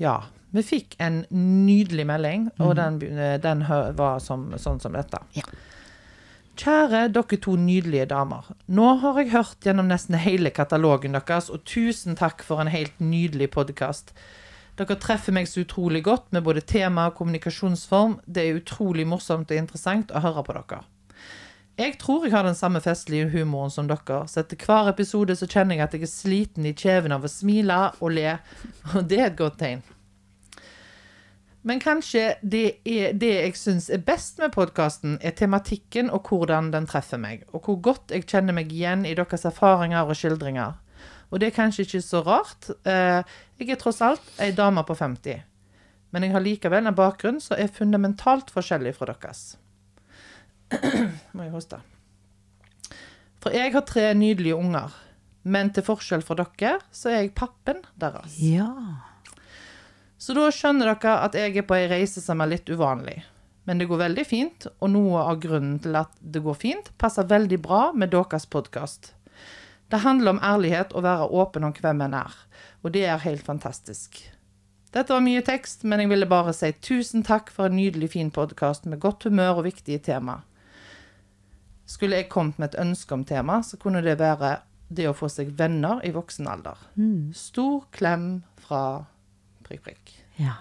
Ja. 0.02 0.20
Vi 0.52 0.64
fikk 0.68 0.98
en 1.00 1.24
nydelig 1.32 2.06
melding, 2.10 2.50
og 2.60 2.76
den, 2.76 3.00
den 3.42 3.66
var 3.98 4.20
som, 4.20 4.50
sånn 4.60 4.82
som 4.84 4.98
dette. 4.98 5.22
Ja. 5.38 5.48
Kjære 6.62 7.08
dere 7.10 7.38
to 7.42 7.56
nydelige 7.58 8.06
damer. 8.12 8.46
Nå 8.70 8.92
har 9.02 9.16
jeg 9.18 9.32
hørt 9.32 9.66
gjennom 9.66 9.88
nesten 9.90 10.14
hele 10.22 10.52
katalogen 10.54 11.16
deres, 11.18 11.48
og 11.50 11.64
tusen 11.66 12.14
takk 12.20 12.44
for 12.46 12.62
en 12.62 12.70
helt 12.70 13.00
nydelig 13.02 13.48
podkast. 13.56 14.12
Dere 14.78 15.00
treffer 15.02 15.34
meg 15.34 15.50
så 15.50 15.64
utrolig 15.64 16.04
godt 16.06 16.28
med 16.30 16.46
både 16.46 16.62
tema 16.62 17.08
og 17.10 17.16
kommunikasjonsform. 17.18 18.20
Det 18.28 18.44
er 18.44 18.60
utrolig 18.60 19.08
morsomt 19.10 19.50
og 19.50 19.58
interessant 19.58 20.14
å 20.14 20.22
høre 20.22 20.44
på 20.46 20.58
dere. 20.60 20.84
Jeg 21.82 21.98
tror 21.98 22.28
jeg 22.28 22.36
har 22.36 22.46
den 22.46 22.60
samme 22.60 22.84
festlige 22.84 23.32
humoren 23.34 23.74
som 23.74 23.90
dere, 23.90 24.20
så 24.30 24.44
etter 24.44 24.62
hver 24.62 24.92
episode 24.92 25.34
så 25.40 25.50
kjenner 25.50 25.80
jeg 25.80 25.88
at 25.88 25.98
jeg 25.98 26.06
er 26.06 26.14
sliten 26.14 26.70
i 26.70 26.76
kjeven 26.78 27.18
av 27.18 27.26
å 27.26 27.32
smile 27.40 27.82
og 27.98 28.14
le, 28.20 28.38
og 28.94 29.10
det 29.10 29.18
er 29.18 29.32
et 29.32 29.42
godt 29.42 29.58
tegn. 29.64 29.82
Men 31.62 31.82
kanskje 31.82 32.36
det, 32.42 32.64
er, 32.90 33.12
det 33.14 33.30
jeg 33.30 33.58
syns 33.60 33.90
er 33.94 34.02
best 34.06 34.40
med 34.42 34.54
podkasten, 34.56 35.20
er 35.22 35.36
tematikken 35.38 36.10
og 36.10 36.32
hvordan 36.32 36.72
den 36.74 36.88
treffer 36.90 37.22
meg, 37.22 37.44
og 37.54 37.68
hvor 37.68 37.78
godt 37.92 38.14
jeg 38.16 38.26
kjenner 38.26 38.56
meg 38.58 38.74
igjen 38.74 39.06
i 39.06 39.14
deres 39.18 39.46
erfaringer 39.46 40.10
og 40.10 40.18
skildringer. 40.18 40.80
Og 41.32 41.40
det 41.40 41.52
er 41.52 41.56
kanskje 41.56 41.86
ikke 41.86 42.02
så 42.04 42.24
rart. 42.26 42.72
Eh, 42.84 43.22
jeg 43.62 43.70
er 43.72 43.80
tross 43.80 44.02
alt 44.04 44.42
ei 44.42 44.52
dame 44.58 44.84
på 44.88 44.98
50. 44.98 45.46
Men 46.12 46.26
jeg 46.26 46.34
har 46.34 46.44
likevel 46.44 46.90
en 46.90 46.98
bakgrunn 46.98 47.40
som 47.40 47.60
er 47.62 47.72
fundamentalt 47.72 48.52
forskjellig 48.52 48.98
fra 48.98 49.14
deres. 49.14 49.56
Må 51.36 51.46
jeg 51.46 51.54
hoste. 51.54 51.80
For 53.42 53.56
jeg 53.56 53.72
har 53.74 53.86
tre 53.88 54.12
nydelige 54.18 54.58
unger. 54.58 54.92
Men 55.44 55.72
til 55.74 55.86
forskjell 55.86 56.22
fra 56.26 56.38
dere, 56.42 56.76
så 56.94 57.10
er 57.10 57.24
jeg 57.24 57.34
pappen 57.38 57.80
deres. 58.02 58.36
Ja. 58.44 58.68
Så 60.22 60.36
da 60.38 60.52
skjønner 60.54 60.92
dere 60.92 61.16
at 61.26 61.34
jeg 61.34 61.56
er 61.58 61.66
på 61.66 61.74
ei 61.74 61.88
reise 61.90 62.22
som 62.22 62.44
er 62.44 62.52
litt 62.52 62.70
uvanlig. 62.70 63.24
Men 63.66 63.80
det 63.82 63.88
går 63.90 64.04
veldig 64.04 64.26
fint, 64.26 64.68
og 64.78 64.92
noe 64.94 65.24
av 65.26 65.40
grunnen 65.42 65.80
til 65.82 65.98
at 65.98 66.14
det 66.22 66.44
går 66.46 66.58
fint, 66.62 66.92
passer 67.02 67.26
veldig 67.30 67.58
bra 67.62 67.88
med 67.98 68.14
deres 68.14 68.46
podkast. 68.46 69.16
Det 69.90 70.02
handler 70.06 70.36
om 70.36 70.44
ærlighet 70.46 70.94
og 70.94 71.06
være 71.06 71.26
åpen 71.42 71.66
om 71.66 71.74
hvem 71.74 72.06
en 72.06 72.14
er, 72.22 72.38
og 72.86 72.94
det 72.94 73.04
er 73.10 73.26
helt 73.26 73.44
fantastisk. 73.46 74.22
Dette 74.94 75.14
var 75.14 75.24
mye 75.26 75.42
tekst, 75.46 75.86
men 75.88 76.04
jeg 76.04 76.12
ville 76.12 76.30
bare 76.30 76.54
si 76.54 76.70
tusen 76.84 77.26
takk 77.26 77.50
for 77.54 77.70
en 77.70 77.78
nydelig 77.80 78.12
fin 78.14 78.30
podkast 78.32 78.86
med 78.86 79.02
godt 79.02 79.26
humør 79.26 79.62
og 79.62 79.70
viktige 79.72 80.04
tema. 80.06 80.42
Skulle 81.90 82.22
jeg 82.22 82.30
kommet 82.30 82.60
med 82.62 82.72
et 82.72 82.82
ønske 82.84 83.18
om 83.18 83.26
tema, 83.26 83.62
så 83.66 83.80
kunne 83.82 84.04
det 84.06 84.20
være 84.22 84.60
det 84.92 85.08
å 85.10 85.16
få 85.18 85.32
seg 85.32 85.54
venner 85.58 86.04
i 86.06 86.12
voksen 86.14 86.48
alder. 86.52 86.78
Stor 87.36 87.88
klem 87.96 88.44
fra 88.62 89.08
prikk, 89.72 89.84
prikk. 89.88 90.14
ja. 90.44 90.58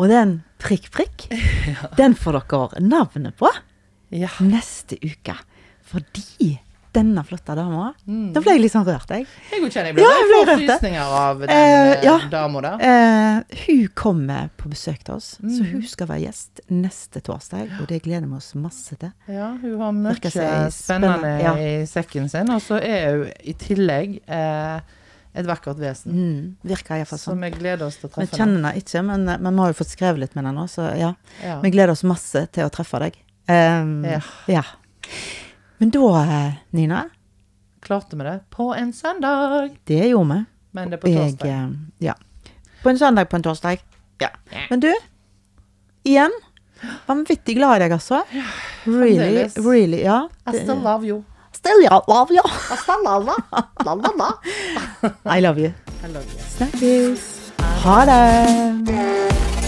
Og 0.00 0.08
den 0.10 0.42
prikk, 0.58 0.88
prikk, 0.90 1.28
den 2.00 2.16
får 2.18 2.40
dere 2.42 2.80
navnet 2.82 3.36
på 3.38 3.48
Ja. 4.14 4.28
neste 4.42 4.96
uke. 5.02 5.36
Fordi 5.84 6.56
denne 6.94 7.24
flotte 7.26 7.54
dama 7.58 7.88
Da 8.06 8.38
ble 8.42 8.52
jeg 8.54 8.60
litt 8.62 8.72
sånn 8.72 8.84
rørt, 8.86 9.08
jeg. 9.10 9.24
Jeg 9.50 9.62
òg 9.64 9.72
kjenner 9.74 9.88
jeg 9.90 9.96
ble 9.96 10.02
Ja, 10.04 10.10
jeg 10.14 10.26
ble 10.30 10.40
rørt. 10.46 10.60
frysninger 10.68 11.14
av 11.18 11.40
den 11.42 11.50
Eh, 11.50 11.90
eh, 11.94 12.04
ja. 12.06 12.18
dama 12.30 12.60
der. 12.62 12.84
Uh, 12.84 13.56
hun 13.66 13.88
kommer 13.98 14.50
på 14.56 14.70
besøk 14.70 15.02
til 15.04 15.14
oss, 15.16 15.32
så 15.40 15.62
Mm. 15.62 15.70
hun 15.72 15.82
skal 15.90 16.06
være 16.06 16.22
gjest 16.26 16.60
neste 16.70 17.20
torsdag. 17.20 17.72
Og 17.80 17.86
det 17.88 18.02
gleder 18.04 18.28
vi 18.30 18.36
oss 18.36 18.52
masse 18.54 18.96
til. 18.98 19.12
Ja, 19.28 19.56
hun 19.60 19.78
har 19.80 19.92
mye 19.92 20.14
spennende 20.14 20.70
spennende, 20.70 21.32
ja. 21.42 21.54
i 21.56 21.84
sekken 21.86 22.28
sin. 22.30 22.50
Og 22.50 22.60
så 22.62 22.78
er 22.82 23.10
hun 23.18 23.32
i 23.42 23.52
tillegg 23.54 24.20
eh, 24.28 24.80
et 25.34 25.46
vakkert 25.48 25.80
vesen. 25.82 26.12
Mm, 26.14 26.42
virker 26.62 27.00
iallfall 27.00 27.18
sånn. 27.18 27.38
Så 27.40 27.42
vi 27.42 27.50
gleder 27.56 27.86
oss 27.88 27.96
til 27.98 28.08
å 28.08 28.20
Vi 28.22 28.26
kjenner 28.30 28.54
henne 28.60 28.70
ikke, 28.78 29.02
men, 29.02 29.24
men 29.26 29.48
vi 29.56 29.62
har 29.64 29.72
jo 29.72 29.78
fått 29.80 29.90
skrevet 29.90 30.20
litt 30.22 30.34
med 30.36 30.44
henne 30.44 30.54
nå, 30.60 30.66
så 30.70 30.86
ja. 30.94 31.08
Ja. 31.42 31.56
Vi 31.64 31.72
gleder 31.74 31.90
oss 31.96 32.04
masse 32.06 32.44
til 32.54 32.68
å 32.68 32.70
treffe 32.74 33.00
deg. 33.02 33.18
Um, 33.50 34.04
Ja. 34.06 34.20
ja. 34.48 34.62
Men 35.82 35.90
da, 35.90 36.22
eh, 36.22 36.52
Nina, 36.70 37.02
Klarte 37.84 38.16
vi 38.16 38.24
det 38.24 38.38
på 38.54 38.70
en 38.72 38.92
søndag, 38.96 39.74
det 39.84 40.06
gjorde 40.08 40.30
vi. 40.38 40.44
men 40.72 40.90
det 40.90 40.96
er 40.96 41.02
på 41.02 41.10
torsdag. 41.12 41.50
Jeg, 41.50 41.74
ja. 42.06 42.14
På 42.82 42.88
en 42.90 42.98
søndag, 42.98 43.28
på 43.28 43.36
en 43.36 43.42
torsdag. 43.44 43.82
Ja. 44.22 44.30
Men 44.70 44.80
du, 44.80 44.88
igjen, 46.08 46.32
vanvittig 47.06 47.58
glad 47.58 47.76
i 47.76 47.84
deg, 47.84 47.92
altså. 47.98 48.22
Really, 48.86 49.44
really, 49.56 50.00
ja. 50.06 50.28
I 50.46 50.56
still 50.62 50.80
love 50.80 51.04
you. 51.04 51.24
Still 51.64 51.80
yeah, 51.80 51.98
love 52.08 52.30
you. 52.30 52.42
I 52.44 52.76
still 52.76 53.02
love 53.02 53.24
you. 53.24 53.36
La, 53.86 53.94
la, 53.94 54.10
la. 54.20 54.38
I 55.24 55.40
love 55.40 55.58
you. 55.58 55.72
I 56.04 56.08
love 56.08 56.26
you. 56.28 56.40
Snakkes. 56.56 57.52
Ha 57.84 58.04
det. 58.04 59.63